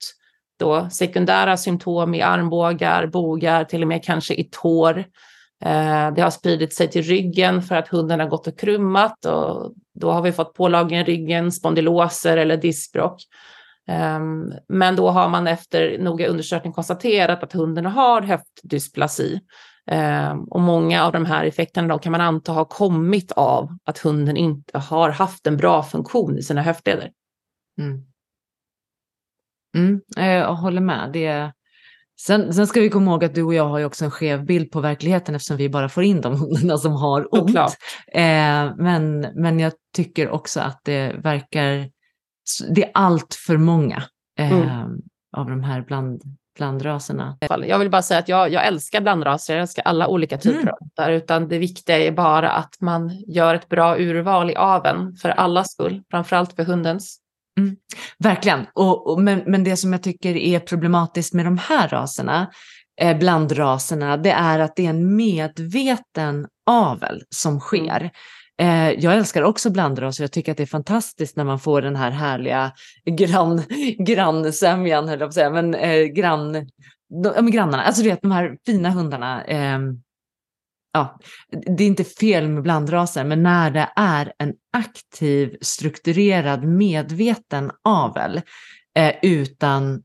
då 0.58 0.88
sekundära 0.90 1.56
symptom 1.56 2.14
i 2.14 2.22
armbågar, 2.22 3.06
bogar, 3.06 3.64
till 3.64 3.82
och 3.82 3.88
med 3.88 4.04
kanske 4.04 4.34
i 4.34 4.44
tår. 4.44 4.98
Eh, 5.64 6.12
det 6.14 6.22
har 6.22 6.30
spridit 6.30 6.74
sig 6.74 6.90
till 6.90 7.02
ryggen 7.02 7.62
för 7.62 7.74
att 7.74 7.88
hunden 7.88 8.20
har 8.20 8.26
gått 8.26 8.46
och 8.46 8.58
krummat 8.58 9.24
och 9.24 9.72
då 9.94 10.10
har 10.10 10.22
vi 10.22 10.32
fått 10.32 10.54
pålagring 10.54 10.98
i 10.98 11.04
ryggen, 11.04 11.52
spondyloser 11.52 12.36
eller 12.36 12.56
diskbråck. 12.56 13.22
Ehm, 13.88 14.52
Men 14.68 14.96
då 14.96 15.10
har 15.10 15.28
man 15.28 15.46
efter 15.46 15.98
noga 15.98 16.26
undersökning 16.26 16.72
konstaterat 16.72 17.42
att 17.42 17.52
hunden 17.52 17.86
har 17.86 18.22
höftdysplasi. 18.22 19.40
Ehm, 19.90 20.44
Och 20.44 20.60
många 20.60 21.04
av 21.04 21.12
de 21.12 21.26
här 21.26 21.44
effekterna 21.44 21.88
då 21.88 21.98
kan 21.98 22.12
man 22.12 22.20
anta 22.20 22.52
har 22.52 22.64
kommit 22.64 23.32
av 23.32 23.78
att 23.84 23.98
hunden 23.98 24.36
inte 24.36 24.78
har 24.78 25.10
haft 25.10 25.46
en 25.46 25.56
bra 25.56 25.82
funktion 25.82 26.38
i 26.38 26.42
sina 26.42 26.62
höftleder. 26.62 27.10
Mm. 27.80 28.02
Mm, 29.76 30.00
eh, 30.16 30.26
jag 30.26 30.54
håller 30.54 30.80
med. 30.80 31.10
Det 31.12 31.26
är... 31.26 31.52
sen, 32.20 32.54
sen 32.54 32.66
ska 32.66 32.80
vi 32.80 32.90
komma 32.90 33.10
ihåg 33.10 33.24
att 33.24 33.34
du 33.34 33.42
och 33.42 33.54
jag 33.54 33.68
har 33.68 33.78
ju 33.78 33.84
också 33.84 34.04
en 34.04 34.10
skev 34.10 34.44
bild 34.44 34.70
på 34.70 34.80
verkligheten 34.80 35.34
eftersom 35.34 35.56
vi 35.56 35.68
bara 35.68 35.88
får 35.88 36.02
in 36.02 36.20
de 36.20 36.32
hundarna 36.40 36.78
som 36.78 36.92
har 36.92 37.34
ont. 37.34 37.56
Eh, 38.12 38.76
men, 38.76 39.20
men 39.34 39.60
jag 39.60 39.72
tycker 39.96 40.28
också 40.28 40.60
att 40.60 40.80
det 40.84 41.12
verkar, 41.22 41.90
det 42.74 42.84
är 42.84 42.90
allt 42.94 43.34
för 43.46 43.56
många 43.56 44.02
eh, 44.38 44.52
Mm. 44.52 45.00
av 45.36 45.50
de 45.50 45.62
här 45.64 45.80
bland, 45.82 46.22
blandraserna. 46.54 47.38
Jag 47.66 47.78
vill 47.78 47.90
bara 47.90 48.02
säga 48.02 48.20
att 48.20 48.28
jag, 48.28 48.52
jag 48.52 48.66
älskar 48.66 49.00
blandraser, 49.00 49.54
jag 49.54 49.60
älskar 49.60 49.82
alla 49.82 50.08
olika 50.08 50.38
typer 50.38 50.58
Mm. 50.58 50.68
av 50.68 50.78
hundar, 50.80 51.10
utan 51.12 51.48
det 51.48 51.58
viktiga 51.58 51.98
är 51.98 52.12
bara 52.12 52.50
att 52.50 52.80
man 52.80 53.24
gör 53.26 53.54
ett 53.54 53.68
bra 53.68 53.98
urval 53.98 54.50
i 54.50 54.56
aveln 54.56 55.16
för 55.16 55.28
allas 55.28 55.72
skull, 55.72 56.02
framförallt 56.10 56.52
för 56.52 56.64
hundens. 56.64 57.18
Verkligen, 58.18 58.66
och, 58.72 59.10
och, 59.10 59.20
men, 59.20 59.42
men 59.46 59.64
det 59.64 59.76
som 59.76 59.92
jag 59.92 60.02
tycker 60.02 60.36
är 60.36 60.60
problematiskt 60.60 61.34
med 61.34 61.44
de 61.46 61.58
här 61.58 61.88
raserna, 61.88 62.50
eh, 63.00 63.18
blandraserna, 63.18 64.16
det 64.16 64.30
är 64.30 64.58
att 64.58 64.76
det 64.76 64.86
är 64.86 64.90
en 64.90 65.16
medveten 65.16 66.46
avel 66.66 67.22
som 67.30 67.60
sker. 67.60 68.10
Eh, 68.62 68.90
jag 68.90 69.14
älskar 69.14 69.42
också 69.42 69.70
blandraser, 69.70 70.24
jag 70.24 70.32
tycker 70.32 70.52
att 70.52 70.58
det 70.58 70.64
är 70.64 70.66
fantastiskt 70.66 71.36
när 71.36 71.44
man 71.44 71.58
får 71.60 71.82
den 71.82 71.96
här 71.96 72.10
härliga 72.10 72.72
grann, 73.10 73.62
grannsämjan, 73.98 75.08
höll 75.08 75.20
jag 75.20 75.26
på 75.26 75.30
att 75.30 75.34
säga, 75.34 75.50
men 75.50 75.74
eh, 75.74 76.04
grann, 76.04 76.52
de, 76.52 77.32
ja, 77.36 77.42
men 77.42 77.50
grannarna, 77.50 77.82
alltså 77.82 78.02
du 78.02 78.08
vet 78.08 78.22
de 78.22 78.30
här 78.32 78.56
fina 78.66 78.90
hundarna. 78.90 79.44
Eh, 79.44 79.78
ja, 80.92 81.18
det 81.76 81.84
är 81.84 81.86
inte 81.88 82.04
fel 82.04 82.48
med 82.48 82.62
blandraser, 82.62 83.24
men 83.24 83.42
när 83.42 83.70
det 83.70 83.88
är 83.96 84.32
en 84.38 84.52
aktiv, 84.72 85.56
strukturerad, 85.60 86.64
medveten 86.64 87.70
avel 87.84 88.40
eh, 88.98 89.12
utan, 89.22 90.02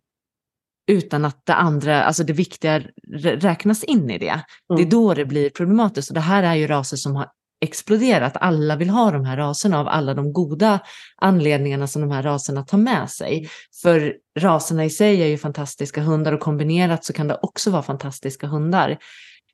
utan 0.92 1.26
att 1.26 1.46
det 1.46 1.54
andra, 1.54 2.04
alltså 2.04 2.24
det 2.24 2.34
viktiga 2.34 2.80
rä- 3.14 3.40
räknas 3.40 3.84
in 3.84 4.10
i 4.10 4.18
det. 4.18 4.44
Det 4.70 4.74
är 4.74 4.78
Mm. 4.78 4.90
då 4.90 5.14
det 5.14 5.26
blir 5.26 5.50
problematiskt. 5.50 6.10
Och 6.10 6.14
det 6.16 6.20
här 6.22 6.44
är 6.44 6.56
ju 6.56 6.68
raser 6.68 6.98
som 6.98 7.16
har 7.16 7.28
exploderat. 7.62 8.38
Alla 8.38 8.76
vill 8.76 8.90
ha 8.90 9.12
de 9.12 9.26
här 9.26 9.38
raserna 9.38 9.80
av 9.80 9.88
alla 9.88 10.14
de 10.14 10.34
goda 10.34 10.80
anledningarna 11.16 11.88
som 11.88 12.02
de 12.02 12.12
här 12.12 12.24
raserna 12.24 12.64
tar 12.64 12.78
med 12.78 13.10
sig. 13.10 13.50
För 13.82 14.16
raserna 14.40 14.86
i 14.86 14.90
sig 14.90 15.22
är 15.22 15.28
ju 15.28 15.38
fantastiska 15.38 16.02
hundar 16.02 16.34
och 16.34 16.40
kombinerat 16.40 17.06
så 17.06 17.14
kan 17.14 17.28
det 17.28 17.40
också 17.42 17.72
vara 17.72 17.84
fantastiska 17.84 18.48
hundar. 18.48 18.90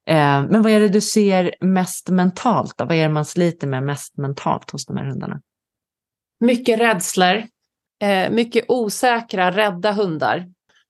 Eh, 0.08 0.46
men 0.50 0.62
vad 0.62 0.72
är 0.72 0.80
det 0.80 0.90
du 0.90 1.02
ser 1.02 1.56
mest 1.62 2.10
mentalt? 2.10 2.78
Då? 2.78 2.86
Vad 2.86 2.98
är 2.98 3.04
det 3.04 3.14
man 3.14 3.26
sliter 3.26 3.68
med 3.68 3.84
mest 3.84 4.18
mentalt 4.18 4.72
hos 4.72 4.86
de 4.86 4.98
här 4.98 5.06
hundarna? 5.06 5.42
Mycket 6.40 6.80
rädslor, 6.80 7.44
eh, 8.02 8.30
mycket 8.32 8.66
osäkra, 8.68 9.52
rädda 9.52 9.92
hundar. 9.92 10.46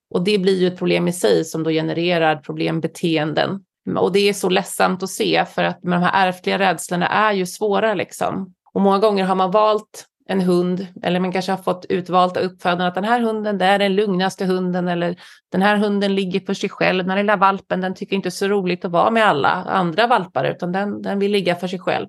Och 0.10 0.24
det 0.24 0.38
blir 0.38 0.62
ju 0.62 0.68
ett 0.68 0.78
problem 0.78 1.08
i 1.08 1.14
sig 1.14 1.46
som 1.46 1.64
då 1.64 1.70
genererar 1.70 2.36
problembeteenden. 2.36 3.60
Och 3.98 4.12
det 4.12 4.30
är 4.30 4.34
så 4.34 4.50
ledsamt 4.50 5.04
att 5.04 5.10
se 5.10 5.46
för 5.46 5.64
att 5.64 5.84
med 5.84 6.00
de 6.00 6.04
här 6.04 6.28
ärftliga 6.28 6.60
rädslorna 6.60 7.08
är 7.08 7.34
ju 7.34 7.46
svåra 7.46 7.94
liksom. 7.94 8.54
Och 8.74 8.82
många 8.82 9.00
gånger 9.00 9.24
har 9.24 9.36
man 9.36 9.52
valt 9.52 10.06
en 10.28 10.42
hund 10.42 10.88
eller 11.04 11.20
man 11.20 11.32
kanske 11.32 11.52
har 11.52 11.58
fått 11.58 11.86
utvalt 11.90 12.38
av 12.38 12.44
uppfödaren 12.44 12.88
att 12.88 12.96
den 12.96 13.04
här 13.04 13.22
hunden 13.22 13.58
det 13.58 13.66
är 13.66 13.80
den 13.80 13.96
lugnaste 13.96 14.46
hunden 14.46 14.88
eller 14.88 15.16
den 15.52 15.62
här 15.62 15.78
hunden 15.78 16.16
ligger 16.16 16.40
för 16.40 16.54
sig 16.54 16.70
själv. 16.70 17.04
Den 17.04 17.10
här 17.10 17.18
lilla 17.18 17.36
valpen 17.36 17.82
den 17.82 17.96
tycker 17.96 18.16
inte 18.16 18.32
så 18.32 18.48
roligt 18.48 18.86
att 18.86 18.92
vara 18.92 19.10
med 19.10 19.26
alla 19.26 19.50
andra 19.50 20.08
valpar 20.08 20.46
utan 20.46 20.72
den, 20.72 21.02
den 21.02 21.20
vill 21.20 21.32
ligga 21.32 21.56
för 21.56 21.68
sig 21.68 21.80
själv. 21.80 22.08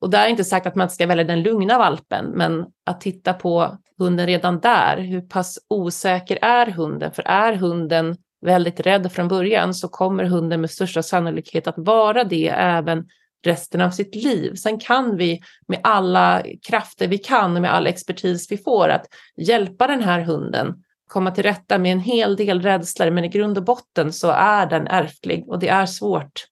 Och 0.00 0.10
där 0.10 0.24
är 0.24 0.28
inte 0.28 0.44
sagt 0.44 0.66
att 0.66 0.74
man 0.74 0.90
ska 0.90 1.06
välja 1.06 1.24
den 1.24 1.42
lugna 1.42 1.78
valpen, 1.78 2.26
men 2.26 2.66
att 2.86 3.00
titta 3.00 3.32
på 3.32 3.78
hunden 3.98 4.26
redan 4.26 4.60
där. 4.60 4.96
Hur 4.96 5.20
pass 5.20 5.58
osäker 5.68 6.38
är 6.42 6.66
hunden? 6.66 7.12
För 7.12 7.22
är 7.26 7.52
hunden 7.52 8.16
väldigt 8.40 8.80
rädd 8.80 9.12
från 9.12 9.28
början 9.28 9.74
så 9.74 9.88
kommer 9.88 10.24
hunden 10.24 10.60
med 10.60 10.70
största 10.70 11.02
sannolikhet 11.02 11.66
att 11.66 11.78
vara 11.78 12.24
det 12.24 12.48
även 12.48 13.08
resten 13.44 13.80
av 13.80 13.90
sitt 13.90 14.14
liv. 14.14 14.54
Sen 14.54 14.78
kan 14.78 15.16
vi 15.16 15.40
med 15.68 15.80
alla 15.82 16.42
krafter 16.68 17.08
vi 17.08 17.18
kan 17.18 17.56
och 17.56 17.62
med 17.62 17.74
all 17.74 17.86
expertis 17.86 18.52
vi 18.52 18.58
får 18.58 18.88
att 18.88 19.06
hjälpa 19.36 19.86
den 19.86 20.02
här 20.02 20.20
hunden 20.20 20.74
komma 21.10 21.30
till 21.30 21.42
rätta 21.42 21.78
med 21.78 21.92
en 21.92 22.00
hel 22.00 22.36
del 22.36 22.62
rädslor, 22.62 23.10
men 23.10 23.24
i 23.24 23.28
grund 23.28 23.58
och 23.58 23.64
botten 23.64 24.12
så 24.12 24.30
är 24.30 24.66
den 24.66 24.86
ärftlig 24.86 25.48
och 25.48 25.58
det 25.58 25.68
är 25.68 25.86
svårt. 25.86 26.46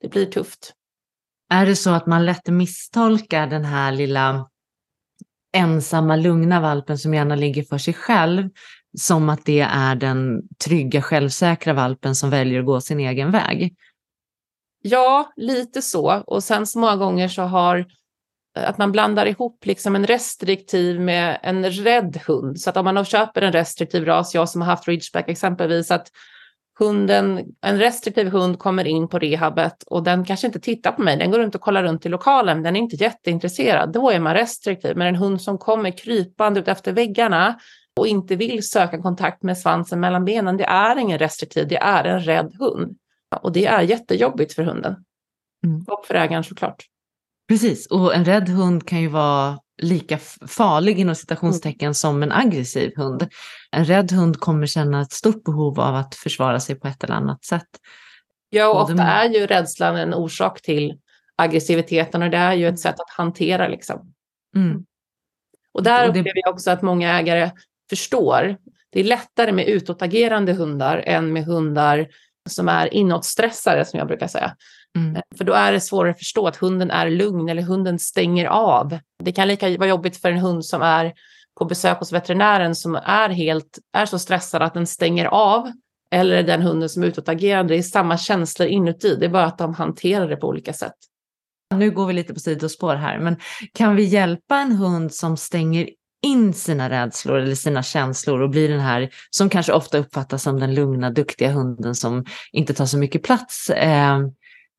Det 0.00 0.08
blir 0.08 0.26
tufft. 0.26 0.72
Är 1.50 1.66
det 1.66 1.76
så 1.76 1.90
att 1.90 2.06
man 2.06 2.26
lätt 2.26 2.48
misstolkar 2.48 3.46
den 3.46 3.64
här 3.64 3.92
lilla 3.92 4.48
ensamma, 5.52 6.16
lugna 6.16 6.60
valpen 6.60 6.98
som 6.98 7.14
gärna 7.14 7.34
ligger 7.34 7.62
för 7.62 7.78
sig 7.78 7.94
själv 7.94 8.50
som 8.98 9.28
att 9.28 9.44
det 9.44 9.60
är 9.60 9.94
den 9.94 10.42
trygga, 10.64 11.02
självsäkra 11.02 11.72
valpen 11.72 12.14
som 12.14 12.30
väljer 12.30 12.60
att 12.60 12.66
gå 12.66 12.80
sin 12.80 13.00
egen 13.00 13.30
väg? 13.30 13.74
Ja, 14.82 15.32
lite 15.36 15.82
så. 15.82 16.22
Och 16.26 16.44
sen 16.44 16.66
så 16.66 16.78
många 16.78 16.96
gånger 16.96 17.28
så 17.28 17.42
har 17.42 17.86
eh, 18.56 18.68
att 18.68 18.78
man 18.78 18.92
blandar 18.92 19.26
ihop 19.26 19.66
liksom 19.66 19.96
en 19.96 20.06
restriktiv 20.06 21.00
med 21.00 21.38
en 21.42 21.70
rädd 21.70 22.20
hund. 22.26 22.60
Så 22.60 22.70
att 22.70 22.76
om 22.76 22.84
man 22.84 22.94
då 22.94 23.04
köper 23.04 23.42
en 23.42 23.52
restriktiv 23.52 24.04
ras, 24.04 24.34
jag 24.34 24.48
som 24.48 24.60
har 24.60 24.68
haft 24.68 24.88
ridgeback 24.88 25.28
exempelvis, 25.28 25.90
att 25.90 26.08
hunden, 26.78 27.44
en 27.60 27.78
restriktiv 27.78 28.28
hund 28.28 28.58
kommer 28.58 28.84
in 28.84 29.08
på 29.08 29.18
rehabet 29.18 29.82
och 29.82 30.02
den 30.02 30.24
kanske 30.24 30.46
inte 30.46 30.60
tittar 30.60 30.92
på 30.92 31.02
mig, 31.02 31.16
den 31.16 31.30
går 31.30 31.38
runt 31.38 31.54
och 31.54 31.60
kollar 31.60 31.82
runt 31.82 32.06
i 32.06 32.08
lokalen, 32.08 32.62
den 32.62 32.76
är 32.76 32.80
inte 32.80 32.96
jätteintresserad, 32.96 33.92
då 33.92 34.10
är 34.10 34.20
man 34.20 34.34
restriktiv. 34.34 34.96
Men 34.96 35.06
en 35.06 35.16
hund 35.16 35.42
som 35.42 35.58
kommer 35.58 35.90
krypande 35.90 36.60
ut 36.60 36.68
efter 36.68 36.92
väggarna 36.92 37.58
och 38.00 38.06
inte 38.06 38.36
vill 38.36 38.68
söka 38.68 39.02
kontakt 39.02 39.42
med 39.42 39.58
svansen 39.58 40.00
mellan 40.00 40.24
benen, 40.24 40.56
det 40.56 40.64
är 40.64 40.96
ingen 40.96 41.18
restriktiv, 41.18 41.68
det 41.68 41.76
är 41.76 42.04
en 42.04 42.20
rädd 42.20 42.54
hund. 42.58 42.96
Och 43.42 43.52
det 43.52 43.66
är 43.66 43.80
jättejobbigt 43.80 44.52
för 44.52 44.62
hunden. 44.62 45.04
Mm. 45.66 45.84
Och 45.88 46.06
för 46.06 46.14
ägaren 46.14 46.44
såklart. 46.44 46.84
Precis, 47.48 47.86
och 47.86 48.14
en 48.14 48.24
rädd 48.24 48.48
hund 48.48 48.88
kan 48.88 49.00
ju 49.00 49.08
vara 49.08 49.58
lika 49.82 50.18
farlig 50.46 50.98
inom 50.98 51.14
citationstecken 51.14 51.94
som 51.94 52.22
en 52.22 52.32
aggressiv 52.32 52.92
hund. 52.96 53.28
En 53.70 53.84
rädd 53.84 54.12
hund 54.12 54.40
kommer 54.40 54.66
känna 54.66 55.00
ett 55.00 55.12
stort 55.12 55.44
behov 55.44 55.80
av 55.80 55.94
att 55.94 56.14
försvara 56.14 56.60
sig 56.60 56.74
på 56.74 56.88
ett 56.88 57.04
eller 57.04 57.14
annat 57.14 57.44
sätt. 57.44 57.68
Ja, 58.50 58.68
och 58.68 58.82
ofta 58.82 59.02
är 59.02 59.28
ju 59.28 59.46
rädslan 59.46 59.96
en 59.96 60.14
orsak 60.14 60.62
till 60.62 60.98
aggressiviteten 61.36 62.22
och 62.22 62.30
det 62.30 62.36
är 62.36 62.54
ju 62.54 62.68
ett 62.68 62.80
sätt 62.80 63.00
att 63.00 63.10
hantera 63.10 63.68
liksom. 63.68 64.12
Mm. 64.56 64.84
Och 65.72 65.82
där 65.82 66.08
upplever 66.08 66.40
jag 66.44 66.54
också 66.54 66.70
att 66.70 66.82
många 66.82 67.18
ägare 67.18 67.50
förstår. 67.90 68.56
Det 68.92 69.00
är 69.00 69.04
lättare 69.04 69.52
med 69.52 69.68
utåtagerande 69.68 70.52
hundar 70.52 70.98
än 71.06 71.32
med 71.32 71.44
hundar 71.44 72.06
som 72.48 72.68
är 72.68 72.94
inåtstressade 72.94 73.84
som 73.84 73.98
jag 73.98 74.08
brukar 74.08 74.26
säga. 74.26 74.56
Mm. 74.96 75.22
För 75.36 75.44
då 75.44 75.52
är 75.52 75.72
det 75.72 75.80
svårare 75.80 76.10
att 76.10 76.18
förstå 76.18 76.46
att 76.46 76.56
hunden 76.56 76.90
är 76.90 77.10
lugn 77.10 77.48
eller 77.48 77.62
hunden 77.62 77.98
stänger 77.98 78.46
av. 78.46 78.98
Det 79.24 79.32
kan 79.32 79.48
lika 79.48 79.78
vara 79.78 79.88
jobbigt 79.88 80.16
för 80.16 80.30
en 80.30 80.38
hund 80.38 80.64
som 80.64 80.82
är 80.82 81.12
på 81.58 81.64
besök 81.64 81.98
hos 81.98 82.12
veterinären 82.12 82.74
som 82.74 82.94
är 82.94 83.28
helt 83.28 83.78
är 83.92 84.06
så 84.06 84.18
stressad 84.18 84.62
att 84.62 84.74
den 84.74 84.86
stänger 84.86 85.24
av. 85.24 85.72
Eller 86.10 86.42
den 86.42 86.62
hunden 86.62 86.88
som 86.88 87.02
är 87.02 87.06
utåtagerande. 87.06 87.74
Det 87.74 87.78
är 87.78 87.82
samma 87.82 88.18
känslor 88.18 88.68
inuti. 88.68 89.16
Det 89.16 89.26
är 89.26 89.30
bara 89.30 89.44
att 89.44 89.58
de 89.58 89.74
hanterar 89.74 90.28
det 90.28 90.36
på 90.36 90.46
olika 90.48 90.72
sätt. 90.72 90.94
Nu 91.74 91.90
går 91.90 92.06
vi 92.06 92.12
lite 92.12 92.34
på 92.34 92.40
sidospår 92.40 92.94
här, 92.94 93.18
men 93.18 93.36
kan 93.74 93.96
vi 93.96 94.04
hjälpa 94.04 94.58
en 94.58 94.72
hund 94.72 95.14
som 95.14 95.36
stänger 95.36 95.90
in 96.24 96.52
sina 96.52 96.90
rädslor 96.90 97.38
eller 97.38 97.54
sina 97.54 97.82
känslor 97.82 98.40
och 98.40 98.50
blir 98.50 98.68
den 98.68 98.80
här 98.80 99.10
som 99.30 99.48
kanske 99.48 99.72
ofta 99.72 99.98
uppfattas 99.98 100.42
som 100.42 100.60
den 100.60 100.74
lugna, 100.74 101.10
duktiga 101.10 101.52
hunden 101.52 101.94
som 101.94 102.24
inte 102.52 102.74
tar 102.74 102.86
så 102.86 102.98
mycket 102.98 103.22
plats. 103.22 103.70
Eh, 103.70 104.18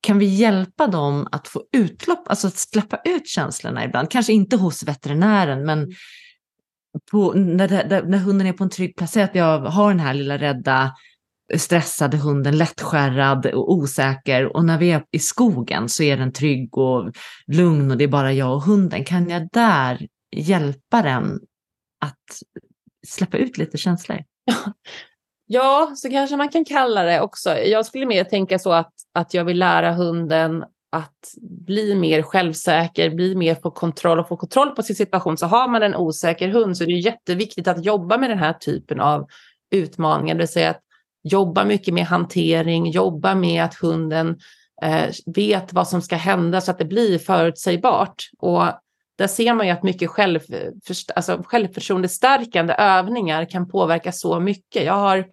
kan 0.01 0.19
vi 0.19 0.25
hjälpa 0.25 0.87
dem 0.87 1.27
att 1.31 1.47
få 1.47 1.63
utlopp, 1.77 2.29
alltså 2.29 2.47
att 2.47 2.57
släppa 2.57 2.99
ut 3.05 3.27
känslorna 3.27 3.85
ibland? 3.85 4.11
Kanske 4.11 4.33
inte 4.33 4.57
hos 4.57 4.83
veterinären, 4.83 5.65
men 5.65 5.93
på, 7.11 7.33
när, 7.33 7.67
det, 7.67 8.03
när 8.07 8.17
hunden 8.17 8.47
är 8.47 8.53
på 8.53 8.63
en 8.63 8.69
trygg 8.69 8.95
plats, 8.95 9.13
säg 9.13 9.23
att 9.23 9.35
jag 9.35 9.59
har 9.59 9.89
den 9.89 9.99
här 9.99 10.13
lilla 10.13 10.37
rädda 10.37 10.91
stressade 11.57 12.17
hunden, 12.17 12.57
lättskärrad 12.57 13.45
och 13.45 13.73
osäker 13.73 14.55
och 14.55 14.65
när 14.65 14.77
vi 14.77 14.91
är 14.91 15.03
i 15.11 15.19
skogen 15.19 15.89
så 15.89 16.03
är 16.03 16.17
den 16.17 16.33
trygg 16.33 16.77
och 16.77 17.11
lugn 17.47 17.91
och 17.91 17.97
det 17.97 18.03
är 18.03 18.07
bara 18.07 18.33
jag 18.33 18.53
och 18.53 18.61
hunden. 18.61 19.03
Kan 19.03 19.29
jag 19.29 19.49
där 19.53 20.07
hjälpa 20.35 21.01
den 21.01 21.39
att 22.05 22.41
släppa 23.07 23.37
ut 23.37 23.57
lite 23.57 23.77
känslor? 23.77 24.23
Ja, 25.47 25.93
så 25.95 26.09
kanske 26.09 26.37
man 26.37 26.49
kan 26.49 26.65
kalla 26.65 27.03
det 27.03 27.21
också. 27.21 27.57
Jag 27.57 27.85
skulle 27.85 28.05
mer 28.05 28.23
tänka 28.23 28.59
så 28.59 28.71
att, 28.71 28.93
att 29.13 29.33
jag 29.33 29.45
vill 29.45 29.59
lära 29.59 29.91
hunden 29.91 30.63
att 30.91 31.33
bli 31.41 31.95
mer 31.95 32.21
självsäker, 32.21 33.09
bli 33.09 33.35
mer 33.35 33.55
på 33.55 33.71
kontroll 33.71 34.19
och 34.19 34.27
få 34.27 34.37
kontroll 34.37 34.69
på 34.69 34.83
sin 34.83 34.95
situation. 34.95 35.37
Så 35.37 35.45
har 35.45 35.67
man 35.67 35.83
en 35.83 35.95
osäker 35.95 36.49
hund 36.49 36.77
så 36.77 36.83
är 36.83 36.87
det 36.87 36.93
jätteviktigt 36.93 37.67
att 37.67 37.85
jobba 37.85 38.17
med 38.17 38.29
den 38.29 38.39
här 38.39 38.53
typen 38.53 38.99
av 38.99 39.27
utmaningar, 39.71 40.35
det 40.35 40.39
vill 40.39 40.47
säga 40.47 40.69
att 40.69 40.81
jobba 41.23 41.65
mycket 41.65 41.93
med 41.93 42.05
hantering, 42.05 42.91
jobba 42.91 43.35
med 43.35 43.63
att 43.63 43.75
hunden 43.75 44.39
eh, 44.81 45.09
vet 45.25 45.73
vad 45.73 45.87
som 45.87 46.01
ska 46.01 46.15
hända 46.15 46.61
så 46.61 46.71
att 46.71 46.79
det 46.79 46.85
blir 46.85 47.19
förutsägbart. 47.19 48.29
Och 48.37 48.63
där 49.17 49.27
ser 49.27 49.53
man 49.53 49.65
ju 49.67 49.71
att 49.71 49.83
mycket 49.83 50.09
självför, 50.09 50.73
alltså 51.15 51.43
självförtroendestärkande 51.45 52.73
övningar 52.73 53.49
kan 53.49 53.69
påverka 53.69 54.11
så 54.11 54.39
mycket. 54.39 54.85
Jag 54.85 54.93
har 54.93 55.25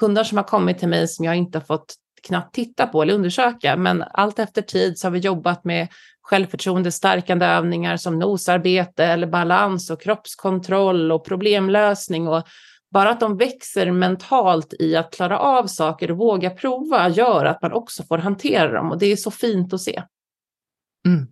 hundar 0.00 0.24
som 0.24 0.38
har 0.38 0.44
kommit 0.44 0.78
till 0.78 0.88
mig 0.88 1.08
som 1.08 1.24
jag 1.24 1.36
inte 1.36 1.58
har 1.58 1.64
fått 1.64 1.94
knappt 2.22 2.54
titta 2.54 2.86
på 2.86 3.02
eller 3.02 3.14
undersöka, 3.14 3.76
men 3.76 4.04
allt 4.12 4.38
efter 4.38 4.62
tid 4.62 4.98
så 4.98 5.06
har 5.06 5.12
vi 5.12 5.18
jobbat 5.18 5.64
med 5.64 5.88
självförtroendestärkande 6.22 7.46
övningar 7.46 7.96
som 7.96 8.18
nosarbete 8.18 9.04
eller 9.04 9.26
balans 9.26 9.90
och 9.90 10.02
kroppskontroll 10.02 11.12
och 11.12 11.24
problemlösning 11.24 12.28
och 12.28 12.42
bara 12.90 13.10
att 13.10 13.20
de 13.20 13.36
växer 13.36 13.90
mentalt 13.90 14.74
i 14.78 14.96
att 14.96 15.14
klara 15.14 15.38
av 15.38 15.66
saker 15.66 16.10
och 16.10 16.18
våga 16.18 16.50
prova 16.50 17.08
gör 17.08 17.44
att 17.44 17.62
man 17.62 17.72
också 17.72 18.02
får 18.02 18.18
hantera 18.18 18.72
dem 18.72 18.90
och 18.90 18.98
det 18.98 19.06
är 19.06 19.16
så 19.16 19.30
fint 19.30 19.72
att 19.72 19.80
se. 19.80 20.02
Mm. 21.06 21.26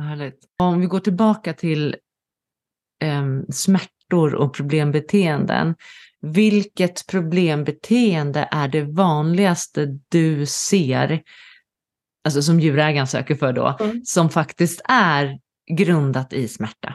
Härligt. 0.00 0.44
Om 0.58 0.80
vi 0.80 0.86
går 0.86 1.00
tillbaka 1.00 1.52
till 1.52 1.96
eh, 3.02 3.24
smärtor 3.52 4.34
och 4.34 4.54
problembeteenden. 4.54 5.74
Vilket 6.22 7.06
problembeteende 7.06 8.48
är 8.50 8.68
det 8.68 8.82
vanligaste 8.82 9.86
du 10.08 10.46
ser, 10.46 11.22
alltså 12.24 12.42
som 12.42 12.60
djurägaren 12.60 13.06
söker 13.06 13.34
för 13.34 13.52
då, 13.52 13.76
mm. 13.80 14.04
som 14.04 14.30
faktiskt 14.30 14.80
är 14.84 15.38
grundat 15.76 16.32
i 16.32 16.48
smärta? 16.48 16.94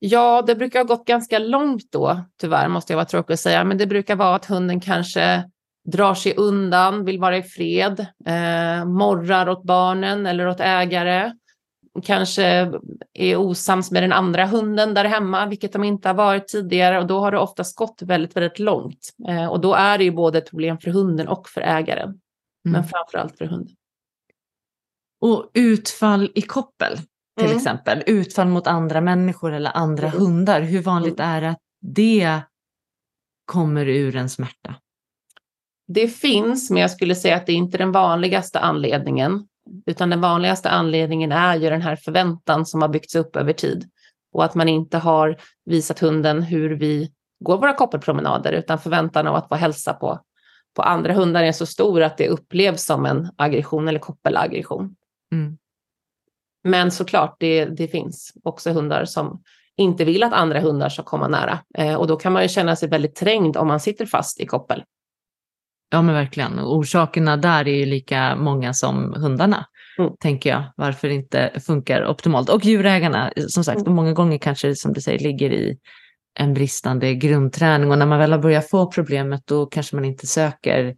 Ja, 0.00 0.42
det 0.42 0.54
brukar 0.54 0.78
ha 0.78 0.86
gått 0.86 1.06
ganska 1.06 1.38
långt 1.38 1.92
då, 1.92 2.24
tyvärr 2.40 2.68
måste 2.68 2.92
jag 2.92 2.96
vara 2.96 3.06
tråkig 3.06 3.34
att 3.34 3.40
säga, 3.40 3.64
men 3.64 3.78
det 3.78 3.86
brukar 3.86 4.16
vara 4.16 4.36
att 4.36 4.44
hunden 4.44 4.80
kanske 4.80 5.50
drar 5.90 6.14
sig 6.14 6.34
undan, 6.36 7.04
vill 7.04 7.20
vara 7.20 7.36
i 7.36 7.42
fred, 7.42 8.06
eh, 8.26 8.84
morrar 8.84 9.48
åt 9.48 9.64
barnen 9.64 10.26
eller 10.26 10.48
åt 10.48 10.60
ägare, 10.60 11.32
kanske 12.02 12.72
är 13.12 13.36
osams 13.36 13.90
med 13.90 14.02
den 14.02 14.12
andra 14.12 14.46
hunden 14.46 14.94
där 14.94 15.04
hemma, 15.04 15.46
vilket 15.46 15.72
de 15.72 15.84
inte 15.84 16.08
har 16.08 16.14
varit 16.14 16.48
tidigare 16.48 16.98
och 16.98 17.06
då 17.06 17.20
har 17.20 17.32
det 17.32 17.38
oftast 17.38 17.76
gått 17.76 18.02
väldigt, 18.02 18.36
väldigt 18.36 18.58
långt. 18.58 19.08
Eh, 19.28 19.46
och 19.46 19.60
då 19.60 19.74
är 19.74 19.98
det 19.98 20.04
ju 20.04 20.10
både 20.10 20.38
ett 20.38 20.50
problem 20.50 20.78
för 20.78 20.90
hunden 20.90 21.28
och 21.28 21.48
för 21.48 21.60
ägaren, 21.60 22.08
mm. 22.08 22.20
men 22.64 22.84
framför 22.84 23.18
allt 23.18 23.38
för 23.38 23.44
hunden. 23.44 23.76
Och 25.20 25.50
utfall 25.54 26.32
i 26.34 26.42
koppel, 26.42 26.96
till 27.36 27.46
mm. 27.46 27.56
exempel, 27.56 28.02
utfall 28.06 28.48
mot 28.48 28.66
andra 28.66 29.00
människor 29.00 29.52
eller 29.52 29.76
andra 29.76 30.06
mm. 30.08 30.20
hundar, 30.20 30.60
hur 30.60 30.82
vanligt 30.82 31.20
mm. 31.20 31.30
är 31.30 31.40
det 31.40 31.50
att 31.50 31.58
det 31.80 32.40
kommer 33.44 33.88
ur 33.88 34.16
en 34.16 34.28
smärta? 34.28 34.74
Det 35.88 36.08
finns, 36.08 36.70
men 36.70 36.82
jag 36.82 36.90
skulle 36.90 37.14
säga 37.14 37.36
att 37.36 37.46
det 37.46 37.52
är 37.52 37.56
inte 37.56 37.78
den 37.78 37.92
vanligaste 37.92 38.58
anledningen, 38.58 39.48
utan 39.86 40.10
den 40.10 40.20
vanligaste 40.20 40.70
anledningen 40.70 41.32
är 41.32 41.56
ju 41.56 41.70
den 41.70 41.82
här 41.82 41.96
förväntan 41.96 42.66
som 42.66 42.82
har 42.82 42.88
byggts 42.88 43.14
upp 43.14 43.36
över 43.36 43.52
tid 43.52 43.90
och 44.32 44.44
att 44.44 44.54
man 44.54 44.68
inte 44.68 44.98
har 44.98 45.36
visat 45.64 45.98
hunden 45.98 46.42
hur 46.42 46.70
vi 46.70 47.12
går 47.44 47.58
våra 47.58 47.72
koppelpromenader, 47.72 48.52
utan 48.52 48.78
förväntan 48.78 49.26
av 49.26 49.34
att 49.34 49.48
få 49.48 49.54
hälsa 49.54 49.94
på, 49.94 50.20
på 50.76 50.82
andra 50.82 51.12
hundar 51.12 51.42
är 51.42 51.52
så 51.52 51.66
stor 51.66 52.02
att 52.02 52.16
det 52.16 52.28
upplevs 52.28 52.84
som 52.84 53.06
en 53.06 53.30
aggression 53.36 53.88
eller 53.88 53.98
koppelaggression. 53.98 54.96
Mm. 55.32 55.58
Men 56.64 56.90
såklart, 56.90 57.36
det, 57.40 57.64
det 57.64 57.88
finns 57.88 58.32
också 58.44 58.70
hundar 58.70 59.04
som 59.04 59.42
inte 59.76 60.04
vill 60.04 60.22
att 60.22 60.32
andra 60.32 60.60
hundar 60.60 60.88
ska 60.88 61.02
komma 61.02 61.28
nära. 61.28 61.58
Eh, 61.74 61.94
och 61.94 62.06
då 62.06 62.16
kan 62.16 62.32
man 62.32 62.42
ju 62.42 62.48
känna 62.48 62.76
sig 62.76 62.88
väldigt 62.88 63.14
trängd 63.14 63.56
om 63.56 63.68
man 63.68 63.80
sitter 63.80 64.06
fast 64.06 64.40
i 64.40 64.46
koppel. 64.46 64.84
Ja 65.90 66.02
men 66.02 66.14
verkligen. 66.14 66.60
Orsakerna 66.60 67.36
där 67.36 67.68
är 67.68 67.74
ju 67.74 67.86
lika 67.86 68.36
många 68.36 68.74
som 68.74 69.14
hundarna, 69.16 69.66
mm. 69.98 70.12
tänker 70.20 70.50
jag, 70.50 70.64
varför 70.76 71.08
det 71.08 71.14
inte 71.14 71.60
funkar 71.66 72.06
optimalt. 72.06 72.48
Och 72.48 72.64
djurägarna, 72.64 73.32
som 73.48 73.64
sagt, 73.64 73.80
mm. 73.80 73.94
många 73.94 74.12
gånger 74.12 74.38
kanske 74.38 74.74
som 74.74 74.92
du 74.92 75.00
säger 75.00 75.18
ligger 75.18 75.52
i 75.52 75.78
en 76.38 76.54
bristande 76.54 77.14
grundträning 77.14 77.90
och 77.90 77.98
när 77.98 78.06
man 78.06 78.18
väl 78.18 78.32
har 78.32 78.38
börjat 78.38 78.70
få 78.70 78.86
problemet 78.90 79.46
då 79.46 79.66
kanske 79.66 79.96
man 79.96 80.04
inte 80.04 80.26
söker 80.26 80.96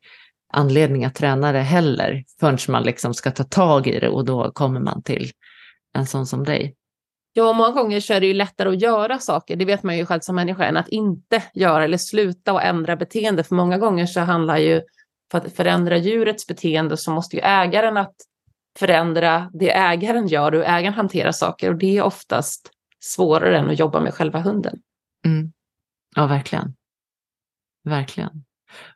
anledning 0.53 1.05
att 1.05 1.15
träna 1.15 1.53
det 1.53 1.61
heller 1.61 2.25
förrän 2.41 2.59
man 2.69 2.83
liksom 2.83 3.15
ska 3.15 3.31
ta 3.31 3.45
tag 3.45 3.87
i 3.87 4.01
det 4.01 4.09
och 4.09 4.25
då 4.25 4.53
kommer 4.53 4.81
man 4.81 5.03
till 5.03 5.31
en 5.95 6.07
sån 6.07 6.27
som 6.27 6.45
dig. 6.45 6.75
Ja, 7.33 7.53
många 7.53 7.71
gånger 7.71 8.01
så 8.01 8.15
är 8.15 8.21
det 8.21 8.27
ju 8.27 8.35
lättare 8.35 8.69
att 8.69 8.83
göra 8.83 9.19
saker, 9.19 9.57
det 9.57 9.65
vet 9.65 9.83
man 9.83 9.99
ju 9.99 10.07
själv 10.07 10.21
som 10.21 10.37
människa, 10.37 10.65
än 10.65 10.77
att 10.77 10.89
inte 10.89 11.43
göra 11.55 11.85
eller 11.85 11.99
sluta 11.99 12.53
och 12.53 12.63
ändra 12.63 12.97
beteende. 12.97 13.45
För 13.45 13.55
många 13.55 13.79
gånger 13.79 14.07
så 14.07 14.21
handlar 14.21 14.59
ju, 14.59 14.83
för 15.31 15.39
att 15.39 15.53
förändra 15.53 15.97
djurets 15.97 16.47
beteende 16.47 16.97
så 16.97 17.11
måste 17.11 17.37
ju 17.37 17.43
ägaren 17.43 17.97
att 17.97 18.15
förändra 18.79 19.51
det 19.53 19.71
ägaren 19.71 20.27
gör 20.27 20.55
och 20.55 20.65
ägaren 20.65 20.95
hanterar 20.95 21.33
saker 21.33 21.71
och 21.71 21.79
det 21.79 21.97
är 21.97 22.03
oftast 22.03 22.71
svårare 23.01 23.59
än 23.59 23.71
att 23.71 23.79
jobba 23.79 24.01
med 24.01 24.15
själva 24.15 24.41
hunden. 24.41 24.79
Mm. 25.27 25.53
Ja, 26.17 26.27
verkligen. 26.27 26.75
Verkligen. 27.85 28.45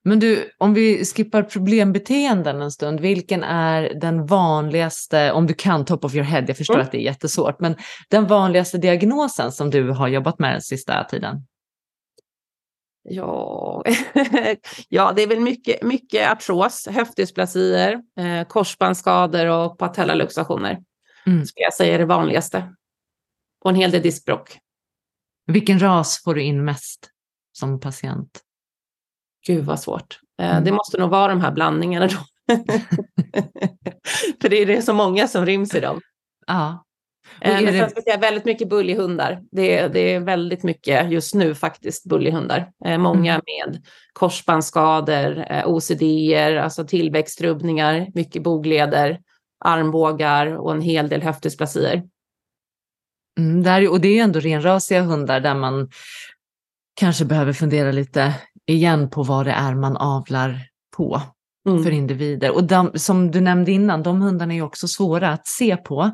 Men 0.02 0.20
du, 0.20 0.50
om 0.58 0.74
vi 0.74 1.04
skippar 1.04 1.42
problembeteenden 1.42 2.62
en 2.62 2.70
stund, 2.70 3.00
vilken 3.00 3.42
är 3.44 3.94
den 4.00 4.26
vanligaste, 4.26 5.32
om 5.32 5.46
du 5.46 5.54
kan 5.54 5.84
top 5.84 6.04
of 6.04 6.14
your 6.14 6.24
head, 6.24 6.44
jag 6.48 6.56
förstår 6.56 6.74
mm. 6.74 6.86
att 6.86 6.92
det 6.92 6.98
är 6.98 7.04
jättesvårt, 7.04 7.60
men 7.60 7.76
den 8.08 8.26
vanligaste 8.26 8.78
diagnosen 8.78 9.52
som 9.52 9.70
du 9.70 9.90
har 9.90 10.08
jobbat 10.08 10.38
med 10.38 10.54
den 10.54 10.62
sista 10.62 11.04
tiden? 11.04 11.46
Ja, 13.08 13.84
ja 14.88 15.12
det 15.16 15.22
är 15.22 15.26
väl 15.26 15.40
mycket, 15.40 15.82
mycket 15.82 16.30
artros, 16.30 16.88
höftdysplasier, 16.90 18.02
eh, 18.18 18.46
korsbandsskador 18.48 19.46
och 19.46 19.78
patellaluxationer. 19.78 20.78
Mm. 21.26 21.46
Ska 21.46 21.62
jag 21.62 21.74
säga 21.74 21.94
är 21.94 21.98
det 21.98 22.04
vanligaste. 22.04 22.74
Och 23.64 23.70
en 23.70 23.76
hel 23.76 23.90
del 23.90 24.02
diskbråck. 24.02 24.58
Vilken 25.46 25.82
ras 25.82 26.22
får 26.24 26.34
du 26.34 26.42
in 26.42 26.64
mest 26.64 27.10
som 27.52 27.80
patient? 27.80 28.40
Gud 29.46 29.64
vad 29.64 29.80
svårt. 29.80 30.18
Eh, 30.40 30.50
mm. 30.50 30.64
Det 30.64 30.72
måste 30.72 30.98
nog 30.98 31.10
vara 31.10 31.28
de 31.28 31.40
här 31.40 31.52
blandningarna 31.52 32.06
då. 32.06 32.18
För 34.42 34.48
det 34.48 34.62
är 34.62 34.66
det 34.66 34.82
så 34.82 34.92
många 34.92 35.28
som 35.28 35.46
ryms 35.46 35.74
i 35.74 35.80
dem. 35.80 36.00
Ja. 36.46 36.84
Eh, 37.40 37.54
men 37.54 37.64
det... 37.64 37.92
jag 38.06 38.18
väldigt 38.18 38.44
mycket 38.44 38.68
buljhundar. 38.68 39.42
Det 39.50 39.78
är, 39.78 39.88
det 39.88 40.14
är 40.14 40.20
väldigt 40.20 40.62
mycket 40.62 41.10
just 41.10 41.34
nu 41.34 41.54
faktiskt 41.54 42.04
buljhundar. 42.04 42.70
Eh, 42.84 42.98
många 42.98 43.32
mm. 43.32 43.42
med 43.46 43.86
korsbandsskador, 44.12 45.44
OCD, 45.66 46.02
alltså 46.62 46.84
tillväxtrubbningar, 46.84 48.06
mycket 48.14 48.42
bogleder, 48.42 49.20
armbågar 49.64 50.46
och 50.46 50.72
en 50.72 50.80
hel 50.80 51.08
del 51.08 51.22
höftdysplasier. 51.22 52.02
Mm, 53.38 53.62
där, 53.62 53.90
och 53.90 54.00
det 54.00 54.18
är 54.18 54.24
ändå 54.24 54.40
renrasiga 54.40 55.02
hundar 55.02 55.40
där 55.40 55.54
man 55.54 55.90
kanske 56.94 57.24
behöver 57.24 57.52
fundera 57.52 57.92
lite 57.92 58.34
igen 58.66 59.10
på 59.10 59.22
vad 59.22 59.46
det 59.46 59.52
är 59.52 59.74
man 59.74 59.96
avlar 59.96 60.60
på 60.96 61.20
mm. 61.68 61.84
för 61.84 61.90
individer. 61.90 62.50
Och 62.50 62.64
de, 62.64 62.90
som 62.94 63.30
du 63.30 63.40
nämnde 63.40 63.72
innan, 63.72 64.02
de 64.02 64.20
hundarna 64.20 64.54
är 64.54 64.62
också 64.62 64.88
svåra 64.88 65.28
att 65.28 65.46
se 65.46 65.76
på. 65.76 66.10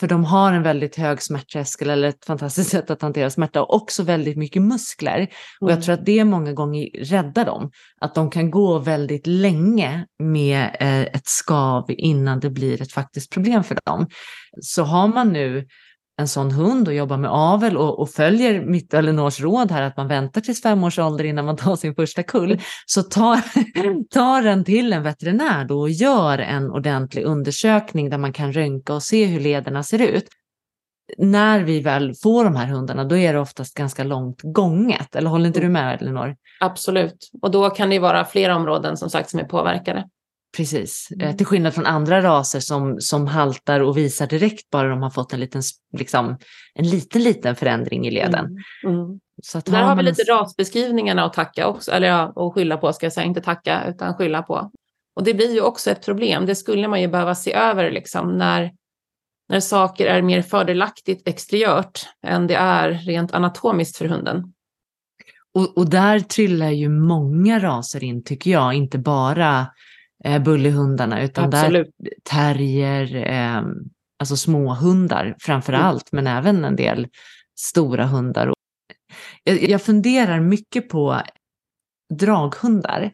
För 0.00 0.06
de 0.08 0.24
har 0.24 0.52
en 0.52 0.62
väldigt 0.62 0.96
hög 0.96 1.22
smärttröskel 1.22 1.90
eller 1.90 2.08
ett 2.08 2.24
fantastiskt 2.24 2.70
sätt 2.76 2.90
att 2.90 3.02
hantera 3.02 3.30
smärta 3.30 3.62
och 3.62 3.74
också 3.74 4.02
väldigt 4.02 4.36
mycket 4.36 4.62
muskler. 4.62 5.16
Mm. 5.16 5.28
Och 5.60 5.70
jag 5.70 5.72
mm. 5.72 5.82
tror 5.82 5.94
att 5.94 6.06
det 6.06 6.24
många 6.24 6.52
gånger 6.52 7.04
räddar 7.04 7.44
dem. 7.44 7.70
Att 8.00 8.14
de 8.14 8.30
kan 8.30 8.50
gå 8.50 8.78
väldigt 8.78 9.26
länge 9.26 10.06
med 10.18 10.76
eh, 10.80 11.00
ett 11.00 11.26
skav 11.26 11.84
innan 11.88 12.40
det 12.40 12.50
blir 12.50 12.82
ett 12.82 12.92
faktiskt 12.92 13.30
problem 13.30 13.64
för 13.64 13.78
dem. 13.84 14.06
Så 14.60 14.82
har 14.82 15.08
man 15.08 15.28
nu 15.28 15.66
en 16.20 16.28
sån 16.28 16.50
hund 16.50 16.88
och 16.88 16.94
jobbar 16.94 17.16
med 17.16 17.30
avel 17.30 17.76
och, 17.76 18.00
och 18.00 18.10
följer 18.10 18.60
mitt 18.60 18.94
Elinors 18.94 19.40
råd 19.40 19.70
här 19.70 19.82
att 19.82 19.96
man 19.96 20.08
väntar 20.08 20.40
tills 20.40 20.62
fem 20.62 20.84
års 20.84 20.98
ålder 20.98 21.24
innan 21.24 21.44
man 21.44 21.56
tar 21.56 21.76
sin 21.76 21.94
första 21.94 22.22
kull, 22.22 22.60
så 22.86 23.02
ta, 23.02 23.40
ta 24.10 24.40
den 24.40 24.64
till 24.64 24.92
en 24.92 25.02
veterinär 25.02 25.64
då 25.64 25.80
och 25.80 25.90
gör 25.90 26.38
en 26.38 26.70
ordentlig 26.70 27.24
undersökning 27.24 28.10
där 28.10 28.18
man 28.18 28.32
kan 28.32 28.52
röntga 28.52 28.94
och 28.94 29.02
se 29.02 29.24
hur 29.24 29.40
lederna 29.40 29.82
ser 29.82 30.02
ut. 30.02 30.28
när 31.18 31.60
vi 31.60 31.80
väl 31.80 32.14
får 32.22 32.44
de 32.44 32.56
här 32.56 32.66
hundarna, 32.66 33.04
då 33.04 33.16
är 33.16 33.32
det 33.32 33.40
oftast 33.40 33.74
ganska 33.74 34.04
långt 34.04 34.40
gånget. 34.42 35.16
Eller 35.16 35.30
håller 35.30 35.46
inte 35.46 35.60
du 35.60 35.68
med, 35.68 36.02
Elinor? 36.02 36.36
Absolut. 36.60 37.30
Och 37.42 37.50
då 37.50 37.70
kan 37.70 37.90
det 37.90 37.98
vara 37.98 38.24
flera 38.24 38.56
områden 38.56 38.96
som 38.96 39.10
sagt 39.10 39.30
som 39.30 39.40
är 39.40 39.44
påverkade. 39.44 40.08
Precis, 40.56 41.08
Mm. 41.10 41.28
eh, 41.28 41.36
till 41.36 41.46
skillnad 41.46 41.74
från 41.74 41.86
andra 41.86 42.22
raser 42.22 42.60
som, 42.60 43.00
som 43.00 43.26
haltar 43.26 43.80
och 43.80 43.96
visar 43.96 44.26
direkt 44.26 44.70
bara 44.70 44.88
de 44.88 45.02
har 45.02 45.10
fått 45.10 45.32
en 45.32 45.40
liten, 45.40 45.62
liksom, 45.98 46.38
en 46.74 46.88
liten, 46.88 47.22
liten 47.22 47.56
förändring 47.56 48.06
i 48.06 48.10
leden. 48.10 48.58
Mm. 48.84 48.94
Mm. 49.00 49.20
Så 49.42 49.60
Där 49.60 49.82
har 49.82 49.90
vi 49.90 49.96
man 49.96 50.04
lite 50.04 50.22
rasbeskrivningarna 50.22 51.24
att 51.24 51.32
tacka 51.32 51.66
också, 51.66 51.90
eller 51.90 52.08
ja, 52.08 52.32
att 52.36 52.54
skylla 52.54 52.76
på 52.76 52.92
ska 52.92 53.06
jag 53.06 53.12
säga, 53.12 53.26
inte 53.26 53.40
tacka 53.40 53.84
utan 53.88 54.14
skylla 54.14 54.42
på. 54.42 54.70
Och 55.16 55.24
det 55.24 55.34
blir 55.34 55.54
ju 55.54 55.60
också 55.60 55.90
ett 55.90 56.04
problem, 56.04 56.46
det 56.46 56.54
skulle 56.54 56.88
man 56.88 57.00
ju 57.00 57.08
behöva 57.08 57.34
se 57.34 57.54
över 57.54 57.90
liksom 57.90 58.38
när, 58.38 58.72
när 59.48 59.60
saker 59.60 60.06
är 60.06 60.22
mer 60.22 60.42
fördelaktigt 60.42 61.28
exteriört 61.28 62.00
än 62.26 62.46
det 62.46 62.54
är 62.54 62.90
rent 62.90 63.32
anatomiskt 63.34 63.96
för 63.96 64.04
hunden. 64.04 64.52
Och, 65.54 65.78
och 65.78 65.90
där 65.90 66.20
trillar 66.20 66.70
ju 66.70 66.88
många 66.88 67.58
raser 67.58 68.04
in 68.04 68.24
tycker 68.24 68.50
jag, 68.50 68.74
inte 68.74 68.98
bara 68.98 69.66
eh, 70.24 70.42
bullyhundarna 70.42 71.22
utan 71.22 71.50
där 71.50 71.58
Absolut. 71.58 71.88
terrier, 72.24 73.16
eh, 73.16 73.62
alltså 74.18 74.36
små 74.36 74.74
hundar 74.74 75.36
framför 75.38 75.72
Mm. 75.72 75.86
allt, 75.86 76.12
men 76.12 76.26
även 76.26 76.64
en 76.64 76.76
del 76.76 77.08
stora 77.60 78.06
hundar. 78.06 78.52
Jag, 79.44 79.62
jag 79.70 79.82
funderar 79.82 80.40
mycket 80.40 80.88
på 80.88 81.20
draghundar. 82.14 83.12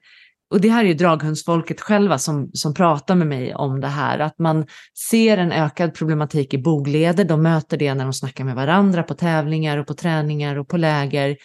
Och 0.50 0.60
det 0.60 0.68
här 0.68 0.84
är 0.84 0.88
ju 0.88 0.94
draghundsfolket 0.94 1.80
själva 1.80 2.18
som, 2.18 2.50
som 2.52 2.74
pratar 2.74 3.14
med 3.14 3.26
mig 3.26 3.54
om 3.54 3.80
det 3.80 3.88
här, 3.88 4.18
att 4.18 4.38
man 4.38 4.66
ser 5.10 5.38
en 5.38 5.52
ökad 5.52 5.94
problematik 5.94 6.54
i 6.54 6.58
bogleder. 6.58 7.24
De 7.24 7.42
möter 7.42 7.76
det 7.76 7.94
när 7.94 8.04
de 8.04 8.12
snackar 8.12 8.44
med 8.44 8.54
varandra 8.54 9.02
på 9.02 9.14
tävlingar 9.14 9.78
och 9.78 9.86
på 9.86 9.94
träningar 9.94 10.56
och 10.58 10.68
på 10.68 10.76
läger. 10.76 11.36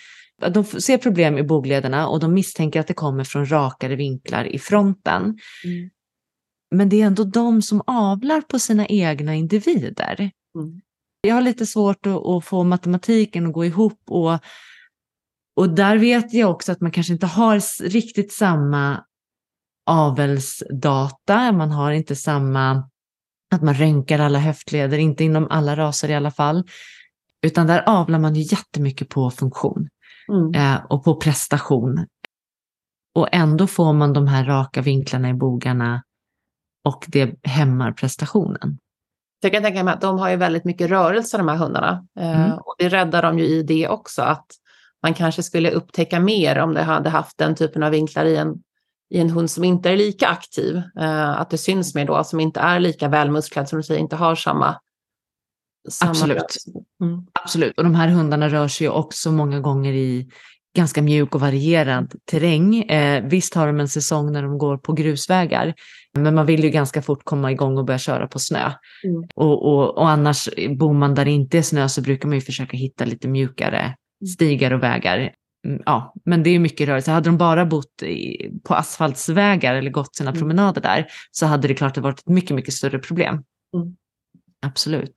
De 0.50 0.64
ser 0.64 0.98
problem 0.98 1.38
i 1.38 1.44
boglederna 1.44 2.08
och 2.08 2.20
de 2.20 2.34
misstänker 2.34 2.80
att 2.80 2.88
det 2.88 2.94
kommer 2.94 3.24
från 3.24 3.52
rakare 3.52 3.96
vinklar 3.96 4.46
i 4.46 4.60
fronten. 4.60 5.22
Mm. 5.24 5.90
Men 6.76 6.90
det 6.90 7.02
är 7.02 7.06
ändå 7.06 7.24
de 7.24 7.62
som 7.62 7.82
avlar 7.88 8.42
på 8.42 8.60
sina 8.60 8.88
egna 8.88 9.36
individer. 9.36 10.32
Mm. 10.56 10.82
Jag 11.22 11.36
har 11.36 11.42
lite 11.42 11.66
svårt 11.66 12.06
att, 12.06 12.26
att 12.26 12.46
få 12.46 12.64
matematiken 12.64 13.48
att 13.48 13.54
gå 13.54 13.66
ihop 13.66 14.00
och, 14.08 14.40
och 15.56 15.70
där 15.70 15.98
vet 15.98 16.34
jag 16.34 16.52
också 16.52 16.72
att 16.72 16.82
man 16.82 16.92
kanske 16.92 17.14
inte 17.14 17.26
har 17.26 17.84
riktigt 17.90 18.34
samma 18.34 19.04
avelsdata, 19.86 21.52
man 21.52 21.72
har 21.72 21.92
inte 21.92 22.16
samma, 22.16 22.90
att 23.56 23.62
man 23.62 23.74
röntgar 23.74 24.20
alla 24.20 24.40
höftleder, 24.40 24.98
inte 24.98 25.24
inom 25.24 25.48
alla 25.50 25.76
raser 25.76 26.10
i 26.10 26.16
alla 26.16 26.32
fall, 26.32 26.64
utan 27.42 27.68
där 27.68 27.84
avlar 27.90 28.20
man 28.20 28.36
ju 28.36 28.42
jättemycket 28.42 29.10
på 29.10 29.32
funktion 29.32 29.90
Mm. 30.32 30.54
eh, 30.56 30.86
och 30.86 31.04
på 31.04 31.16
prestation. 31.16 32.06
Och 33.16 33.28
ändå 33.32 33.68
får 33.68 33.94
man 33.94 34.14
de 34.14 34.28
här 34.28 34.46
raka 34.46 34.82
vinklarna 34.82 35.30
i 35.30 35.34
bogarna 35.34 36.04
och 36.86 37.06
det 37.08 37.36
hämmar 37.44 37.92
prestationen. 37.92 38.78
Jag 39.42 39.52
kan 39.52 39.64
tänka 39.64 39.84
mig 39.84 39.94
att 39.94 40.02
de 40.02 40.20
har 40.20 40.30
ju 40.30 40.36
väldigt 40.36 40.66
mycket 40.66 40.90
rörelse 40.90 41.38
de 41.38 41.48
här 41.48 41.56
hundarna. 41.56 42.08
Eh, 42.20 42.46
Mm. 42.46 42.58
och 42.58 42.76
det 42.78 42.90
räddar 42.90 43.22
dem 43.22 43.40
ju 43.40 43.46
i 43.46 43.64
det 43.64 43.88
också, 43.90 44.22
att 44.22 44.46
man 45.04 45.14
kanske 45.14 45.44
skulle 45.44 45.72
upptäcka 45.72 46.20
mer 46.20 46.60
om 46.60 46.74
det 46.74 46.84
hade 46.84 47.10
haft 47.10 47.38
den 47.38 47.56
typen 47.56 47.84
av 47.84 47.92
vinklar 47.92 48.26
i 48.26 48.38
en, 48.38 48.56
i 49.10 49.20
en 49.20 49.30
hund 49.30 49.52
som 49.52 49.64
inte 49.64 49.90
är 49.90 49.98
lika 49.98 50.28
aktiv. 50.28 50.82
Eh, 51.00 51.30
att 51.30 51.50
det 51.50 51.58
syns 51.58 51.96
mer 51.96 52.06
då, 52.06 52.24
som 52.24 52.40
inte 52.40 52.60
är 52.60 52.80
lika 52.80 53.08
välmusklad, 53.08 53.70
som 53.70 53.78
du 53.78 53.84
säger, 53.84 54.00
inte 54.00 54.16
har 54.16 54.36
samma... 54.36 54.80
Absolut. 56.02 56.58
Mm. 57.04 57.26
Absolut, 57.34 57.78
och 57.78 57.84
de 57.84 57.96
här 57.96 58.08
hundarna 58.08 58.50
rör 58.50 58.68
sig 58.68 58.90
också 58.90 59.32
många 59.32 59.60
gånger 59.60 59.94
i 59.94 60.30
ganska 60.76 61.02
mjuk 61.02 61.36
och 61.36 61.42
varierad 61.42 62.14
terräng. 62.32 62.82
Eh, 62.82 63.24
visst 63.24 63.54
har 63.54 63.68
de 63.68 63.80
en 63.80 63.88
säsong 63.88 64.32
när 64.32 64.44
de 64.44 64.58
går 64.58 64.78
på 64.78 64.94
grusvägar, 64.94 65.74
men 66.18 66.36
man 66.36 66.46
vill 66.46 66.64
ju 66.64 66.70
ganska 66.70 67.02
fort 67.02 67.24
komma 67.24 67.52
igång 67.52 67.78
och 67.78 67.86
börja 67.86 68.00
köra 68.00 68.28
på 68.28 68.40
snö. 68.40 68.72
Mm. 69.04 69.24
Och, 69.36 69.66
och, 69.66 69.98
och 69.98 70.10
annars, 70.10 70.50
bor 70.78 70.94
man 70.94 71.16
där 71.16 71.26
det 71.26 71.32
inte 71.32 71.58
är 71.58 71.62
snö 71.62 71.90
så 71.90 72.02
brukar 72.02 72.28
man 72.28 72.36
ju 72.36 72.42
försöka 72.42 72.78
hitta 72.78 73.06
lite 73.06 73.28
mjukare 73.28 73.96
stigar 74.34 74.72
och 74.72 74.84
vägar. 74.84 75.18
Mm, 75.68 75.82
Ja, 75.86 76.14
men 76.26 76.44
det 76.44 76.50
är 76.50 76.60
mycket 76.60 76.88
rörelse. 76.88 77.12
Hade 77.12 77.30
de 77.30 77.38
bara 77.38 77.66
bott 77.66 78.04
i, 78.04 78.50
på 78.64 78.74
asfaltsvägar 78.76 79.76
eller 79.76 79.92
gått 79.92 80.16
sina 80.16 80.30
Mm. 80.30 80.40
promenader 80.40 80.82
där 80.82 81.08
så 81.32 81.46
hade 81.46 81.68
det 81.68 81.74
klart 81.74 81.98
varit 81.98 82.20
ett 82.20 82.28
mycket, 82.28 82.56
mycket 82.56 82.74
större 82.74 83.00
problem. 83.00 83.34
Mm. 83.76 83.96
Absolut. 84.66 85.14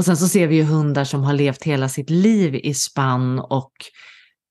Och 0.00 0.06
sen 0.06 0.16
så 0.16 0.28
ser 0.28 0.46
vi 0.46 0.56
ju 0.56 0.62
hundar 0.62 1.04
som 1.04 1.22
har 1.22 1.32
levt 1.32 1.62
hela 1.62 1.88
sitt 1.88 2.10
liv 2.10 2.54
i 2.54 2.74
spann 2.74 3.38
och 3.38 3.72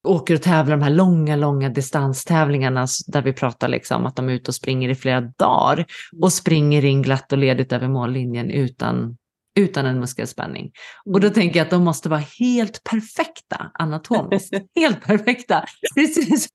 åker 0.07 0.35
och 0.35 0.41
tävlar 0.41 0.77
de 0.77 0.83
här 0.83 0.89
långa, 0.89 1.35
långa 1.35 1.69
distanstävlingarna 1.69 2.87
där 3.07 3.21
vi 3.21 3.33
pratar 3.33 3.67
liksom 3.67 4.05
att 4.05 4.15
de 4.15 4.29
är 4.29 4.33
ute 4.33 4.51
och 4.51 4.55
springer 4.55 4.89
i 4.89 4.95
flera 4.95 5.21
dagar 5.21 5.85
och 6.21 6.33
springer 6.33 6.85
in 6.85 7.01
glatt 7.01 7.31
och 7.31 7.37
ledigt 7.37 7.73
över 7.73 7.87
mållinjen 7.87 8.51
utan, 8.51 9.17
utan 9.59 9.85
en 9.85 9.99
muskelspänning. 9.99 10.71
Och 11.05 11.19
då 11.19 11.29
tänker 11.29 11.59
jag 11.59 11.65
att 11.65 11.71
de 11.71 11.83
måste 11.83 12.09
vara 12.09 12.23
helt 12.39 12.83
perfekta 12.83 13.71
anatomiskt. 13.73 14.53
helt 14.75 15.01
perfekta. 15.01 15.65
Precis, 15.95 16.47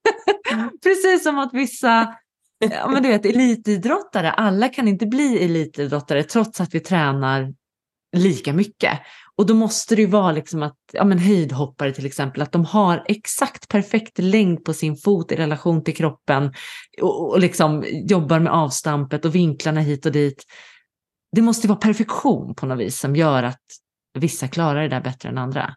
precis 0.83 1.23
som 1.23 1.39
att 1.39 1.51
vissa 1.55 2.15
ja, 2.59 2.89
men 2.89 3.03
du 3.03 3.09
vet, 3.09 3.27
elitidrottare, 3.27 4.31
alla 4.31 4.69
kan 4.69 4.89
inte 4.89 5.07
bli 5.07 5.45
elitidrottare 5.45 6.23
trots 6.23 6.61
att 6.61 6.75
vi 6.75 6.81
tränar 6.81 7.55
lika 8.15 8.53
mycket. 8.53 9.01
Och 9.37 9.47
då 9.47 9.55
måste 9.55 9.97
det 9.97 10.03
ju 10.03 10.09
vara 10.09 10.33
liksom 10.33 10.63
att, 10.63 10.77
ja 10.93 11.05
men 11.05 11.19
höjdhoppare 11.19 11.93
till 11.93 12.07
exempel, 12.07 12.43
att 12.43 12.53
de 12.53 12.65
har 12.65 13.05
exakt 13.09 13.69
perfekt 13.69 14.19
längd 14.19 14.65
på 14.65 14.73
sin 14.73 14.97
fot 14.97 15.33
i 15.33 15.37
relation 15.37 15.85
till 15.85 15.97
kroppen 15.97 16.53
och, 17.03 17.31
och 17.31 17.41
liksom 17.41 17.85
jobbar 17.89 18.39
med 18.39 18.53
avstampet 18.53 19.25
och 19.25 19.35
vinklarna 19.35 19.81
hit 19.81 20.07
och 20.07 20.13
dit. 20.13 20.45
Det 21.33 21.43
måste 21.43 21.67
ju 21.67 21.69
vara 21.69 21.79
perfektion 21.79 22.55
på 22.55 22.67
något 22.67 22.79
vis 22.79 22.99
som 22.99 23.17
gör 23.17 23.43
att 23.43 23.63
vissa 24.19 24.49
klarar 24.49 24.83
det 24.83 24.89
där 24.89 25.01
bättre 25.01 25.29
än 25.29 25.39
andra. 25.39 25.75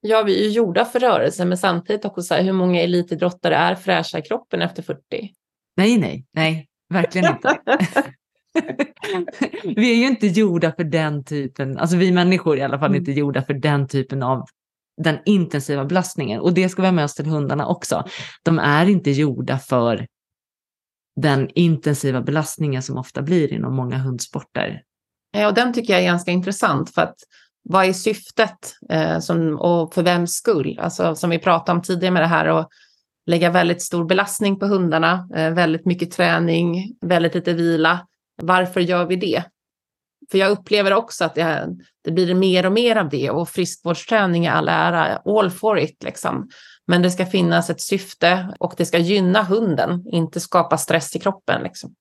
Ja, 0.00 0.22
vi 0.22 0.40
är 0.40 0.44
ju 0.44 0.50
gjorda 0.50 0.84
för 0.84 1.00
rörelse, 1.00 1.44
men 1.44 1.58
samtidigt 1.58 2.04
också 2.04 2.22
så 2.22 2.34
här, 2.34 2.42
hur 2.42 2.52
många 2.52 2.80
elitidrottare 2.80 3.54
är 3.54 3.74
fräscha 3.74 4.18
i 4.18 4.22
kroppen 4.22 4.62
efter 4.62 4.82
40? 4.82 5.00
Nej, 5.76 5.98
nej, 5.98 6.26
nej, 6.32 6.68
verkligen 6.88 7.32
inte. 7.32 7.58
vi 9.76 9.92
är 9.92 9.96
ju 9.96 10.06
inte 10.06 10.26
gjorda 10.26 10.72
för 10.72 10.84
den 10.84 11.24
typen, 11.24 11.78
alltså 11.78 11.96
vi 11.96 12.12
människor 12.12 12.56
är 12.56 12.60
i 12.60 12.62
alla 12.62 12.78
fall 12.78 12.90
Mm. 12.90 13.00
inte 13.00 13.12
gjorda 13.12 13.42
för 13.42 13.54
den 13.54 13.88
typen 13.88 14.22
av 14.22 14.44
den 15.02 15.18
intensiva 15.24 15.84
belastningen. 15.84 16.40
Och 16.40 16.54
det 16.54 16.68
ska 16.68 16.82
vi 16.82 16.88
ha 16.88 16.92
med 16.92 17.04
oss 17.04 17.14
till 17.14 17.26
hundarna 17.26 17.66
också. 17.66 18.04
De 18.42 18.58
är 18.58 18.88
inte 18.88 19.10
gjorda 19.10 19.58
för 19.58 20.06
den 21.20 21.48
intensiva 21.54 22.20
belastningen 22.20 22.82
som 22.82 22.98
ofta 22.98 23.22
blir 23.22 23.52
inom 23.52 23.76
många 23.76 23.98
hundsporter. 23.98 24.82
Ja, 25.32 25.48
och 25.48 25.54
den 25.54 25.72
tycker 25.72 25.92
jag 25.92 26.02
är 26.02 26.06
ganska 26.06 26.30
intressant 26.30 26.94
för 26.94 27.02
att 27.02 27.16
vad 27.64 27.84
är 27.84 27.92
syftet 27.92 28.74
eh, 28.90 29.18
som, 29.18 29.58
och 29.60 29.94
för 29.94 30.02
vems 30.02 30.32
skull? 30.32 30.78
Alltså 30.82 31.14
som 31.14 31.30
vi 31.30 31.38
pratade 31.38 31.76
om 31.76 31.82
tidigare 31.82 32.12
med 32.12 32.22
det 32.22 32.26
här 32.26 32.46
att 32.46 32.68
lägga 33.26 33.50
väldigt 33.50 33.82
stor 33.82 34.04
belastning 34.04 34.58
på 34.58 34.66
hundarna, 34.66 35.28
eh, 35.34 35.50
väldigt 35.50 35.86
mycket 35.86 36.10
träning, 36.10 36.96
väldigt 37.00 37.34
lite 37.34 37.52
vila. 37.52 38.06
Varför 38.36 38.80
gör 38.80 39.06
vi 39.06 39.16
det? 39.16 39.44
För 40.30 40.38
jag 40.38 40.50
upplever 40.50 40.92
också 40.92 41.24
att 41.24 41.34
det, 41.34 41.68
det 42.04 42.10
blir 42.10 42.34
mer 42.34 42.66
och 42.66 42.72
mer 42.72 42.96
av 42.96 43.08
det 43.08 43.30
och 43.30 43.48
friskvårdsträning 43.48 44.44
i 44.44 44.48
all 44.48 44.68
ära, 44.68 45.16
all 45.16 45.50
for 45.50 45.78
it 45.78 46.02
liksom. 46.02 46.48
Men 46.86 47.02
det 47.02 47.10
ska 47.10 47.26
finnas 47.26 47.70
ett 47.70 47.80
syfte 47.80 48.56
och 48.58 48.74
det 48.76 48.86
ska 48.86 48.98
gynna 48.98 49.42
hunden, 49.42 50.04
inte 50.06 50.40
skapa 50.40 50.78
stress 50.78 51.16
i 51.16 51.20
kroppen 51.20 51.62
liksom. 51.62 51.94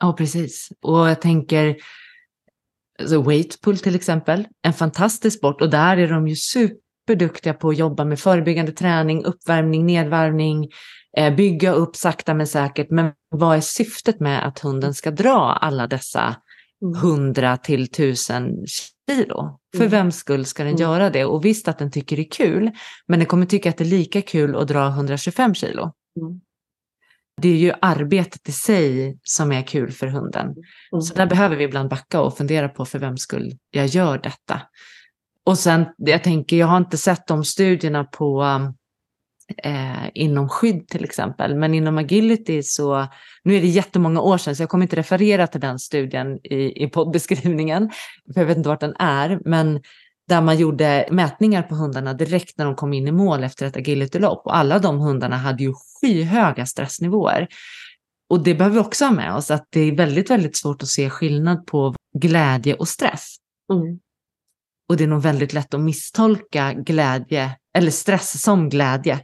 Ja, 0.00 0.12
precis. 0.12 0.68
Och 0.82 1.10
jag 1.10 1.20
tänker, 1.20 1.76
alltså 2.98 3.22
weightpull 3.22 3.78
till 3.78 3.94
exempel, 3.94 4.46
en 4.62 4.72
fantastisk 4.72 5.38
sport 5.38 5.60
och 5.60 5.70
där 5.70 5.96
är 5.96 6.08
de 6.08 6.28
ju 6.28 6.36
superduktiga 6.36 7.54
på 7.54 7.68
att 7.68 7.78
jobba 7.78 8.04
med 8.04 8.20
förebyggande 8.20 8.72
träning, 8.72 9.24
uppvärmning, 9.24 9.86
nedvärmning, 9.86 10.68
bygga 11.36 11.72
upp 11.72 11.96
sakta 11.96 12.34
men 12.34 12.46
säkert. 12.46 12.90
Men 12.90 13.12
vad 13.30 13.56
är 13.56 13.60
syftet 13.60 14.20
med 14.20 14.46
att 14.46 14.58
hunden 14.58 14.94
ska 14.94 15.10
dra 15.10 15.52
alla 15.52 15.86
dessa 15.86 16.36
hundra 17.02 17.56
till 17.56 17.90
tusen 17.90 18.66
kilo? 18.66 19.58
För 19.76 19.80
Mm. 19.84 19.90
vems 19.90 20.16
skull 20.16 20.44
ska 20.46 20.62
den 20.64 20.72
Mm. 20.72 20.82
göra 20.82 21.10
det? 21.10 21.24
Och 21.24 21.44
visst 21.44 21.68
att 21.68 21.78
den 21.78 21.90
tycker 21.90 22.16
det 22.16 22.22
är 22.22 22.30
kul, 22.30 22.70
men 23.08 23.18
den 23.18 23.26
kommer 23.26 23.46
tycka 23.46 23.70
att 23.70 23.76
det 23.76 23.84
är 23.84 23.88
lika 23.88 24.22
kul 24.22 24.56
att 24.56 24.68
dra 24.68 24.88
125 24.88 25.54
kilo. 25.54 25.82
Mm. 26.20 26.40
Det 27.42 27.48
är 27.48 27.56
ju 27.56 27.72
arbetet 27.82 28.48
i 28.48 28.52
sig 28.52 29.18
som 29.22 29.52
är 29.52 29.62
kul 29.62 29.92
för 29.92 30.06
hunden. 30.06 30.46
Mm. 30.46 31.02
Så 31.02 31.14
där 31.14 31.26
behöver 31.26 31.56
vi 31.56 31.64
ibland 31.64 31.88
backa 31.90 32.20
och 32.20 32.36
fundera 32.36 32.68
på 32.68 32.84
för 32.84 32.98
vems 32.98 33.20
skull 33.20 33.52
jag 33.70 33.86
gör 33.86 34.18
detta. 34.18 34.62
Och 35.44 35.58
sen, 35.58 35.84
jag 35.96 36.24
tänker, 36.24 36.56
jag 36.56 36.66
har 36.66 36.76
inte 36.76 36.96
sett 36.98 37.26
de 37.26 37.44
studierna 37.44 38.04
på 38.04 38.44
eh, 39.62 40.10
inom 40.14 40.48
skydd 40.48 40.88
till 40.88 41.04
exempel, 41.04 41.54
men 41.54 41.74
inom 41.74 41.98
agility 41.98 42.62
så, 42.62 43.06
nu 43.44 43.56
är 43.56 43.60
det 43.60 43.66
jättemånga 43.66 44.20
år 44.20 44.38
sedan 44.38 44.56
så 44.56 44.62
jag 44.62 44.70
kommer 44.70 44.84
inte 44.84 44.96
referera 44.96 45.46
till 45.46 45.60
den 45.60 45.78
studien 45.78 46.38
i, 46.42 46.84
i 46.84 46.88
poddbeskrivningen, 46.88 47.90
för 48.34 48.40
jag 48.40 48.46
vet 48.46 48.56
inte 48.56 48.68
vart 48.68 48.80
den 48.80 48.96
är, 48.98 49.40
men 49.44 49.80
där 50.28 50.40
man 50.40 50.58
gjorde 50.58 51.08
mätningar 51.10 51.62
på 51.62 51.74
hundarna 51.74 52.14
direkt 52.14 52.58
när 52.58 52.64
de 52.64 52.74
kom 52.74 52.92
in 52.92 53.08
i 53.08 53.12
mål 53.12 53.44
efter 53.44 53.66
ett 53.66 53.76
agilitylopp. 53.76 54.46
Och 54.46 54.56
alla 54.56 54.78
de 54.78 54.98
hundarna 54.98 55.36
hade 55.36 55.62
ju 55.62 55.72
skyhöga 55.74 56.66
stressnivåer. 56.66 57.48
Och 58.30 58.42
det 58.44 58.54
behöver 58.54 58.74
vi 58.74 58.80
också 58.80 59.04
ha 59.04 59.12
med 59.12 59.34
oss, 59.34 59.50
att 59.50 59.66
det 59.70 59.80
är 59.80 59.96
väldigt, 59.96 60.30
väldigt 60.30 60.56
svårt 60.56 60.82
att 60.82 60.88
se 60.88 61.10
skillnad 61.10 61.66
på 61.66 61.94
glädje 62.18 62.74
och 62.74 62.88
stress. 62.88 63.36
Mm. 63.72 63.98
Och 64.88 64.96
det 64.96 65.04
är 65.04 65.08
nog 65.08 65.22
väldigt 65.22 65.52
lätt 65.52 65.74
att 65.74 65.80
misstolka 65.80 66.72
glädje 66.72 67.50
eller 67.78 67.90
stress 67.90 68.42
som 68.42 68.68
glädje. 68.68 69.20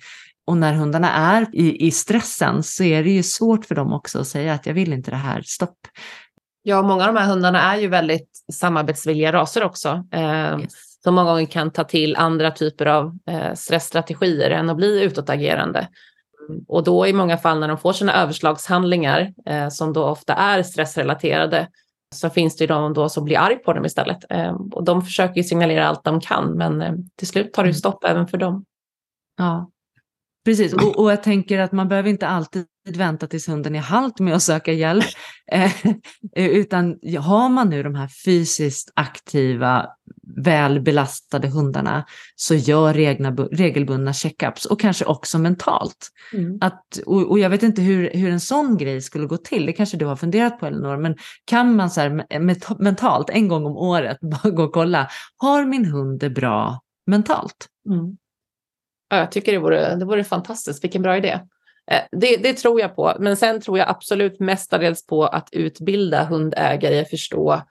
Och 0.47 0.57
när 0.57 0.75
hundarna 0.75 1.13
är 1.13 1.47
i, 1.53 1.87
i 1.87 1.91
stressen 1.91 2.63
så 2.63 2.85
är 2.85 3.03
det 3.03 3.11
ju 3.11 3.23
svårt 3.23 3.65
för 3.65 3.75
dem 3.75 3.93
också 3.93 4.21
att 4.21 4.27
säga 4.27 4.55
att 4.55 4.67
jag 4.67 4.75
vill 4.75 4.93
inte 4.93 5.11
det 5.11 5.17
här, 5.17 5.43
stopp. 5.43 5.79
Ja, 6.63 6.83
många 6.83 7.09
av 7.09 7.15
de 7.15 7.21
här 7.21 7.29
hundarna 7.29 7.75
är 7.75 7.79
ju 7.79 7.89
väldigt 7.89 8.29
samarbetsvilliga 8.53 9.33
raser 9.33 9.65
också. 9.65 10.05
Eh, 10.13 10.61
yes. 10.61 10.73
Som 11.03 11.15
många 11.15 11.31
gånger 11.31 11.47
kan 11.47 11.71
ta 11.71 11.85
till 11.85 12.17
andra 12.17 12.51
typer 12.51 12.87
av 12.87 13.19
eh, 13.31 13.55
stressstrategier 13.55 14.51
än 14.51 14.71
att 14.71 14.77
bli 14.77 15.03
utåtagerande. 15.03 15.89
Och 16.69 16.85
då 16.85 17.07
i 17.07 17.13
många 17.13 17.39
fall 17.39 17.61
när 17.61 17.69
de 17.69 17.79
får 17.79 17.93
sina 17.93 18.23
överslagshandlingar, 18.23 19.33
eh, 19.47 19.69
som 19.69 19.93
då 19.93 20.05
ofta 20.05 20.35
är 20.35 20.63
stressrelaterade, 20.63 21.69
så 22.15 22.31
finns 22.31 22.57
det 22.57 22.63
ju 22.65 22.69
de 22.69 22.93
då 22.93 23.09
som 23.09 23.25
blir 23.25 23.39
arg 23.39 23.57
på 23.57 23.73
dem 23.73 23.85
istället. 23.85 24.19
Eh, 24.31 24.55
och 24.73 24.85
de 24.85 25.03
försöker 25.03 25.37
ju 25.37 25.43
signalera 25.43 25.89
allt 25.89 26.05
de 26.05 26.21
kan, 26.21 26.57
men 26.57 26.83
eh, 26.83 26.95
till 27.17 27.27
slut 27.27 27.53
tar 27.53 27.63
det 27.63 27.69
mm. 27.69 27.75
stopp 27.75 28.05
även 28.05 28.27
för 28.27 28.39
dem. 28.39 28.65
Ja, 29.39 29.71
precis. 30.45 30.73
Och, 30.73 30.99
och 30.99 31.13
jag 31.13 31.23
tänker 31.23 31.59
att 31.59 31.73
man 31.73 31.89
behöver 31.89 32.11
inte 32.11 32.29
alltid 32.29 32.67
vänta 32.97 33.27
tills 33.27 33.49
hunden 33.49 33.75
är 33.75 33.81
halt 33.81 34.19
med 34.19 34.35
att 34.35 34.43
söka 34.43 34.73
hjälp. 34.73 35.05
Eh, 36.37 36.47
utan 36.47 36.99
har 37.21 37.49
man 37.49 37.69
nu 37.69 37.83
de 37.83 37.95
här 37.95 38.09
fysiskt 38.25 38.93
aktiva, 38.97 39.87
välbelastade 40.37 41.49
hundarna 41.49 42.05
så 42.37 42.55
gör 42.55 42.95
regna, 42.95 43.31
regelbundna 43.31 44.13
checkups 44.13 44.65
och 44.65 44.81
kanske 44.81 45.05
också 45.05 45.39
mentalt. 45.39 46.09
Mm. 46.33 46.59
Att, 46.61 46.99
och, 47.07 47.31
och, 47.31 47.39
jag 47.39 47.51
vet 47.51 47.63
inte 47.63 47.83
hur, 47.83 48.11
hur 48.15 48.31
en 48.31 48.41
sån 48.41 48.77
grej 48.77 49.01
skulle 49.01 49.27
gå 49.27 49.37
till, 49.37 49.67
det 49.67 49.73
kanske 49.73 49.97
du 49.97 50.07
har 50.07 50.17
funderat 50.17 50.61
på 50.61 50.67
Elinor, 50.67 50.97
men 50.97 51.17
kan 51.45 51.77
man 51.77 51.91
så 51.91 52.01
här, 52.01 52.39
mentalt 52.83 53.31
en 53.31 53.49
gång 53.49 53.67
om 53.67 53.77
året 53.77 54.19
bara 54.43 54.51
gå 54.51 54.63
och 54.63 54.73
kolla, 54.73 55.09
har 55.37 55.65
min 55.65 55.85
hund 55.85 56.21
det 56.21 56.31
bra 56.31 56.81
mentalt? 57.07 57.69
Mm. 57.89 58.17
Ja, 59.09 59.17
jag 59.17 59.33
tycker 59.33 59.53
det 59.53 59.59
vore, 59.59 59.97
det 59.97 60.05
vore 60.05 60.25
fantastiskt, 60.25 60.85
vilken 60.85 61.03
bra 61.03 61.17
idé. 61.17 61.41
Eh, 61.91 62.01
det, 62.13 62.37
det, 62.37 62.53
tror 62.53 62.81
jag 62.81 62.97
på, 62.97 63.17
men 63.19 63.37
sen 63.37 63.61
tror 63.61 63.79
jag 63.79 63.89
absolut 63.89 64.41
mestadels 64.41 65.07
på 65.07 65.25
att 65.25 65.49
utbilda 65.53 66.25
hundägare 66.25 66.95
i 66.95 67.01
att 67.01 67.11
förstå 67.11 67.63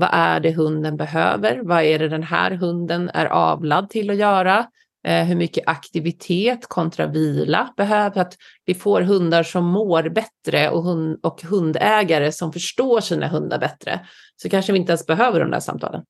vad 0.00 0.10
är 0.12 0.40
det 0.40 0.52
hunden 0.52 0.96
behöver? 0.96 1.60
Vad 1.62 1.82
är 1.82 1.98
det 1.98 2.08
den 2.08 2.22
här 2.22 2.50
hunden 2.50 3.10
är 3.14 3.26
avlad 3.26 3.90
till 3.90 4.10
att 4.10 4.16
göra? 4.16 4.66
Eh, 5.06 5.24
hur 5.24 5.36
mycket 5.36 5.64
aktivitet 5.66 6.68
kontra 6.68 7.06
vila 7.06 7.74
behöver 7.76 8.20
att 8.20 8.36
vi 8.64 8.74
får 8.74 9.00
hundar 9.00 9.42
som 9.42 9.64
mår 9.64 10.08
bättre 10.08 10.70
och, 10.70 10.82
hund, 10.82 11.18
och 11.22 11.42
hundägare 11.42 12.32
som 12.32 12.52
förstår 12.52 13.00
sina 13.00 13.28
hundar 13.28 13.58
bättre. 13.58 14.00
Så 14.36 14.48
kanske 14.48 14.72
vi 14.72 14.78
inte 14.78 14.92
ens 14.92 15.06
behöver 15.06 15.40
de 15.40 15.50
där 15.50 15.60
samtalen. 15.60 16.02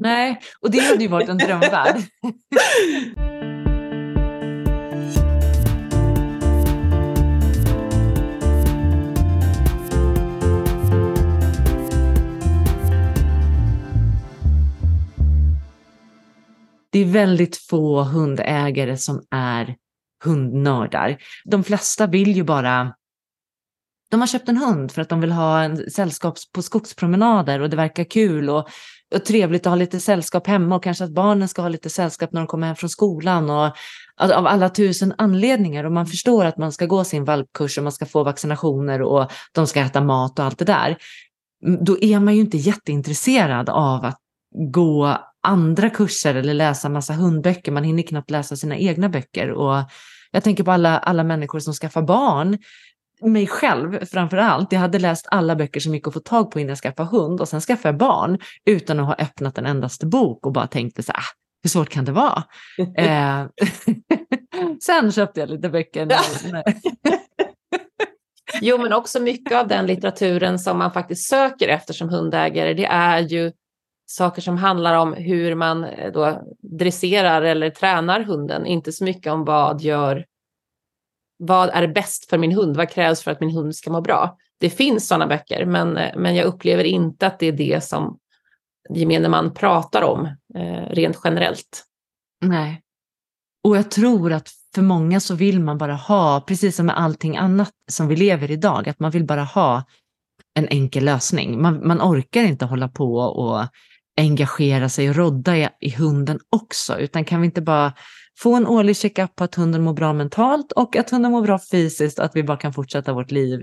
Nej, 0.00 0.40
och 0.60 0.70
det 0.70 0.78
hade 0.78 1.02
ju 1.02 1.08
varit 1.08 1.28
en 1.28 1.38
drömvärld. 1.38 1.96
det 16.98 17.02
är 17.02 17.12
väldigt 17.12 17.56
få 17.56 18.02
hundägare 18.02 18.96
som 18.96 19.22
är 19.30 19.76
hundnördar. 20.24 21.16
De 21.44 21.64
flesta 21.64 22.06
vill 22.06 22.36
ju 22.36 22.44
bara 22.44 22.94
de 24.10 24.20
har 24.20 24.26
köpt 24.26 24.48
en 24.48 24.56
hund 24.56 24.92
för 24.92 25.02
att 25.02 25.08
de 25.08 25.20
vill 25.20 25.32
ha 25.32 25.62
en 25.62 25.90
sällskap 25.90 26.34
på 26.52 26.62
skogspromenader 26.62 27.60
och 27.60 27.70
det 27.70 27.76
verkar 27.76 28.04
kul 28.04 28.50
och, 28.50 28.68
och 29.14 29.24
trevligt 29.24 29.66
att 29.66 29.70
ha 29.70 29.76
lite 29.76 30.00
sällskap 30.00 30.46
hemma 30.46 30.76
och 30.76 30.82
kanske 30.82 31.04
att 31.04 31.10
barnen 31.10 31.48
ska 31.48 31.62
ha 31.62 31.68
lite 31.68 31.90
sällskap 31.90 32.32
när 32.32 32.40
de 32.40 32.46
kommer 32.46 32.66
hem 32.66 32.76
från 32.76 32.90
skolan 32.90 33.50
och 33.50 33.76
alltså, 34.16 34.36
av 34.36 34.46
alla 34.46 34.68
tusen 34.68 35.14
anledningar 35.18 35.84
och 35.84 35.92
man 35.92 36.06
förstår 36.06 36.44
att 36.44 36.58
man 36.58 36.72
ska 36.72 36.86
gå 36.86 37.04
sin 37.04 37.24
valpkurs 37.24 37.78
och 37.78 37.84
man 37.84 37.92
ska 37.92 38.06
få 38.06 38.24
vaccinationer 38.24 39.02
och 39.02 39.30
de 39.52 39.66
ska 39.66 39.80
äta 39.80 40.00
mat 40.00 40.38
och 40.38 40.44
allt 40.44 40.58
det 40.58 40.64
där. 40.64 40.96
Då 41.80 41.98
är 42.00 42.20
man 42.20 42.34
ju 42.34 42.40
inte 42.40 42.56
jätteintresserad 42.56 43.68
av 43.68 44.04
att 44.04 44.18
gå 44.72 45.18
andra 45.42 45.90
kurser 45.90 46.34
eller 46.34 46.54
läsa 46.54 46.88
massa 46.88 47.12
hundböcker. 47.12 47.72
Man 47.72 47.84
hinner 47.84 48.02
knappt 48.02 48.30
läsa 48.30 48.56
sina 48.56 48.76
egna 48.76 49.08
böcker. 49.08 49.50
Och 49.50 49.84
jag 50.30 50.44
tänker 50.44 50.64
på 50.64 50.72
alla, 50.72 50.98
alla 50.98 51.24
människor 51.24 51.60
som 51.60 51.74
skaffar 51.74 52.02
barn. 52.02 52.58
Mig 53.20 53.46
själv 53.46 54.04
framför 54.04 54.36
allt. 54.36 54.72
Jag 54.72 54.80
hade 54.80 54.98
läst 54.98 55.26
alla 55.30 55.56
böcker 55.56 55.80
som 55.80 55.94
gick 55.94 56.06
att 56.06 56.14
få 56.14 56.20
tag 56.20 56.50
på 56.50 56.60
innan 56.60 56.68
jag 56.68 56.78
skaffade 56.78 57.08
hund 57.08 57.40
och 57.40 57.48
sen 57.48 57.60
skaffade 57.60 57.88
jag 57.88 57.98
barn 57.98 58.38
utan 58.64 59.00
att 59.00 59.06
ha 59.06 59.14
öppnat 59.14 59.58
en 59.58 59.66
endaste 59.66 60.06
bok 60.06 60.46
och 60.46 60.52
bara 60.52 60.66
tänkte 60.66 61.02
så 61.02 61.12
här, 61.12 61.20
ah, 61.20 61.34
hur 61.62 61.70
svårt 61.70 61.88
kan 61.88 62.04
det 62.04 62.12
vara? 62.12 62.44
eh, 62.96 63.46
sen 64.82 65.12
köpte 65.12 65.40
jag 65.40 65.48
lite 65.50 65.68
böcker. 65.68 66.08
jo, 68.60 68.78
men 68.78 68.92
också 68.92 69.20
mycket 69.20 69.56
av 69.56 69.68
den 69.68 69.86
litteraturen 69.86 70.58
som 70.58 70.78
man 70.78 70.92
faktiskt 70.92 71.28
söker 71.28 71.68
efter 71.68 71.94
som 71.94 72.08
hundägare, 72.08 72.74
det 72.74 72.86
är 72.86 73.18
ju 73.18 73.52
saker 74.10 74.42
som 74.42 74.56
handlar 74.56 74.94
om 74.94 75.12
hur 75.12 75.54
man 75.54 75.84
eh, 75.84 76.12
då 76.12 76.42
dresserar 76.78 77.42
eller 77.42 77.70
tränar 77.70 78.20
hunden, 78.20 78.66
inte 78.66 78.92
så 78.92 79.04
mycket 79.04 79.32
om 79.32 79.44
vad 79.44 79.80
gör 79.80 80.24
vad 81.38 81.68
är 81.68 81.86
bäst 81.86 82.30
för 82.30 82.38
min 82.38 82.52
hund? 82.52 82.76
Vad 82.76 82.90
krävs 82.90 83.22
för 83.22 83.30
att 83.30 83.40
min 83.40 83.50
hund 83.50 83.76
ska 83.76 83.90
må 83.90 84.00
bra? 84.00 84.36
Det 84.60 84.70
finns 84.70 85.08
sådana 85.08 85.26
böcker, 85.26 85.66
men, 85.66 85.96
eh, 85.96 86.16
men 86.16 86.34
jag 86.34 86.46
upplever 86.46 86.84
inte 86.84 87.26
att 87.26 87.38
det 87.38 87.46
är 87.46 87.52
det 87.52 87.84
som 87.84 88.18
gemene 88.90 89.28
man 89.28 89.54
pratar 89.54 90.02
om 90.02 90.26
eh, 90.54 90.90
rent 90.90 91.18
generellt. 91.24 91.84
Nej. 92.40 92.82
Och 93.64 93.76
jag 93.76 93.90
tror 93.90 94.32
att 94.32 94.48
för 94.74 94.82
många 94.82 95.20
så 95.20 95.34
vill 95.34 95.60
man 95.60 95.78
bara 95.78 95.94
ha, 95.94 96.40
precis 96.40 96.76
som 96.76 96.86
med 96.86 96.98
allting 96.98 97.36
annat 97.36 97.72
som 97.90 98.08
vi 98.08 98.16
lever 98.16 98.50
idag, 98.50 98.88
att 98.88 99.00
man 99.00 99.10
vill 99.10 99.24
bara 99.24 99.44
ha 99.44 99.84
en 100.54 100.68
enkel 100.68 101.04
lösning. 101.04 101.62
Man, 101.62 101.86
man 101.86 102.00
orkar 102.02 102.42
inte 102.42 102.64
hålla 102.64 102.88
på 102.88 103.14
och 103.16 103.66
engagera 104.18 104.88
sig 104.88 105.10
och 105.10 105.16
rodda 105.16 105.56
i, 105.56 105.68
i 105.80 105.90
hunden 105.90 106.40
också, 106.50 106.98
utan 106.98 107.24
kan 107.24 107.40
vi 107.40 107.44
inte 107.44 107.62
bara 107.62 107.92
få 108.38 108.56
en 108.56 108.66
årlig 108.66 108.96
checkup 108.96 109.36
på 109.36 109.44
att 109.44 109.54
hunden 109.54 109.82
mår 109.82 109.92
bra 109.92 110.12
mentalt 110.12 110.72
och 110.72 110.96
att 110.96 111.10
hunden 111.10 111.32
mår 111.32 111.42
bra 111.42 111.58
fysiskt 111.70 112.18
och 112.18 112.24
att 112.24 112.36
vi 112.36 112.42
bara 112.42 112.56
kan 112.56 112.72
fortsätta 112.72 113.12
vårt 113.12 113.30
liv 113.30 113.62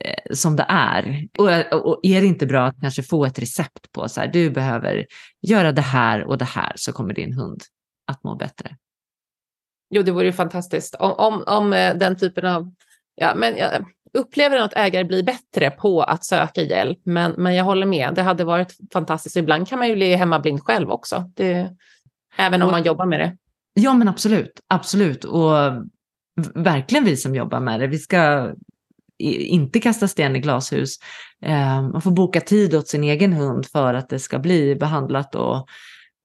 eh, 0.00 0.34
som 0.34 0.56
det 0.56 0.66
är. 0.68 1.28
Och, 1.38 1.86
och, 1.86 2.00
är 2.02 2.20
det 2.20 2.26
inte 2.26 2.46
bra 2.46 2.66
att 2.66 2.80
kanske 2.80 3.02
få 3.02 3.24
ett 3.24 3.38
recept 3.38 3.92
på 3.92 4.08
så 4.08 4.20
här, 4.20 4.28
du 4.28 4.50
behöver 4.50 5.06
göra 5.42 5.72
det 5.72 5.82
här 5.82 6.24
och 6.24 6.38
det 6.38 6.44
här 6.44 6.72
så 6.76 6.92
kommer 6.92 7.14
din 7.14 7.32
hund 7.32 7.62
att 8.06 8.24
må 8.24 8.34
bättre. 8.36 8.76
Jo, 9.90 10.02
det 10.02 10.12
vore 10.12 10.26
ju 10.26 10.32
fantastiskt 10.32 10.94
om, 10.94 11.12
om, 11.12 11.44
om 11.46 11.72
eh, 11.72 11.96
den 11.96 12.16
typen 12.16 12.46
av 12.46 12.72
Ja, 13.20 13.34
men 13.34 13.56
ja, 13.56 13.70
upplever 14.14 14.56
att 14.56 14.76
ägare 14.76 15.04
blir 15.04 15.22
bättre 15.22 15.70
på 15.70 16.02
att 16.02 16.24
söka 16.24 16.62
hjälp, 16.62 16.98
men, 17.04 17.32
men 17.32 17.54
jag 17.54 17.64
håller 17.64 17.86
med. 17.86 18.14
Det 18.14 18.22
hade 18.22 18.44
varit 18.44 18.76
fantastiskt. 18.92 19.36
Ibland 19.36 19.68
kan 19.68 19.78
man 19.78 19.88
ju 19.88 19.94
bli 19.94 20.14
hemmablind 20.14 20.62
själv 20.62 20.90
också, 20.90 21.30
det, 21.36 21.76
även 22.36 22.62
om 22.62 22.70
man 22.70 22.82
jobbar 22.82 23.06
med 23.06 23.20
det. 23.20 23.36
Ja, 23.74 23.94
men 23.94 24.08
absolut, 24.08 24.60
absolut. 24.68 25.24
Och 25.24 25.52
verkligen 26.54 27.04
vi 27.04 27.16
som 27.16 27.34
jobbar 27.34 27.60
med 27.60 27.80
det. 27.80 27.86
Vi 27.86 27.98
ska 27.98 28.52
inte 29.18 29.80
kasta 29.80 30.08
sten 30.08 30.36
i 30.36 30.40
glashus. 30.40 30.96
Eh, 31.42 31.82
man 31.82 32.02
får 32.02 32.10
boka 32.10 32.40
tid 32.40 32.74
åt 32.74 32.88
sin 32.88 33.04
egen 33.04 33.32
hund 33.32 33.66
för 33.66 33.94
att 33.94 34.08
det 34.08 34.18
ska 34.18 34.38
bli 34.38 34.74
behandlat 34.74 35.34
och 35.34 35.68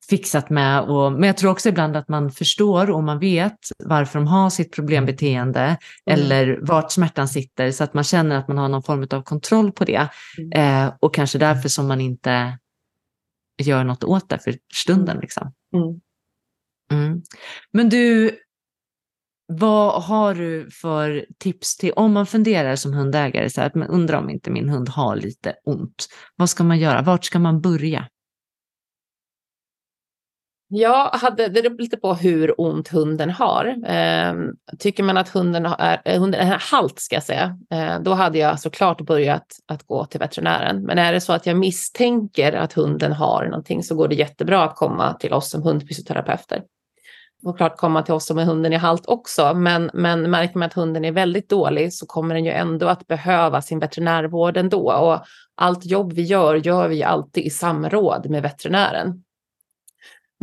fixat 0.09 0.49
med. 0.49 0.81
Och, 0.81 1.11
men 1.11 1.23
jag 1.23 1.37
tror 1.37 1.51
också 1.51 1.69
ibland 1.69 1.97
att 1.97 2.09
man 2.09 2.31
förstår 2.31 2.91
och 2.91 3.03
man 3.03 3.19
vet 3.19 3.57
varför 3.83 4.19
de 4.19 4.27
har 4.27 4.49
sitt 4.49 4.75
problembeteende 4.75 5.61
mm. 5.61 5.77
eller 6.05 6.59
vart 6.61 6.91
smärtan 6.91 7.27
sitter 7.27 7.71
så 7.71 7.83
att 7.83 7.93
man 7.93 8.03
känner 8.03 8.35
att 8.35 8.47
man 8.47 8.57
har 8.57 8.67
någon 8.67 8.83
form 8.83 9.07
av 9.11 9.21
kontroll 9.21 9.71
på 9.71 9.85
det. 9.85 10.07
Mm. 10.37 10.87
Eh, 10.87 10.93
och 10.99 11.15
kanske 11.15 11.37
därför 11.37 11.69
som 11.69 11.87
man 11.87 12.01
inte 12.01 12.57
gör 13.61 13.83
något 13.83 14.03
åt 14.03 14.29
det 14.29 14.39
för 14.39 14.55
stunden. 14.73 15.17
Liksom. 15.21 15.53
Mm. 15.75 15.99
mm. 16.91 17.21
Men 17.71 17.89
du, 17.89 18.37
vad 19.47 20.03
har 20.03 20.35
du 20.35 20.69
för 20.71 21.25
tips 21.39 21.77
till 21.77 21.91
om 21.91 22.13
man 22.13 22.25
funderar 22.25 22.75
som 22.75 22.93
hundägare, 22.93 23.49
så 23.49 23.61
att 23.61 23.75
man 23.75 23.87
undrar 23.87 24.17
om 24.17 24.29
inte 24.29 24.51
min 24.51 24.69
hund 24.69 24.89
har 24.89 25.15
lite 25.15 25.55
ont. 25.65 26.07
Vad 26.35 26.49
ska 26.49 26.63
man 26.63 26.79
göra? 26.79 27.01
Vart 27.01 27.25
ska 27.25 27.39
man 27.39 27.61
börja? 27.61 28.07
Jag 30.75 31.09
hade, 31.09 31.47
det 31.47 31.61
beror 31.61 31.77
lite 31.77 31.97
på 31.97 32.13
hur 32.13 32.61
ont 32.61 32.87
hunden 32.87 33.29
har. 33.29 33.65
Eh, 33.85 34.33
tycker 34.79 35.03
man 35.03 35.17
att 35.17 35.29
hunden 35.29 35.65
är, 35.65 36.01
eh, 36.05 36.19
hunden 36.19 36.47
är 36.47 36.57
halt, 36.71 36.99
ska 36.99 37.15
jag 37.15 37.23
säga, 37.23 37.57
eh, 37.71 37.99
då 37.99 38.13
hade 38.13 38.37
jag 38.37 38.59
såklart 38.59 39.01
börjat 39.01 39.45
att 39.67 39.83
gå 39.83 40.05
till 40.05 40.19
veterinären. 40.19 40.83
Men 40.83 40.97
är 40.97 41.13
det 41.13 41.21
så 41.21 41.33
att 41.33 41.45
jag 41.45 41.57
misstänker 41.57 42.53
att 42.53 42.73
hunden 42.73 43.11
har 43.11 43.45
någonting 43.45 43.83
så 43.83 43.95
går 43.95 44.07
det 44.07 44.15
jättebra 44.15 44.63
att 44.63 44.75
komma 44.75 45.13
till 45.13 45.33
oss 45.33 45.49
som 45.49 45.63
hundfysioterapeuter. 45.63 46.63
Och 47.45 47.57
klart 47.57 47.77
komma 47.77 48.03
till 48.03 48.13
oss 48.13 48.25
som 48.25 48.37
är 48.37 48.45
hunden 48.45 48.73
i 48.73 48.77
halt 48.77 49.05
också, 49.07 49.53
men, 49.53 49.91
men 49.93 50.31
märker 50.31 50.57
man 50.59 50.65
att 50.65 50.73
hunden 50.73 51.05
är 51.05 51.11
väldigt 51.11 51.49
dålig 51.49 51.93
så 51.93 52.05
kommer 52.05 52.35
den 52.35 52.45
ju 52.45 52.51
ändå 52.51 52.87
att 52.87 53.07
behöva 53.07 53.61
sin 53.61 53.79
veterinärvård 53.79 54.57
ändå. 54.57 54.91
Och 54.91 55.19
allt 55.55 55.85
jobb 55.85 56.13
vi 56.13 56.21
gör, 56.21 56.55
gör 56.55 56.87
vi 56.87 57.03
alltid 57.03 57.43
i 57.43 57.49
samråd 57.49 58.29
med 58.29 58.41
veterinären. 58.41 59.23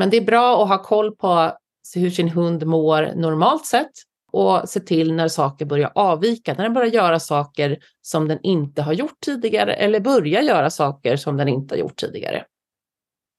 Men 0.01 0.11
det 0.11 0.17
är 0.17 0.25
bra 0.25 0.63
att 0.63 0.69
ha 0.69 0.83
koll 0.83 1.17
på 1.17 1.53
hur 1.95 2.11
sin 2.11 2.29
hund 2.29 2.67
mår 2.67 3.13
normalt 3.17 3.67
sett 3.67 3.91
och 4.33 4.69
se 4.69 4.81
till 4.81 5.13
när 5.13 5.29
saker 5.29 5.65
börjar 5.65 5.93
avvika, 5.95 6.55
när 6.55 6.65
den 6.65 6.75
börjar 6.75 6.91
göra 6.91 7.21
saker 7.21 7.79
som 8.03 8.29
den 8.29 8.39
inte 8.43 8.83
har 8.83 8.93
gjort 8.93 9.21
tidigare 9.25 9.75
eller 9.75 10.01
börjar 10.01 10.43
göra 10.43 10.71
saker 10.71 11.17
som 11.17 11.37
den 11.37 11.49
inte 11.49 11.75
har 11.75 11.79
gjort 11.79 11.97
tidigare. 11.97 12.45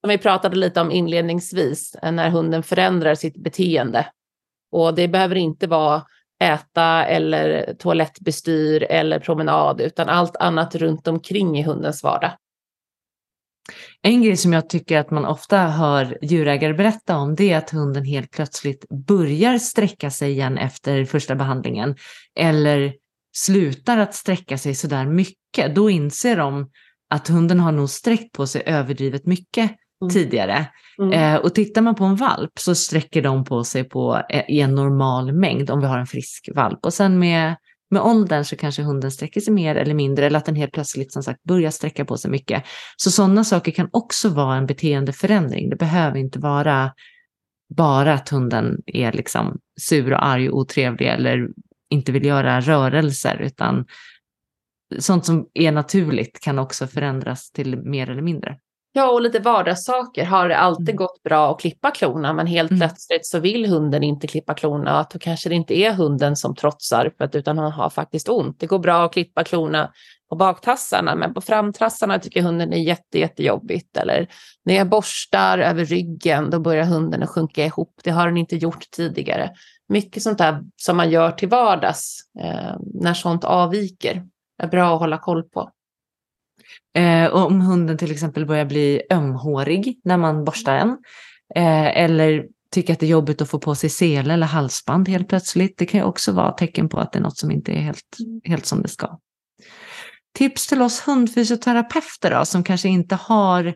Som 0.02 0.10
vi 0.10 0.18
pratade 0.18 0.56
lite 0.56 0.82
om 0.82 0.92
inledningsvis, 0.92 1.96
när 2.04 2.30
hunden 2.30 2.64
förändrar 2.64 3.16
sitt 3.16 3.44
beteende. 3.44 4.08
Och 4.72 4.94
det 4.94 5.08
behöver 5.08 5.36
inte 5.36 5.68
vara 5.68 6.04
äta 6.44 7.06
eller 7.06 7.74
toalettbestyr 7.74 8.84
eller 8.84 9.20
promenad, 9.20 9.82
utan 9.82 10.10
allt 10.10 10.36
annat 10.36 10.76
runt 10.76 11.08
omkring 11.08 11.60
i 11.60 11.64
hundens 11.64 12.04
vardag. 12.04 12.32
En 14.02 14.22
grej 14.22 14.38
som 14.38 14.54
jag 14.54 14.70
tycker 14.70 14.98
att 14.98 15.12
man 15.12 15.26
ofta 15.26 15.58
hör 15.58 16.18
djurägare 16.22 16.74
berätta 16.74 17.18
om 17.18 17.36
det 17.36 17.52
är 17.52 17.58
att 17.58 17.70
hunden 17.70 18.06
helt 18.06 18.32
plötsligt 18.32 18.86
börjar 18.90 19.58
sträcka 19.58 20.12
sig 20.12 20.32
igen 20.32 20.58
efter 20.58 21.06
första 21.06 21.36
behandlingen 21.36 21.96
eller 22.40 22.94
slutar 23.36 23.98
att 23.98 24.16
sträcka 24.16 24.58
sig 24.58 24.76
sådär 24.76 25.06
mycket. 25.06 25.76
Då 25.76 25.90
inser 25.90 26.38
de 26.38 26.70
att 27.10 27.28
hunden 27.28 27.60
har 27.60 27.72
nog 27.72 27.90
sträckt 27.90 28.32
på 28.32 28.48
sig 28.48 28.64
överdrivet 28.66 29.26
mycket 29.26 29.72
mm. 30.02 30.14
tidigare. 30.14 30.68
Mm. 31.02 31.14
Eh, 31.14 31.36
och 31.36 31.56
tittar 31.56 31.82
man 31.82 31.96
på 31.96 32.04
en 32.04 32.16
valp 32.16 32.52
så 32.60 32.76
sträcker 32.76 33.22
de 33.22 33.44
på 33.44 33.64
sig 33.64 33.84
på, 33.84 34.22
eh, 34.30 34.44
i 34.48 34.62
en 34.62 34.76
normal 34.76 35.34
mängd 35.34 35.70
om 35.70 35.80
vi 35.80 35.86
har 35.88 35.98
en 35.98 36.08
frisk 36.08 36.50
valp. 36.56 36.80
Och 36.86 36.94
sen 36.94 37.20
med 37.20 37.56
med 37.92 38.02
åldern 38.02 38.46
så 38.46 38.56
kanske 38.56 38.82
hunden 38.82 39.12
sträcker 39.12 39.42
sig 39.42 39.54
mer 39.54 39.76
eller 39.76 39.94
mindre 39.94 40.26
eller 40.26 40.38
att 40.38 40.46
den 40.46 40.56
helt 40.56 40.72
plötsligt 40.72 41.14
som 41.14 41.24
sagt 41.24 41.44
börjar 41.44 41.72
sträcka 41.72 42.06
på 42.06 42.18
sig 42.18 42.32
mycket. 42.32 42.64
Så 42.98 43.12
sådana 43.12 43.44
saker 43.44 43.72
kan 43.72 43.90
också 43.92 44.30
vara 44.30 44.56
en 44.56 44.66
beteendeförändring. 44.66 45.70
Det 45.70 45.76
behöver 45.76 46.18
inte 46.18 46.40
vara 46.40 46.94
bara 47.76 48.14
att 48.14 48.30
hunden 48.30 48.82
är 48.86 49.12
liksom 49.12 49.60
sur 49.82 50.14
och 50.14 50.26
arg 50.26 50.50
och 50.50 50.58
otrevlig 50.58 51.08
eller 51.08 51.50
inte 51.90 52.12
vill 52.12 52.26
göra 52.26 52.62
rörelser 52.62 53.42
utan 53.42 53.86
sånt 55.00 55.26
som 55.26 55.48
är 55.54 55.72
naturligt 55.72 56.40
kan 56.40 56.60
också 56.60 56.88
förändras 56.88 57.52
till 57.52 57.78
mer 57.78 58.10
eller 58.10 58.22
mindre. 58.22 58.58
Ja, 58.94 59.12
och 59.12 59.22
lite 59.22 59.40
vardagssaker. 59.40 60.26
Har 60.26 60.50
det 60.50 60.58
alltid 60.58 60.90
mm. 60.90 60.96
gått 60.96 61.24
bra 61.24 61.52
att 61.52 61.60
klippa 61.60 61.92
klorna, 61.92 62.34
men 62.34 62.48
helt 62.48 62.72
mm. 62.72 62.80
plötsligt 62.80 63.26
så 63.26 63.40
vill 63.40 63.66
hunden 63.66 64.04
inte 64.04 64.28
klippa 64.28 64.54
klorna. 64.54 65.00
Att 65.00 65.10
då 65.10 65.20
kanske 65.20 65.50
det 65.50 65.56
inte 65.56 65.78
är 65.78 65.94
hunden 65.94 66.36
som 66.36 66.56
trotsar, 66.56 67.12
för 67.18 67.26
att, 67.26 67.36
utan 67.36 67.58
han 67.58 67.72
har 67.72 67.90
faktiskt 67.90 68.30
ont. 68.30 68.60
Det 68.60 68.66
går 68.66 68.80
bra 68.80 69.06
att 69.06 69.14
klippa 69.14 69.44
klorna 69.44 69.92
på 70.30 70.36
baktassarna, 70.36 71.16
men 71.16 71.34
på 71.34 71.42
framtassarna 71.42 72.20
tycker 72.20 72.42
hunden 72.42 72.74
är 72.74 72.78
jätte, 72.78 73.20
jättejobbigt. 73.20 73.98
Eller 73.98 74.28
när 74.66 74.74
jag 74.74 74.90
borstar 74.90 75.58
över 75.58 75.86
ryggen, 75.86 76.50
då 76.50 76.60
börjar 76.60 76.86
hunden 76.86 77.24
att 77.24 77.30
sjunka 77.30 77.66
ihop. 77.66 78.00
Det 78.04 78.12
har 78.12 78.28
den 78.28 78.38
inte 78.38 78.56
gjort 78.56 78.92
tidigare. 78.92 79.52
Mycket 79.90 80.24
sånt 80.24 80.38
där 80.38 80.62
som 80.76 80.98
man 80.98 81.10
gör 81.10 81.32
till 81.32 81.50
vardags 81.50 82.20
eh, 82.40 82.76
när 82.94 83.14
sånt 83.14 83.44
avviker 83.44 84.24
är 84.64 84.68
bra 84.68 84.94
att 84.94 85.00
hålla 85.00 85.18
koll 85.18 85.44
på. 85.44 85.70
Eh, 86.98 87.34
om 87.34 87.62
hunden 87.62 87.98
till 87.98 88.12
exempel 88.12 88.46
börjar 88.46 88.66
bli 88.66 89.02
ömhårig 89.12 90.00
när 90.04 90.18
man 90.18 90.46
borstar 90.46 90.76
den. 90.76 90.90
Eh, 91.56 91.98
eller 91.98 92.46
tycker 92.72 92.94
att 92.94 93.00
det 93.00 93.06
är 93.06 93.10
jobbigt 93.10 93.42
att 93.42 93.50
få 93.50 93.60
på 93.60 93.76
sig 93.76 93.90
sele 93.90 94.34
eller 94.34 94.48
halsband 94.48 95.10
helt 95.10 95.30
plötsligt. 95.30 95.78
Det 95.78 95.86
kan 95.86 96.00
ju 96.00 96.06
också 96.06 96.32
vara 96.32 96.52
tecken 96.52 96.90
på 96.90 97.00
att 97.00 97.12
det 97.12 97.20
är 97.20 97.24
något 97.24 97.38
som 97.38 97.52
inte 97.52 97.72
är 97.72 97.82
helt, 97.82 98.18
helt 98.44 98.66
som 98.66 98.82
det 98.82 98.88
ska. 98.88 99.20
Tips 100.38 100.68
till 100.68 100.82
oss 100.82 101.08
hundfysioterapeuter 101.08 102.32
då, 102.32 102.46
som 102.46 102.64
kanske 102.64 102.90
inte 102.90 103.16
har 103.16 103.74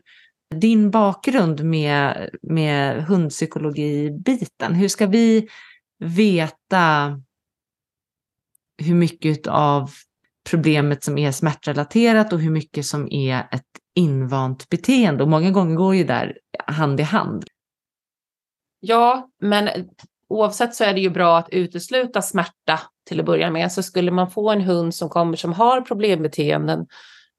din 0.55 0.91
bakgrund 0.91 1.63
med, 1.63 2.29
med 2.41 3.05
hundpsykologi-biten. 3.05 4.73
Hur 4.73 4.87
ska 4.87 5.07
vi 5.07 5.47
veta 5.99 7.21
hur 8.77 8.95
mycket 8.95 9.47
av 9.47 9.91
problemet 10.49 11.03
som 11.03 11.17
är 11.17 11.31
smärtrelaterat 11.31 12.33
och 12.33 12.39
hur 12.39 12.51
mycket 12.51 12.85
som 12.85 13.11
är 13.11 13.47
ett 13.51 13.63
invant 13.95 14.69
beteende. 14.69 15.23
Och 15.23 15.29
många 15.29 15.51
gånger 15.51 15.75
går 15.75 15.95
ju 15.95 16.03
där 16.03 16.37
hand 16.65 16.99
i 16.99 17.03
hand. 17.03 17.45
Ja, 18.79 19.29
men 19.41 19.69
oavsett 20.29 20.75
så 20.75 20.83
är 20.83 20.93
det 20.93 20.99
ju 21.01 21.09
bra 21.09 21.37
att 21.37 21.49
utesluta 21.49 22.21
smärta 22.21 22.79
till 23.07 23.19
att 23.19 23.25
börja 23.25 23.51
med. 23.51 23.71
Så 23.71 23.83
skulle 23.83 24.11
man 24.11 24.31
få 24.31 24.51
en 24.51 24.61
hund 24.61 24.95
som 24.95 25.09
kommer 25.09 25.37
som 25.37 25.53
har 25.53 25.81
problembeteenden 25.81 26.85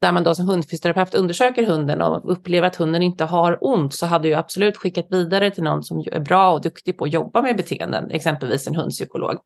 där 0.00 0.12
man 0.12 0.24
då 0.24 0.34
som 0.34 0.48
hundfysioterapeut 0.48 1.14
undersöker 1.14 1.66
hunden 1.66 2.02
och 2.02 2.32
upplever 2.32 2.66
att 2.66 2.76
hunden 2.76 3.02
inte 3.02 3.24
har 3.24 3.58
ont 3.60 3.94
så 3.94 4.06
hade 4.06 4.28
jag 4.28 4.38
absolut 4.38 4.76
skickat 4.76 5.06
vidare 5.10 5.50
till 5.50 5.62
någon 5.62 5.82
som 5.82 5.98
är 5.98 6.20
bra 6.20 6.52
och 6.52 6.62
duktig 6.62 6.98
på 6.98 7.04
att 7.04 7.12
jobba 7.12 7.42
med 7.42 7.56
beteenden, 7.56 8.10
exempelvis 8.10 8.66
en 8.66 8.74
hundpsykolog. 8.74 9.36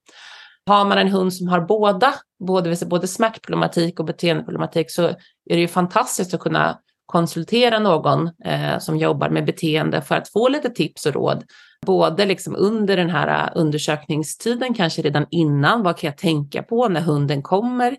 Har 0.70 0.84
man 0.84 0.98
en 0.98 1.08
hund 1.08 1.34
som 1.34 1.48
har 1.48 1.60
båda, 1.60 2.14
både, 2.46 2.76
både 2.86 3.08
smärtproblematik 3.08 4.00
och 4.00 4.06
beteendeproblematik, 4.06 4.90
så 4.90 5.02
är 5.04 5.16
det 5.56 5.60
ju 5.60 5.68
fantastiskt 5.68 6.34
att 6.34 6.40
kunna 6.40 6.78
konsultera 7.06 7.78
någon 7.78 8.30
eh, 8.44 8.78
som 8.78 8.96
jobbar 8.96 9.28
med 9.30 9.46
beteende 9.46 10.02
för 10.02 10.14
att 10.14 10.28
få 10.28 10.48
lite 10.48 10.70
tips 10.70 11.06
och 11.06 11.14
råd. 11.14 11.44
Både 11.86 12.26
liksom 12.26 12.56
under 12.56 12.96
den 12.96 13.10
här 13.10 13.44
eh, 13.44 13.60
undersökningstiden, 13.60 14.74
kanske 14.74 15.02
redan 15.02 15.26
innan. 15.30 15.82
Vad 15.82 15.98
kan 15.98 16.08
jag 16.08 16.18
tänka 16.18 16.62
på 16.62 16.88
när 16.88 17.00
hunden 17.00 17.42
kommer? 17.42 17.96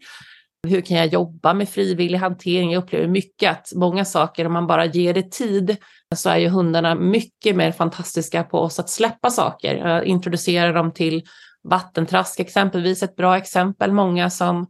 Hur 0.68 0.82
kan 0.82 0.98
jag 0.98 1.08
jobba 1.08 1.54
med 1.54 1.70
frivillig 1.70 2.18
hantering? 2.18 2.72
Jag 2.72 2.84
upplever 2.84 3.08
mycket 3.08 3.52
att 3.52 3.72
många 3.76 4.06
saker, 4.06 4.46
om 4.46 4.54
man 4.54 4.68
bara 4.68 4.86
ger 4.86 5.14
det 5.14 5.32
tid, 5.32 5.78
så 6.16 6.30
är 6.30 6.38
ju 6.38 6.48
hundarna 6.48 6.96
mycket 6.96 7.56
mer 7.56 7.72
fantastiska 7.72 8.44
på 8.44 8.60
oss 8.60 8.80
att 8.80 8.90
släppa 8.90 9.30
saker. 9.30 9.76
Jag 9.76 10.06
introducerar 10.06 10.74
dem 10.74 10.92
till 10.92 11.24
Vattentrask 11.64 12.40
exempelvis, 12.40 13.04
ett 13.04 13.16
bra 13.16 13.38
exempel. 13.38 13.92
Många 13.92 14.30
som 14.30 14.68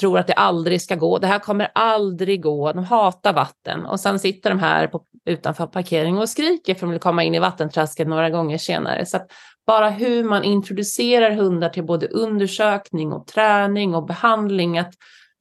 tror 0.00 0.18
att 0.18 0.26
det 0.26 0.34
aldrig 0.34 0.82
ska 0.82 0.94
gå. 0.94 1.18
Det 1.18 1.26
här 1.26 1.38
kommer 1.38 1.68
aldrig 1.74 2.42
gå. 2.42 2.72
De 2.72 2.84
hatar 2.84 3.32
vatten 3.32 3.86
och 3.86 4.00
sen 4.00 4.18
sitter 4.18 4.50
de 4.50 4.58
här 4.58 4.86
på, 4.86 5.04
utanför 5.24 5.66
parkeringen 5.66 6.18
och 6.18 6.28
skriker 6.28 6.74
för 6.74 6.78
att 6.78 6.80
de 6.80 6.90
vill 6.90 7.00
komma 7.00 7.24
in 7.24 7.34
i 7.34 7.38
vattentrasket 7.38 8.08
några 8.08 8.30
gånger 8.30 8.58
senare. 8.58 9.06
Så 9.06 9.18
bara 9.66 9.90
hur 9.90 10.24
man 10.24 10.44
introducerar 10.44 11.30
hundar 11.30 11.68
till 11.68 11.84
både 11.84 12.06
undersökning 12.06 13.12
och 13.12 13.26
träning 13.26 13.94
och 13.94 14.06
behandling, 14.06 14.78
att 14.78 14.94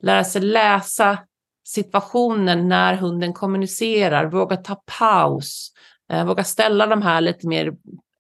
lära 0.04 0.24
sig 0.24 0.42
läsa 0.42 1.18
situationen 1.68 2.70
när 2.70 2.96
hunden 2.96 3.34
kommunicerar, 3.34 4.26
våga 4.26 4.58
ta 4.58 4.84
paus, 5.00 5.72
eh, 6.12 6.26
våga 6.26 6.44
ställa 6.44 6.88
de 6.88 7.02
här 7.02 7.22
lite 7.22 7.48
mer 7.48 7.74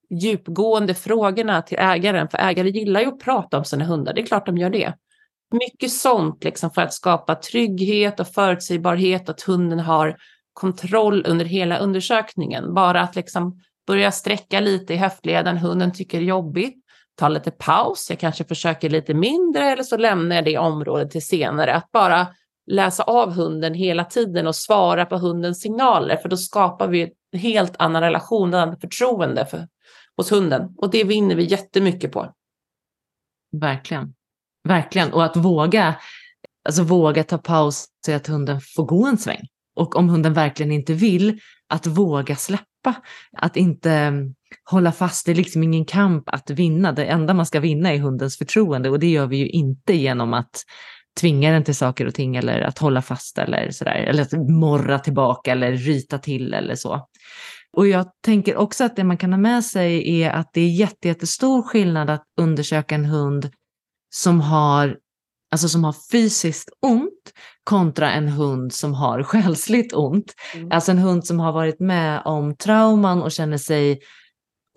djupgående 0.09 0.93
frågorna 0.93 1.61
till 1.61 1.77
ägaren, 1.79 2.29
för 2.29 2.37
ägare 2.37 2.69
gillar 2.69 3.01
ju 3.01 3.07
att 3.07 3.19
prata 3.19 3.57
om 3.57 3.65
sina 3.65 3.85
hundar, 3.85 4.13
det 4.13 4.21
är 4.21 4.25
klart 4.25 4.45
de 4.45 4.57
gör 4.57 4.69
det. 4.69 4.93
Mycket 5.51 5.91
sånt 5.91 6.43
liksom 6.43 6.71
för 6.71 6.81
att 6.81 6.93
skapa 6.93 7.35
trygghet 7.35 8.19
och 8.19 8.27
förutsägbarhet, 8.27 9.29
att 9.29 9.41
hunden 9.41 9.79
har 9.79 10.17
kontroll 10.53 11.25
under 11.27 11.45
hela 11.45 11.77
undersökningen. 11.77 12.73
Bara 12.73 13.01
att 13.01 13.15
liksom 13.15 13.59
börja 13.87 14.11
sträcka 14.11 14.59
lite 14.59 14.93
i 14.93 14.97
höftleden, 14.97 15.57
hunden 15.57 15.93
tycker 15.93 16.17
det 16.17 16.23
är 16.23 16.27
jobbigt, 16.27 16.75
ta 17.15 17.27
lite 17.29 17.51
paus, 17.51 18.07
jag 18.09 18.19
kanske 18.19 18.43
försöker 18.43 18.89
lite 18.89 19.13
mindre 19.13 19.71
eller 19.71 19.83
så 19.83 19.97
lämnar 19.97 20.35
jag 20.35 20.45
det 20.45 20.57
området 20.57 21.11
till 21.11 21.25
senare. 21.27 21.73
Att 21.75 21.91
bara 21.91 22.27
läsa 22.71 23.03
av 23.03 23.33
hunden 23.33 23.73
hela 23.73 24.03
tiden 24.03 24.47
och 24.47 24.55
svara 24.55 25.05
på 25.05 25.17
hundens 25.17 25.61
signaler, 25.61 26.17
för 26.17 26.29
då 26.29 26.37
skapar 26.37 26.87
vi 26.87 27.11
en 27.31 27.39
helt 27.39 27.75
annan 27.79 28.01
relation, 28.01 28.49
ett 28.49 28.55
annat 28.55 28.81
förtroende 28.81 29.45
för, 29.45 29.67
hos 30.17 30.31
hunden. 30.31 30.73
Och 30.77 30.91
det 30.91 31.03
vinner 31.03 31.35
vi 31.35 31.43
jättemycket 31.43 32.11
på. 32.11 32.33
Verkligen. 33.51 34.13
Verkligen. 34.67 35.13
Och 35.13 35.25
att 35.25 35.37
våga, 35.37 35.95
alltså 36.67 36.83
våga 36.83 37.23
ta 37.23 37.37
paus 37.37 37.87
så 38.05 38.11
att 38.11 38.27
hunden 38.27 38.61
får 38.75 38.85
gå 38.85 39.05
en 39.07 39.17
sväng. 39.17 39.47
Och 39.75 39.95
om 39.95 40.09
hunden 40.09 40.33
verkligen 40.33 40.71
inte 40.71 40.93
vill, 40.93 41.39
att 41.69 41.87
våga 41.87 42.35
släppa. 42.35 42.95
Att 43.37 43.57
inte 43.57 43.91
mm, 43.91 44.35
hålla 44.69 44.91
fast, 44.91 45.25
det 45.25 45.31
är 45.31 45.35
liksom 45.35 45.63
ingen 45.63 45.85
kamp 45.85 46.29
att 46.29 46.49
vinna. 46.49 46.91
Det 46.91 47.05
enda 47.05 47.33
man 47.33 47.45
ska 47.45 47.59
vinna 47.59 47.93
är 47.93 47.97
hundens 47.97 48.37
förtroende 48.37 48.89
och 48.89 48.99
det 48.99 49.07
gör 49.07 49.27
vi 49.27 49.37
ju 49.37 49.49
inte 49.49 49.93
genom 49.93 50.33
att 50.33 50.63
tvinga 51.19 51.51
den 51.51 51.63
till 51.63 51.75
saker 51.75 52.05
och 52.05 52.13
ting 52.13 52.35
eller 52.35 52.61
att 52.61 52.77
hålla 52.77 53.01
fast 53.01 53.37
eller 53.37 53.71
sådär. 53.71 53.95
Eller 53.95 54.21
att 54.21 54.49
morra 54.49 54.99
tillbaka 54.99 55.51
eller 55.51 55.71
ryta 55.71 56.17
till 56.17 56.53
eller 56.53 56.75
så. 56.75 57.07
Och 57.75 57.87
jag 57.87 58.05
tänker 58.25 58.55
också 58.55 58.83
att 58.83 58.95
det 58.95 59.03
man 59.03 59.17
kan 59.17 59.33
ha 59.33 59.37
med 59.37 59.63
sig 59.63 60.21
är 60.21 60.29
att 60.29 60.49
det 60.53 60.61
är 60.61 60.69
jättestor 60.69 61.61
skillnad 61.61 62.09
att 62.09 62.23
undersöka 62.41 62.95
en 62.95 63.05
hund 63.05 63.49
som 64.15 64.41
har, 64.41 64.97
alltså 65.51 65.69
som 65.69 65.83
har 65.83 65.95
fysiskt 66.11 66.69
ont 66.81 67.33
kontra 67.63 68.11
en 68.11 68.27
hund 68.27 68.73
som 68.73 68.93
har 68.93 69.23
själsligt 69.33 69.93
ont. 69.93 70.33
Mm. 70.55 70.71
Alltså 70.71 70.91
en 70.91 70.97
hund 70.97 71.25
som 71.25 71.39
har 71.39 71.51
varit 71.51 71.79
med 71.79 72.21
om 72.25 72.55
trauman 72.55 73.23
och 73.23 73.31
känner 73.31 73.57
sig 73.57 73.99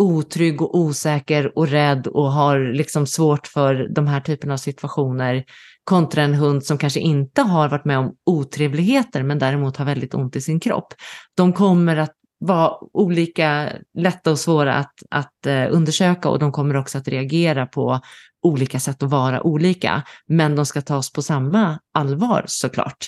otrygg 0.03 0.63
och 0.63 0.79
osäker 0.79 1.59
och 1.59 1.69
rädd 1.69 2.07
och 2.07 2.33
har 2.33 2.73
liksom 2.73 3.07
svårt 3.07 3.47
för 3.47 3.89
de 3.95 4.07
här 4.07 4.21
typerna 4.21 4.55
av 4.55 4.59
situationer 4.59 5.45
kontra 5.85 6.23
en 6.23 6.35
hund 6.35 6.65
som 6.65 6.79
kanske 6.79 7.01
inte 7.01 7.43
har 7.43 7.69
varit 7.69 7.85
med 7.85 7.99
om 7.99 8.15
otrevligheter 8.27 9.23
men 9.23 9.39
däremot 9.39 9.77
har 9.77 9.85
väldigt 9.85 10.15
ont 10.15 10.37
i 10.37 10.41
sin 10.41 10.61
kropp. 10.61 10.95
De 11.37 11.53
kommer 11.53 11.97
att 11.97 12.18
vara 12.39 12.73
olika 12.93 13.73
lätta 13.95 14.31
och 14.31 14.39
svåra 14.39 14.75
att, 14.75 15.03
att 15.11 15.47
eh, 15.47 15.67
undersöka 15.71 16.29
och 16.29 16.39
de 16.39 16.53
kommer 16.53 16.77
också 16.77 16.99
att 16.99 17.09
reagera 17.09 17.67
på 17.67 18.01
olika 18.43 18.81
sätt 18.81 19.03
att 19.03 19.11
vara 19.11 19.43
olika. 19.43 20.03
Men 20.27 20.57
de 20.57 20.67
ska 20.67 20.81
tas 20.81 21.13
på 21.13 21.23
samma 21.23 21.79
allvar 21.95 22.45
såklart. 22.47 23.07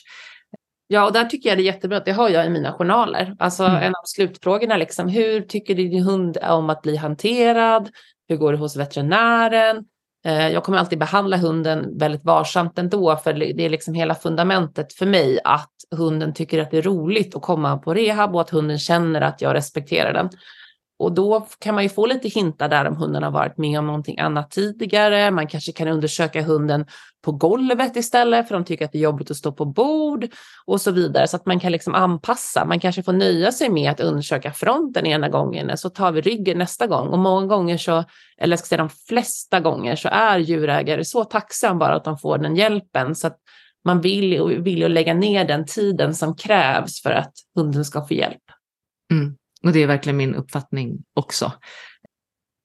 Ja, 0.87 1.07
och 1.07 1.13
där 1.13 1.25
tycker 1.25 1.49
jag 1.49 1.59
det 1.59 1.63
är 1.63 1.65
jättebra, 1.65 2.01
det 2.01 2.13
har 2.13 2.29
jag 2.29 2.47
i 2.47 2.51
mina 2.51 2.73
journaler. 2.73 3.37
Alltså 3.39 3.65
mm. 3.65 3.83
en 3.83 3.95
av 3.95 4.03
slutfrågorna, 4.05 4.77
liksom, 4.77 5.09
hur 5.09 5.41
tycker 5.41 5.75
din 5.75 6.03
hund 6.03 6.39
om 6.43 6.71
att 6.71 6.83
bli 6.83 6.97
hanterad? 6.97 7.91
Hur 8.29 8.37
går 8.37 8.53
det 8.53 8.59
hos 8.59 8.77
veterinären? 8.77 9.85
Eh, 10.25 10.49
jag 10.49 10.65
kommer 10.65 10.79
alltid 10.79 10.99
behandla 10.99 11.37
hunden 11.37 11.99
väldigt 11.99 12.25
varsamt 12.25 12.79
ändå, 12.79 13.17
för 13.17 13.33
det 13.33 13.65
är 13.65 13.71
liksom 13.71 13.95
hela 13.95 14.15
fundamentet 14.15 14.93
för 14.93 15.07
mig 15.07 15.41
att 15.45 15.73
hunden 15.97 16.35
tycker 16.35 16.59
att 16.59 16.71
det 16.71 16.79
är 16.79 16.83
roligt 16.83 17.37
att 17.37 17.43
komma 17.43 17.79
på 17.79 17.95
rehab 17.95 18.35
och 18.35 18.41
att 18.41 18.51
hunden 18.51 18.79
känner 18.79 19.21
att 19.21 19.41
jag 19.41 19.55
respekterar 19.55 20.13
den. 20.13 20.31
Och 21.01 21.13
då 21.13 21.47
kan 21.59 21.75
man 21.75 21.83
ju 21.83 21.89
få 21.89 22.07
lite 22.07 22.29
hintar 22.29 22.69
där 22.69 22.85
om 22.85 22.97
hunden 22.97 23.23
har 23.23 23.31
varit 23.31 23.59
med 23.59 23.79
om 23.79 23.87
någonting 23.87 24.19
annat 24.19 24.51
tidigare. 24.51 25.31
Man 25.31 25.47
kanske 25.47 25.73
kan 25.73 25.89
undersöka 25.89 26.43
hunden 26.43 26.87
på 27.25 27.33
golvet 27.33 27.97
istället 27.97 28.49
för 28.49 28.55
de 28.55 28.65
tycker 28.65 28.85
att 28.85 28.93
det 28.93 28.99
är 28.99 29.03
jobbigt 29.03 29.31
att 29.31 29.37
stå 29.37 29.53
på 29.53 29.65
bord 29.65 30.29
och 30.67 30.81
så 30.81 30.91
vidare 30.91 31.29
så 31.29 31.37
att 31.37 31.47
man 31.47 31.61
kan 31.61 31.73
liksom 31.73 31.95
anpassa. 31.95 32.65
Man 32.65 32.81
kanske 32.81 33.03
får 33.03 33.13
nöja 33.13 33.53
sig 33.53 33.69
med 33.69 33.91
att 33.91 34.01
undersöka 34.01 34.53
fronten 34.53 35.07
ena 35.07 35.29
gången 35.29 35.79
så 35.79 35.91
tar 35.91 36.13
vi 36.13 36.21
ryggen 36.21 36.59
nästa 36.59 36.87
gång 36.87 37.09
och 37.09 37.19
många 37.19 37.47
gånger 37.47 37.79
så, 37.79 38.05
eller 38.39 38.53
jag 38.53 38.59
ska 38.59 38.67
säga 38.67 38.79
de 38.79 38.91
flesta 39.09 39.61
gånger 39.61 39.97
så 39.97 40.09
är 40.13 40.39
djurägare 40.39 41.05
så 41.05 41.25
tacksam 41.25 41.79
bara 41.79 41.95
att 41.95 42.05
de 42.05 42.19
får 42.19 42.39
den 42.39 42.57
hjälpen 42.57 43.15
så 43.15 43.27
att 43.27 43.39
man 43.85 44.01
vill, 44.01 44.63
vill 44.63 44.93
lägga 44.93 45.15
ner 45.15 45.45
den 45.45 45.67
tiden 45.67 46.15
som 46.15 46.37
krävs 46.37 47.03
för 47.03 47.11
att 47.11 47.33
hunden 47.55 47.85
ska 47.85 48.07
få 48.07 48.15
hjälp. 48.15 48.43
Mm. 49.13 49.37
Och 49.65 49.73
det 49.73 49.83
är 49.83 49.87
verkligen 49.87 50.17
min 50.17 50.35
uppfattning 50.35 50.99
också. 51.15 51.53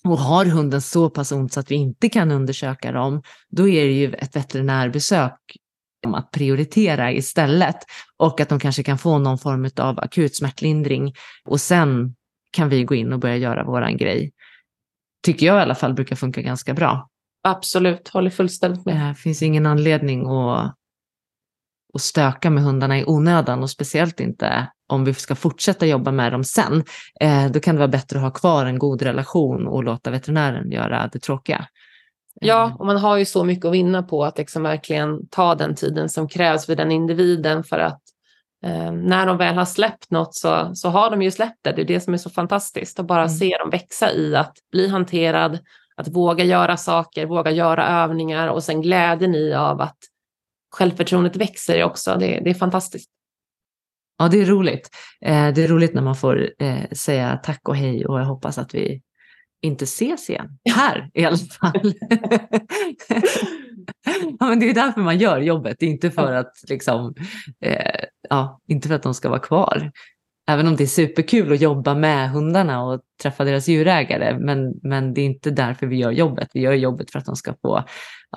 Och 0.03 0.17
har 0.17 0.45
hunden 0.45 0.81
så 0.81 1.09
pass 1.09 1.31
ont 1.31 1.53
så 1.53 1.59
att 1.59 1.71
vi 1.71 1.75
inte 1.75 2.09
kan 2.09 2.31
undersöka 2.31 2.91
dem, 2.91 3.23
då 3.49 3.69
är 3.69 3.85
det 3.85 3.91
ju 3.91 4.13
ett 4.13 4.35
veterinärbesök 4.35 5.39
att 6.13 6.31
prioritera 6.31 7.11
istället 7.11 7.75
och 8.17 8.41
att 8.41 8.49
de 8.49 8.59
kanske 8.59 8.83
kan 8.83 8.97
få 8.97 9.17
någon 9.17 9.37
form 9.37 9.69
av 9.77 9.99
akut 9.99 10.35
smärtlindring 10.35 11.13
och 11.45 11.61
sen 11.61 12.15
kan 12.51 12.69
vi 12.69 12.83
gå 12.83 12.95
in 12.95 13.13
och 13.13 13.19
börja 13.19 13.37
göra 13.37 13.63
våran 13.63 13.97
grej. 13.97 14.31
Tycker 15.23 15.45
jag 15.45 15.59
i 15.59 15.61
alla 15.61 15.75
fall 15.75 15.93
brukar 15.93 16.15
funka 16.15 16.41
ganska 16.41 16.73
bra. 16.73 17.09
Absolut, 17.43 18.07
håller 18.07 18.29
fullständigt 18.29 18.85
med. 18.85 19.09
Det 19.09 19.15
finns 19.15 19.41
ingen 19.41 19.65
anledning 19.65 20.27
att, 20.27 20.75
att 21.95 22.01
stöka 22.01 22.49
med 22.49 22.63
hundarna 22.63 22.99
i 22.99 23.05
onödan 23.05 23.63
och 23.63 23.69
speciellt 23.69 24.19
inte 24.19 24.67
om 24.87 25.05
vi 25.05 25.13
ska 25.13 25.35
fortsätta 25.35 25.85
jobba 25.85 26.11
med 26.11 26.31
dem 26.31 26.43
sen, 26.43 26.83
eh, 27.19 27.51
då 27.51 27.59
kan 27.59 27.75
det 27.75 27.79
vara 27.79 27.87
bättre 27.87 28.17
att 28.17 28.23
ha 28.23 28.31
kvar 28.31 28.65
en 28.65 28.79
god 28.79 29.01
relation 29.01 29.67
och 29.67 29.83
låta 29.83 30.11
veterinären 30.11 30.71
göra 30.71 31.09
det 31.13 31.19
tråkiga. 31.19 31.67
Ja, 32.41 32.67
eh. 32.67 32.75
och 32.75 32.85
man 32.85 32.97
har 32.97 33.17
ju 33.17 33.25
så 33.25 33.43
mycket 33.43 33.65
att 33.65 33.73
vinna 33.73 34.03
på 34.03 34.25
att 34.25 34.37
liksom 34.37 34.63
verkligen 34.63 35.27
ta 35.27 35.55
den 35.55 35.75
tiden 35.75 36.09
som 36.09 36.27
krävs 36.27 36.65
för 36.65 36.75
den 36.75 36.91
individen 36.91 37.63
för 37.63 37.79
att 37.79 38.01
eh, 38.65 38.91
när 38.91 39.25
de 39.25 39.37
väl 39.37 39.55
har 39.55 39.65
släppt 39.65 40.11
något 40.11 40.35
så, 40.35 40.75
så 40.75 40.89
har 40.89 41.09
de 41.09 41.21
ju 41.21 41.31
släppt 41.31 41.59
det. 41.61 41.71
Det 41.71 41.81
är 41.81 41.85
det 41.85 41.99
som 41.99 42.13
är 42.13 42.17
så 42.17 42.29
fantastiskt 42.29 42.99
att 42.99 43.07
bara 43.07 43.23
mm. 43.23 43.29
se 43.29 43.57
dem 43.59 43.69
växa 43.69 44.11
i 44.11 44.35
att 44.35 44.53
bli 44.71 44.87
hanterad, 44.87 45.59
att 45.95 46.07
våga 46.07 46.43
göra 46.43 46.77
saker, 46.77 47.25
våga 47.25 47.51
göra 47.51 47.87
övningar 47.87 48.47
och 48.47 48.63
sen 48.63 48.81
glädjen 48.81 49.35
i 49.35 49.53
av 49.53 49.81
att 49.81 49.97
självförtroendet 50.75 51.35
växer 51.35 51.83
också. 51.83 52.15
Det, 52.19 52.39
det 52.43 52.49
är 52.49 52.53
fantastiskt. 52.53 53.09
Ja, 54.17 54.27
det 54.27 54.41
är 54.41 54.45
roligt. 54.45 54.89
Eh, 55.21 55.53
det 55.53 55.63
är 55.63 55.67
roligt 55.67 55.93
när 55.93 56.01
man 56.01 56.15
får 56.15 56.49
eh, 56.59 56.89
säga 56.91 57.39
tack 57.43 57.69
och 57.69 57.75
hej 57.75 58.05
och 58.05 58.19
jag 58.19 58.25
hoppas 58.25 58.57
att 58.57 58.75
vi 58.75 59.01
inte 59.61 59.83
ses 59.83 60.29
igen. 60.29 60.57
Här 60.75 61.09
i 61.13 61.25
alla 61.25 61.37
fall. 61.37 61.93
ja, 64.39 64.49
men 64.49 64.59
det 64.59 64.69
är 64.69 64.73
därför 64.73 65.01
man 65.01 65.17
gör 65.17 65.39
jobbet, 65.39 65.81
inte 65.81 66.11
för 66.11 66.33
att, 66.33 66.53
liksom, 66.69 67.15
eh, 67.61 68.03
ja, 68.29 68.61
inte 68.67 68.87
för 68.87 68.95
att 68.95 69.03
de 69.03 69.13
ska 69.13 69.29
vara 69.29 69.39
kvar. 69.39 69.91
Även 70.47 70.67
om 70.67 70.75
det 70.75 70.83
är 70.83 70.87
superkul 70.87 71.53
att 71.53 71.61
jobba 71.61 71.95
med 71.95 72.29
hundarna 72.29 72.83
och 72.83 73.01
träffa 73.21 73.43
deras 73.43 73.67
djurägare, 73.67 74.39
men, 74.39 74.73
men 74.83 75.13
det 75.13 75.21
är 75.21 75.25
inte 75.25 75.51
därför 75.51 75.87
vi 75.87 75.95
gör 75.95 76.11
jobbet. 76.11 76.49
Vi 76.53 76.59
gör 76.59 76.73
jobbet 76.73 77.11
för 77.11 77.19
att 77.19 77.25
de 77.25 77.35
ska 77.35 77.53
få 77.61 77.83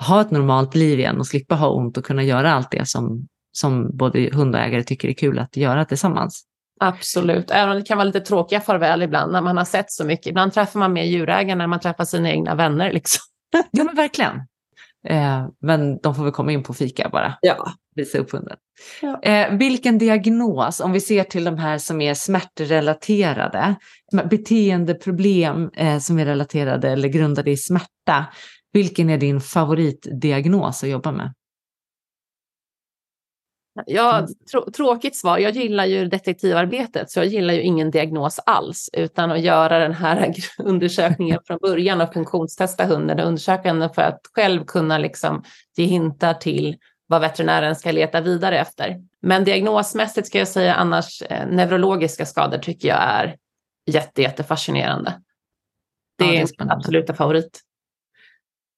ha 0.01 0.21
ett 0.21 0.31
normalt 0.31 0.75
liv 0.75 0.99
igen 0.99 1.19
och 1.19 1.27
slippa 1.27 1.55
ha 1.55 1.69
ont 1.69 1.97
och 1.97 2.05
kunna 2.05 2.23
göra 2.23 2.53
allt 2.53 2.71
det 2.71 2.87
som, 2.87 3.27
som 3.51 3.97
både 3.97 4.29
hundägare 4.33 4.83
tycker 4.83 5.07
är 5.07 5.13
kul 5.13 5.39
att 5.39 5.57
göra 5.57 5.85
tillsammans. 5.85 6.45
Absolut, 6.79 7.51
även 7.51 7.69
om 7.69 7.75
det 7.75 7.85
kan 7.85 7.97
vara 7.97 8.05
lite 8.05 8.21
tråkiga 8.21 8.61
farväl 8.61 9.01
ibland 9.01 9.31
när 9.31 9.41
man 9.41 9.57
har 9.57 9.65
sett 9.65 9.91
så 9.91 10.05
mycket. 10.05 10.27
Ibland 10.27 10.53
träffar 10.53 10.79
man 10.79 10.93
mer 10.93 11.03
djurägare 11.03 11.55
när 11.55 11.67
man 11.67 11.79
träffar 11.79 12.05
sina 12.05 12.29
egna 12.29 12.55
vänner. 12.55 12.93
Liksom. 12.93 13.21
ja, 13.71 13.83
men 13.83 13.95
verkligen. 13.95 14.35
Eh, 15.07 15.47
men 15.61 15.97
de 15.97 16.15
får 16.15 16.23
väl 16.23 16.31
komma 16.31 16.51
in 16.51 16.63
på 16.63 16.73
fika 16.73 17.09
bara. 17.09 17.37
Ja. 17.41 17.73
Visa 17.95 18.17
upp 18.17 18.31
hunden. 18.31 18.57
Ja. 19.01 19.21
Eh, 19.23 19.57
vilken 19.57 19.97
diagnos, 19.97 20.79
om 20.79 20.91
vi 20.91 21.01
ser 21.01 21.23
till 21.23 21.43
de 21.43 21.57
här 21.57 21.77
som 21.77 22.01
är 22.01 22.13
smärtrelaterade, 22.13 23.75
beteendeproblem 24.29 25.69
eh, 25.75 25.99
som 25.99 26.19
är 26.19 26.25
relaterade 26.25 26.89
eller 26.89 27.07
grundade 27.07 27.51
i 27.51 27.57
smärta, 27.57 28.25
vilken 28.73 29.09
är 29.09 29.17
din 29.17 29.41
favoritdiagnos 29.41 30.83
att 30.83 30.89
jobba 30.89 31.11
med? 31.11 31.33
Ja, 33.85 34.17
mm. 34.17 34.29
trå 34.51 34.71
tråkigt 34.71 35.15
svar. 35.15 35.37
Jag 35.37 35.51
gillar 35.51 35.85
ju 35.85 36.05
detektivarbetet, 36.05 37.11
så 37.11 37.19
jag 37.19 37.25
gillar 37.25 37.53
ju 37.53 37.61
ingen 37.61 37.91
diagnos 37.91 38.39
alls, 38.45 38.89
utan 38.93 39.31
att 39.31 39.41
göra 39.41 39.79
den 39.79 39.93
här 39.93 40.33
undersökningen 40.57 41.39
från 41.45 41.57
början 41.61 42.01
och 42.01 42.13
funktionstesta 42.13 42.85
hunden 42.85 43.19
och 43.19 43.25
undersöka 43.25 43.69
hunden 43.69 43.89
för 43.89 44.01
att 44.01 44.21
själv 44.33 44.65
kunna 44.65 44.97
liksom 44.97 45.43
ge 45.75 45.85
hintar 45.85 46.33
till 46.33 46.77
vad 47.07 47.21
veterinären 47.21 47.75
ska 47.75 47.91
leta 47.91 48.21
vidare 48.21 48.59
efter. 48.59 49.01
Men 49.21 49.43
diagnosmässigt 49.43 50.27
ska 50.27 50.39
jag 50.39 50.47
säga 50.47 50.73
annars, 50.73 51.21
eh, 51.21 51.47
neurologiska 51.47 52.25
skador 52.25 52.57
tycker 52.57 52.87
jag 52.87 53.01
är 53.01 53.35
jätte, 53.85 54.21
jättefascinerande. 54.21 55.13
Det, 56.17 56.25
ja, 56.25 56.31
det 56.31 56.37
är, 56.37 56.41
är 56.41 56.47
min 56.59 56.71
absoluta 56.71 57.13
favorit. 57.13 57.61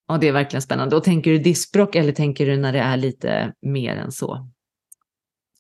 Ja, 0.08 0.18
det 0.18 0.28
är 0.28 0.32
verkligen 0.32 0.62
spännande. 0.62 0.96
Och 0.96 1.04
tänker 1.04 1.32
du 1.32 1.38
diskbråck 1.38 1.96
eller 1.96 2.12
tänker 2.12 2.46
du 2.46 2.58
när 2.58 2.74
det 2.74 2.80
är 2.80 2.98
lite 2.98 3.54
mer 3.62 3.96
än 3.96 4.12
så? 4.12 4.48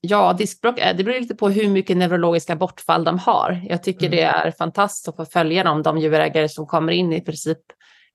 Ja, 0.02 0.34
diskbråck, 0.34 0.76
det 0.76 1.04
beror 1.04 1.20
lite 1.20 1.36
på 1.36 1.49
hur 1.49 1.70
mycket 1.70 1.97
neurologiska 1.97 2.56
bortfall 2.56 3.04
de 3.04 3.20
har. 3.20 3.62
Jag 3.70 3.84
tycker 3.84 4.06
mm. 4.06 4.18
det 4.18 4.24
är 4.24 4.52
fantastiskt 4.52 5.08
att 5.08 5.16
få 5.16 5.26
följa 5.26 5.64
dem, 5.64 5.84
de 5.84 5.97
djurägare 5.97 6.49
som 6.49 6.68
kommer 6.68 6.93
in 6.93 7.14
i 7.14 7.22
princip 7.22 7.60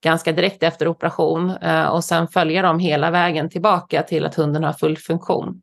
ganska 0.05 0.33
direkt 0.33 0.63
efter 0.63 0.89
operation 0.89 1.51
eh, 1.51 1.87
och 1.87 2.05
sen 2.05 2.29
följa 2.29 2.63
dem 2.63 2.79
hela 2.79 3.11
vägen 3.11 3.51
tillbaka 3.51 4.03
till 4.03 4.27
att 4.27 4.35
hunden 4.35 4.65
har 4.65 4.73
full 4.73 4.97
funktion. 4.97 5.61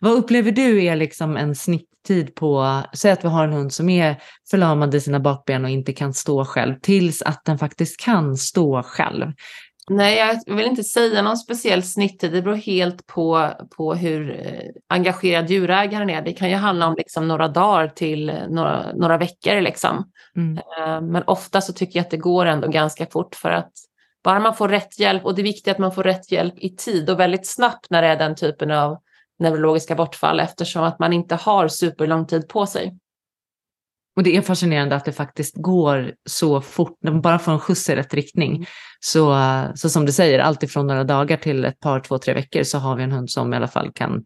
Vad 0.00 0.12
upplever 0.12 0.52
du 0.52 0.84
är 0.84 0.96
liksom 0.96 1.36
en 1.36 1.54
snitttid 1.54 2.34
på, 2.34 2.80
säg 2.92 3.12
att 3.12 3.24
vi 3.24 3.28
har 3.28 3.44
en 3.44 3.52
hund 3.52 3.72
som 3.72 3.88
är 3.88 4.16
förlamad 4.50 4.94
i 4.94 5.00
sina 5.00 5.20
bakben 5.20 5.64
och 5.64 5.70
inte 5.70 5.92
kan 5.92 6.14
stå 6.14 6.44
själv, 6.44 6.74
tills 6.82 7.22
att 7.22 7.44
den 7.44 7.58
faktiskt 7.58 8.00
kan 8.00 8.36
stå 8.36 8.82
själv. 8.82 9.32
Nej, 9.90 10.40
jag 10.46 10.54
vill 10.56 10.66
inte 10.66 10.84
säga 10.84 11.22
någon 11.22 11.36
speciell 11.36 11.82
snitttid. 11.82 12.32
Det 12.32 12.42
beror 12.42 12.54
helt 12.54 13.06
på, 13.06 13.50
på 13.76 13.94
hur 13.94 14.30
eh, 14.30 14.70
engagerad 14.88 15.50
djurägaren 15.50 16.10
är. 16.10 16.22
Det 16.22 16.32
kan 16.32 16.50
ju 16.50 16.56
handla 16.56 16.86
om 16.86 16.94
liksom 16.96 17.28
några 17.28 17.48
dagar 17.48 17.88
till 17.88 18.32
några, 18.48 18.92
några 18.92 19.18
veckor. 19.18 19.60
Liksom. 19.60 20.10
Mm. 20.36 20.58
Eh, 20.58 21.00
men 21.00 21.22
ofta 21.26 21.60
så 21.60 21.72
tycker 21.72 21.98
jag 21.98 22.04
att 22.04 22.10
det 22.10 22.16
går 22.16 22.46
ändå 22.46 22.68
ganska 22.68 23.06
fort 23.06 23.34
för 23.34 23.50
att 23.50 23.72
bara 24.24 24.40
man 24.40 24.54
får 24.54 24.68
rätt 24.68 24.98
hjälp 24.98 25.24
och 25.24 25.34
det 25.34 25.42
är 25.42 25.44
viktigt 25.44 25.72
att 25.72 25.78
man 25.78 25.92
får 25.92 26.02
rätt 26.02 26.32
hjälp 26.32 26.54
i 26.56 26.76
tid 26.76 27.10
och 27.10 27.20
väldigt 27.20 27.46
snabbt 27.46 27.86
när 27.90 28.02
det 28.02 28.08
är 28.08 28.16
den 28.16 28.34
typen 28.34 28.70
av 28.70 28.98
neurologiska 29.38 29.94
bortfall 29.94 30.40
eftersom 30.40 30.84
att 30.84 30.98
man 30.98 31.12
inte 31.12 31.34
har 31.34 31.68
superlång 31.68 32.26
tid 32.26 32.48
på 32.48 32.66
sig. 32.66 32.98
Och 34.16 34.22
det 34.22 34.36
är 34.36 34.42
fascinerande 34.42 34.96
att 34.96 35.04
det 35.04 35.12
faktiskt 35.12 35.54
går 35.56 36.12
så 36.26 36.60
fort, 36.60 36.98
när 37.02 37.12
man 37.12 37.20
bara 37.20 37.38
får 37.38 37.52
en 37.52 37.60
skjuts 37.60 37.88
i 37.88 37.96
rätt 37.96 38.14
riktning. 38.14 38.54
Mm. 38.54 38.66
Så, 39.00 39.36
så 39.74 39.88
som 39.88 40.06
du 40.06 40.12
säger, 40.12 40.38
alltifrån 40.38 40.86
några 40.86 41.04
dagar 41.04 41.36
till 41.36 41.64
ett 41.64 41.80
par, 41.80 42.00
två, 42.00 42.18
tre 42.18 42.34
veckor 42.34 42.62
så 42.62 42.78
har 42.78 42.96
vi 42.96 43.02
en 43.02 43.12
hund 43.12 43.30
som 43.30 43.52
i 43.52 43.56
alla 43.56 43.68
fall 43.68 43.92
kan 43.94 44.24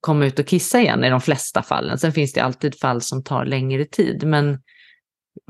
komma 0.00 0.26
ut 0.26 0.38
och 0.38 0.46
kissa 0.46 0.80
igen 0.80 1.04
i 1.04 1.10
de 1.10 1.20
flesta 1.20 1.62
fallen. 1.62 1.98
Sen 1.98 2.12
finns 2.12 2.32
det 2.32 2.40
alltid 2.40 2.80
fall 2.80 3.00
som 3.00 3.24
tar 3.24 3.44
längre 3.44 3.84
tid, 3.84 4.26
men 4.26 4.58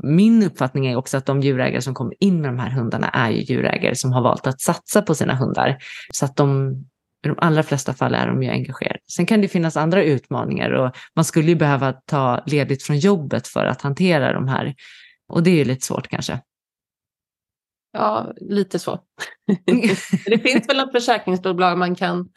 min 0.02 0.42
uppfattning 0.42 0.86
är 0.86 0.96
också 0.96 1.16
att 1.16 1.26
de 1.26 1.40
djurägare 1.40 1.82
som 1.82 1.94
kommer 1.94 2.14
in 2.20 2.40
med 2.40 2.50
de 2.50 2.58
här 2.58 2.70
hundarna 2.70 3.08
är 3.08 3.30
ju 3.30 3.42
djurägare 3.42 3.94
som 3.94 4.12
har 4.12 4.22
valt 4.22 4.46
att 4.46 4.60
satsa 4.60 5.02
på 5.02 5.14
sina 5.14 5.34
hundar. 5.34 5.76
Så 6.12 6.24
att 6.24 6.36
de, 6.36 6.74
i 7.26 7.28
de 7.28 7.38
allra 7.38 7.62
flesta 7.62 7.94
fall 7.94 8.14
är 8.14 8.26
de 8.26 8.42
ju 8.42 8.50
engagerade. 8.50 8.98
Sen 9.10 9.26
kan 9.26 9.40
det 9.40 9.48
finnas 9.48 9.76
andra 9.76 10.02
utmaningar 10.02 10.70
och 10.70 10.96
man 11.14 11.24
skulle 11.24 11.48
ju 11.48 11.54
behöva 11.54 11.92
ta 11.92 12.42
ledigt 12.46 12.82
från 12.82 12.98
jobbet 12.98 13.48
för 13.48 13.64
att 13.64 13.82
hantera 13.82 14.32
de 14.32 14.48
här. 14.48 14.74
Och 15.28 15.42
det 15.42 15.50
är 15.50 15.56
ju 15.56 15.64
lite 15.64 15.86
svårt 15.86 16.08
kanske. 16.08 16.40
Ja, 17.92 18.32
lite 18.36 18.78
så. 18.78 19.00
det 20.26 20.38
finns 20.38 20.68
väl 20.68 20.76
något 20.76 20.92
försäkringsbolag 20.92 21.78
man 21.78 21.94
kan 21.94 22.28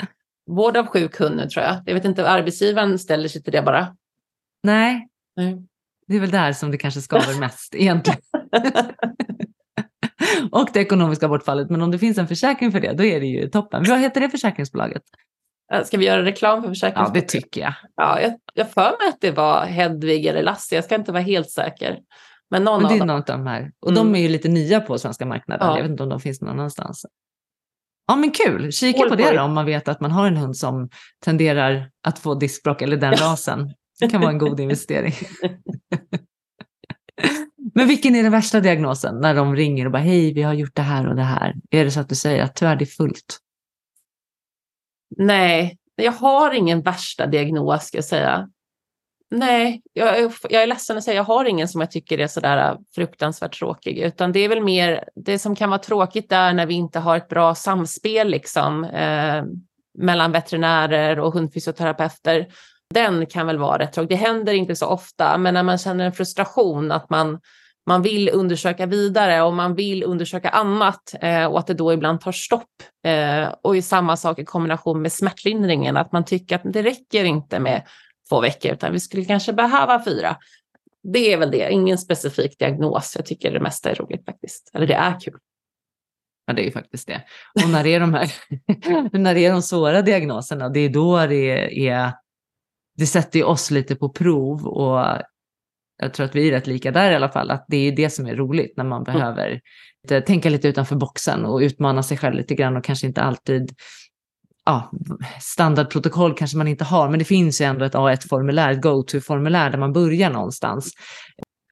vård 0.49 0.77
av 0.77 0.87
sjuk 0.87 1.19
hund 1.19 1.49
tror 1.49 1.65
jag. 1.65 1.77
Jag 1.85 1.93
vet 1.93 2.05
inte, 2.05 2.29
arbetsgivaren 2.29 2.99
ställer 2.99 3.27
sig 3.27 3.43
till 3.43 3.53
det 3.53 3.61
bara. 3.61 3.95
Nej, 4.63 5.07
Nej. 5.35 5.57
det 6.07 6.15
är 6.15 6.19
väl 6.19 6.31
där 6.31 6.53
som 6.53 6.71
det 6.71 6.77
kanske 6.77 7.01
skaver 7.01 7.33
mest 7.39 7.75
egentligen. 7.75 8.21
och 10.51 10.69
det 10.73 10.79
ekonomiska 10.79 11.27
bortfallet. 11.27 11.69
Men 11.69 11.81
om 11.81 11.91
det 11.91 11.99
finns 11.99 12.17
en 12.17 12.27
försäkring 12.27 12.71
för 12.71 12.79
det, 12.79 12.93
då 12.93 13.03
är 13.03 13.19
det 13.19 13.25
ju 13.25 13.49
toppen. 13.49 13.83
Vad 13.87 13.99
heter 13.99 14.21
det 14.21 14.29
försäkringsbolaget? 14.29 15.03
Ska 15.85 15.97
vi 15.97 16.05
göra 16.05 16.25
reklam 16.25 16.61
för 16.61 16.69
försäkringsbolaget? 16.69 17.15
Ja, 17.15 17.21
det 17.21 17.41
tycker 17.41 17.61
jag. 17.61 17.73
Ja, 17.95 18.21
jag, 18.21 18.33
jag 18.53 18.71
för 18.71 18.81
mig 18.81 19.09
att 19.09 19.21
det 19.21 19.31
var 19.31 19.65
Hedvig 19.65 20.25
eller 20.25 20.43
Lasse. 20.43 20.75
Jag 20.75 20.83
ska 20.83 20.95
inte 20.95 21.11
vara 21.11 21.23
helt 21.23 21.51
säker. 21.51 21.99
Men 22.49 22.63
någon 22.63 22.81
Men 22.81 22.91
det 22.91 22.97
är 22.97 23.01
av 23.01 23.07
någon 23.07 23.17
av 23.17 23.23
de 23.25 23.47
här. 23.47 23.71
Och 23.81 23.91
mm. 23.91 24.03
de 24.03 24.15
är 24.15 24.19
ju 24.19 24.29
lite 24.29 24.49
nya 24.49 24.81
på 24.81 24.97
svenska 24.97 25.25
marknaden. 25.25 25.67
Ja. 25.67 25.75
Jag 25.75 25.83
vet 25.83 25.91
inte 25.91 26.03
om 26.03 26.09
de 26.09 26.19
finns 26.19 26.41
någon 26.41 26.49
annanstans. 26.49 27.05
Ja 28.07 28.15
men 28.15 28.31
kul, 28.31 28.71
kika 28.71 29.09
på 29.09 29.15
det 29.15 29.31
då 29.31 29.41
om 29.41 29.53
man 29.53 29.65
vet 29.65 29.87
att 29.87 30.01
man 30.01 30.11
har 30.11 30.27
en 30.27 30.37
hund 30.37 30.57
som 30.57 30.89
tenderar 31.25 31.89
att 32.07 32.19
få 32.19 32.35
diskbråck 32.35 32.81
eller 32.81 32.97
den 32.97 33.13
rasen. 33.17 33.73
Det 33.99 34.07
kan 34.07 34.21
vara 34.21 34.31
en 34.31 34.37
god 34.37 34.59
investering. 34.59 35.13
men 37.73 37.87
vilken 37.87 38.15
är 38.15 38.23
den 38.23 38.31
värsta 38.31 38.59
diagnosen 38.59 39.19
när 39.19 39.35
de 39.35 39.55
ringer 39.55 39.85
och 39.85 39.91
bara 39.91 40.01
hej 40.01 40.33
vi 40.33 40.41
har 40.41 40.53
gjort 40.53 40.75
det 40.75 40.81
här 40.81 41.07
och 41.07 41.15
det 41.15 41.23
här. 41.23 41.55
Är 41.69 41.85
det 41.85 41.91
så 41.91 41.99
att 41.99 42.09
du 42.09 42.15
säger 42.15 42.43
att 42.43 42.55
tyvärr 42.55 42.75
det 42.75 42.83
är 42.83 42.85
fullt? 42.85 43.39
Nej, 45.17 45.77
jag 45.95 46.11
har 46.11 46.53
ingen 46.53 46.81
värsta 46.81 47.27
diagnos 47.27 47.83
ska 47.83 47.97
jag 47.97 48.05
säga. 48.05 48.49
Nej, 49.31 49.81
jag, 49.93 50.31
jag 50.49 50.63
är 50.63 50.67
ledsen 50.67 50.97
att 50.97 51.03
säga, 51.03 51.15
jag 51.15 51.23
har 51.23 51.45
ingen 51.45 51.67
som 51.67 51.81
jag 51.81 51.91
tycker 51.91 52.17
är 52.17 52.27
sådär 52.27 52.71
äh, 52.71 52.77
fruktansvärt 52.95 53.59
tråkig, 53.59 53.97
utan 53.97 54.31
det 54.31 54.39
är 54.39 54.49
väl 54.49 54.63
mer 54.63 55.03
det 55.15 55.39
som 55.39 55.55
kan 55.55 55.69
vara 55.69 55.79
tråkigt 55.79 56.29
där 56.29 56.53
när 56.53 56.65
vi 56.65 56.73
inte 56.73 56.99
har 56.99 57.17
ett 57.17 57.27
bra 57.27 57.55
samspel 57.55 58.27
liksom 58.27 58.83
eh, 58.83 59.43
mellan 59.97 60.31
veterinärer 60.31 61.19
och 61.19 61.33
hundfysioterapeuter. 61.33 62.47
Den 62.93 63.25
kan 63.25 63.47
väl 63.47 63.57
vara 63.57 63.79
rätt 63.79 63.93
tråkig. 63.93 64.09
Det 64.09 64.25
händer 64.25 64.53
inte 64.53 64.75
så 64.75 64.85
ofta, 64.85 65.37
men 65.37 65.53
när 65.53 65.63
man 65.63 65.77
känner 65.77 66.05
en 66.05 66.13
frustration 66.13 66.91
att 66.91 67.09
man 67.09 67.39
man 67.89 68.01
vill 68.01 68.29
undersöka 68.29 68.85
vidare 68.85 69.41
och 69.41 69.53
man 69.53 69.75
vill 69.75 70.03
undersöka 70.03 70.49
annat 70.49 71.15
eh, 71.21 71.45
och 71.45 71.59
att 71.59 71.67
det 71.67 71.73
då 71.73 71.93
ibland 71.93 72.21
tar 72.21 72.31
stopp. 72.31 72.83
Eh, 73.05 73.53
och 73.61 73.77
i 73.77 73.81
samma 73.81 74.17
sak 74.17 74.39
i 74.39 74.45
kombination 74.45 75.01
med 75.01 75.11
smärtlindringen, 75.11 75.97
att 75.97 76.11
man 76.11 76.25
tycker 76.25 76.55
att 76.55 76.61
det 76.65 76.83
räcker 76.83 77.23
inte 77.23 77.59
med 77.59 77.83
två 78.29 78.41
veckor, 78.41 78.71
utan 78.71 78.93
vi 78.93 78.99
skulle 78.99 79.25
kanske 79.25 79.53
behöva 79.53 80.03
fyra. 80.05 80.37
Det 81.03 81.33
är 81.33 81.37
väl 81.37 81.51
det, 81.51 81.71
ingen 81.71 81.97
specifik 81.97 82.59
diagnos. 82.59 83.13
Jag 83.15 83.25
tycker 83.25 83.51
det 83.51 83.59
mesta 83.59 83.91
är 83.91 83.95
roligt 83.95 84.25
faktiskt. 84.25 84.71
Eller 84.73 84.87
det 84.87 84.93
är 84.93 85.19
kul. 85.19 85.37
Ja, 86.45 86.53
det 86.53 86.61
är 86.61 86.65
ju 86.65 86.71
faktiskt 86.71 87.07
det. 87.07 87.21
Och 87.63 87.69
när 87.69 87.83
det 87.83 87.93
är 87.95 87.99
de 87.99 88.13
här, 88.13 88.31
när 89.19 89.33
det 89.33 89.45
är 89.45 89.51
de 89.51 89.61
svåra 89.61 90.01
diagnoserna, 90.01 90.69
det 90.69 90.79
är 90.79 90.89
då 90.89 91.25
det 91.27 91.87
är, 91.87 92.13
det 92.97 93.07
sätter 93.07 93.39
ju 93.39 93.45
oss 93.45 93.71
lite 93.71 93.95
på 93.95 94.09
prov 94.09 94.67
och 94.67 95.05
jag 95.99 96.13
tror 96.13 96.25
att 96.25 96.35
vi 96.35 96.47
är 96.47 96.51
rätt 96.51 96.67
lika 96.67 96.91
där 96.91 97.11
i 97.11 97.15
alla 97.15 97.29
fall, 97.29 97.51
att 97.51 97.65
det 97.67 97.77
är 97.77 97.91
det 97.91 98.09
som 98.09 98.27
är 98.27 98.35
roligt 98.35 98.77
när 98.77 98.83
man 98.83 99.03
behöver 99.03 99.61
mm. 100.09 100.23
tänka 100.23 100.49
lite 100.49 100.67
utanför 100.67 100.95
boxen 100.95 101.45
och 101.45 101.59
utmana 101.59 102.03
sig 102.03 102.17
själv 102.17 102.35
lite 102.35 102.55
grann 102.55 102.77
och 102.77 102.83
kanske 102.83 103.07
inte 103.07 103.21
alltid 103.21 103.71
ja, 104.65 104.91
standardprotokoll 105.41 106.33
kanske 106.33 106.57
man 106.57 106.67
inte 106.67 106.83
har, 106.83 107.09
men 107.09 107.19
det 107.19 107.25
finns 107.25 107.61
ju 107.61 107.65
ändå 107.65 107.85
ett 107.85 107.93
A1-formulär, 107.95 108.71
ett 108.71 108.81
go-to-formulär 108.81 109.69
där 109.69 109.77
man 109.77 109.93
börjar 109.93 110.29
någonstans. 110.29 110.93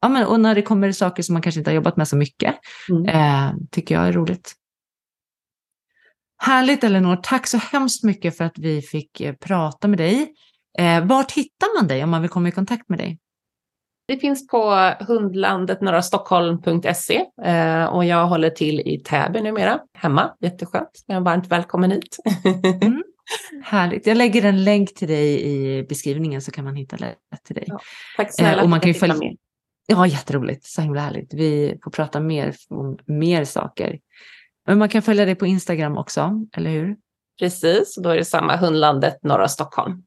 Ja, 0.01 0.09
men, 0.09 0.27
och 0.27 0.39
när 0.39 0.55
det 0.55 0.61
kommer 0.61 0.91
saker 0.91 1.23
som 1.23 1.33
man 1.33 1.41
kanske 1.41 1.59
inte 1.59 1.71
har 1.71 1.75
jobbat 1.75 1.97
med 1.97 2.07
så 2.07 2.17
mycket, 2.17 2.55
mm. 2.89 3.05
eh, 3.05 3.53
tycker 3.71 3.95
jag 3.95 4.07
är 4.07 4.11
roligt. 4.11 4.53
Härligt 6.37 6.83
Elinor, 6.83 7.15
tack 7.15 7.47
så 7.47 7.57
hemskt 7.57 8.03
mycket 8.03 8.37
för 8.37 8.43
att 8.43 8.57
vi 8.57 8.81
fick 8.81 9.21
eh, 9.21 9.35
prata 9.35 9.87
med 9.87 9.99
dig. 9.99 10.33
Eh, 10.79 11.05
vart 11.05 11.31
hittar 11.31 11.79
man 11.79 11.87
dig 11.87 12.03
om 12.03 12.09
man 12.09 12.21
vill 12.21 12.31
komma 12.31 12.47
i 12.47 12.51
kontakt 12.51 12.89
med 12.89 12.99
dig? 12.99 13.19
Det 14.07 14.17
finns 14.17 14.47
på 14.47 14.93
hundlandet 14.99 15.81
norra 15.81 16.01
Stockholm.se 16.01 17.25
eh, 17.43 17.85
och 17.85 18.05
jag 18.05 18.27
håller 18.27 18.49
till 18.49 18.79
i 18.79 18.99
Täby 19.05 19.41
numera, 19.41 19.79
hemma. 19.93 20.31
Jätteskönt. 20.39 20.89
Jag 21.05 21.15
är 21.15 21.21
varmt 21.21 21.47
välkommen 21.47 21.91
hit. 21.91 22.17
mm. 22.81 23.03
Härligt. 23.63 24.07
Jag 24.07 24.17
lägger 24.17 24.45
en 24.45 24.63
länk 24.63 24.95
till 24.95 25.07
dig 25.07 25.41
i 25.41 25.83
beskrivningen 25.83 26.41
så 26.41 26.51
kan 26.51 26.63
man 26.65 26.75
hitta 26.75 26.97
lätt 26.97 27.17
till 27.45 27.55
dig. 27.55 27.63
Ja, 27.67 27.79
tack 28.17 28.33
snälla. 28.33 28.57
Eh, 28.57 28.63
och 28.63 28.69
man 28.69 28.79
kan 28.79 28.87
ju 28.87 28.93
följa... 28.93 29.15
med. 29.15 29.37
Ja, 29.87 30.07
jätteroligt. 30.07 30.65
Så 30.65 30.81
himla 30.81 31.01
härligt. 31.01 31.33
Vi 31.33 31.79
får 31.83 31.91
prata 31.91 32.19
mer 32.19 32.55
om 32.69 32.97
mer 33.05 33.45
saker. 33.45 33.99
Men 34.67 34.77
man 34.77 34.89
kan 34.89 35.01
följa 35.01 35.25
dig 35.25 35.35
på 35.35 35.45
Instagram 35.45 35.97
också, 35.97 36.45
eller 36.57 36.69
hur? 36.69 36.95
Precis, 37.39 37.95
då 38.03 38.09
är 38.09 38.17
det 38.17 38.25
samma 38.25 38.55
Hundlandet 38.55 39.23
norra 39.23 39.47
Stockholm. 39.47 40.03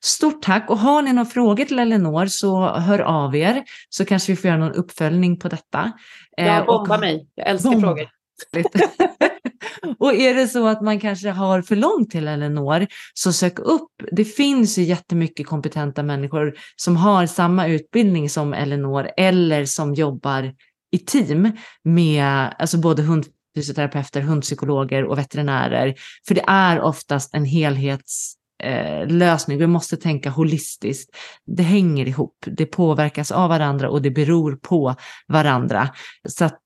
Stort 0.00 0.42
tack 0.42 0.70
och 0.70 0.78
har 0.78 1.02
ni 1.02 1.12
några 1.12 1.30
frågor 1.30 1.64
till 1.64 1.78
Elinor 1.78 2.26
så 2.26 2.68
hör 2.68 2.98
av 2.98 3.36
er 3.36 3.64
så 3.88 4.04
kanske 4.04 4.32
vi 4.32 4.36
får 4.36 4.48
göra 4.48 4.58
någon 4.58 4.72
uppföljning 4.72 5.38
på 5.38 5.48
detta. 5.48 5.92
Ja, 6.36 6.44
eh, 6.44 6.64
bomba 6.66 6.94
och, 6.94 7.00
mig. 7.00 7.28
Jag 7.34 7.48
älskar 7.48 7.70
bomba. 7.70 7.86
frågor. 7.86 8.08
och 9.98 10.14
är 10.14 10.34
det 10.34 10.48
så 10.48 10.66
att 10.66 10.82
man 10.82 11.00
kanske 11.00 11.30
har 11.30 11.62
för 11.62 11.76
långt 11.76 12.10
till 12.10 12.28
Elinor 12.28 12.86
så 13.14 13.32
sök 13.32 13.58
upp. 13.58 13.90
Det 14.12 14.24
finns 14.24 14.78
ju 14.78 14.82
jättemycket 14.82 15.46
kompetenta 15.46 16.02
människor 16.02 16.54
som 16.76 16.96
har 16.96 17.26
samma 17.26 17.66
utbildning 17.66 18.30
som 18.30 18.54
Elinor 18.54 19.10
eller 19.16 19.64
som 19.64 19.94
jobbar 19.94 20.52
i 20.92 20.98
team 20.98 21.52
med 21.82 22.54
alltså 22.58 22.78
både 22.78 23.02
hundfysioterapeuter, 23.02 24.20
hundpsykologer 24.20 25.04
och 25.04 25.18
veterinärer. 25.18 25.94
För 26.28 26.34
det 26.34 26.44
är 26.46 26.80
oftast 26.80 27.34
en 27.34 27.44
helhets 27.44 28.34
eh, 28.62 29.06
lösning. 29.08 29.58
Vi 29.58 29.66
måste 29.66 29.96
tänka 29.96 30.30
holistiskt. 30.30 31.16
Det 31.46 31.62
hänger 31.62 32.08
ihop, 32.08 32.44
det 32.46 32.66
påverkas 32.66 33.30
av 33.30 33.48
varandra 33.48 33.90
och 33.90 34.02
det 34.02 34.10
beror 34.10 34.56
på 34.56 34.94
varandra. 35.28 35.88
Så 36.28 36.44
att 36.44 36.60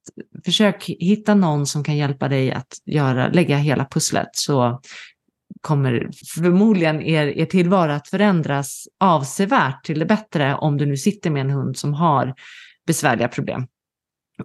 försök 0.44 0.84
hitta 0.84 1.34
någon 1.34 1.66
som 1.66 1.84
kan 1.84 1.96
hjälpa 1.96 2.28
dig 2.28 2.52
att 2.52 2.78
göra, 2.86 3.28
lägga 3.28 3.56
hela 3.56 3.84
pusslet 3.84 4.28
så 4.32 4.80
kommer 5.60 6.10
förmodligen 6.34 7.02
er, 7.02 7.26
er 7.26 7.46
tillvaro 7.46 7.92
att 7.92 8.08
förändras 8.08 8.88
avsevärt 9.00 9.84
till 9.84 9.98
det 9.98 10.06
bättre 10.06 10.54
om 10.54 10.76
du 10.76 10.86
nu 10.86 10.96
sitter 10.96 11.30
med 11.30 11.40
en 11.40 11.50
hund 11.50 11.76
som 11.76 11.94
har 11.94 12.34
besvärliga 12.86 13.28
problem. 13.28 13.66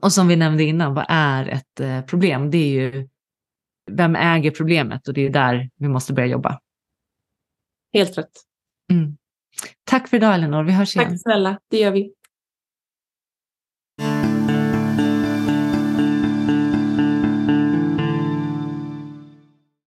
Och 0.02 0.14
som 0.14 0.28
vi 0.28 0.36
nämnde 0.36 0.64
innan, 0.64 0.94
vad 0.94 1.06
är 1.10 1.48
ett 1.48 1.80
eh, 1.80 2.02
problem? 2.02 2.52
Det 2.52 2.58
är 2.58 2.70
ju 2.70 3.08
vem 3.92 4.16
äger 4.16 4.52
problemet 4.52 5.08
och 5.08 5.14
det 5.14 5.26
är 5.26 5.30
där 5.30 5.70
vi 5.78 5.88
måste 5.88 6.14
börja 6.14 6.28
jobba. 6.28 6.60
Helt 7.96 8.18
rätt. 8.18 8.32
Mm. 8.92 9.18
Tack 9.84 10.08
för 10.08 10.18
idag 10.18 10.36
Elinor, 10.36 10.64
vi 10.64 10.72
hörs 10.72 10.96
igen. 10.96 11.10
Tack 11.10 11.22
snälla, 11.22 11.60
det 11.70 11.78
gör 11.78 11.92
vi. 11.92 12.14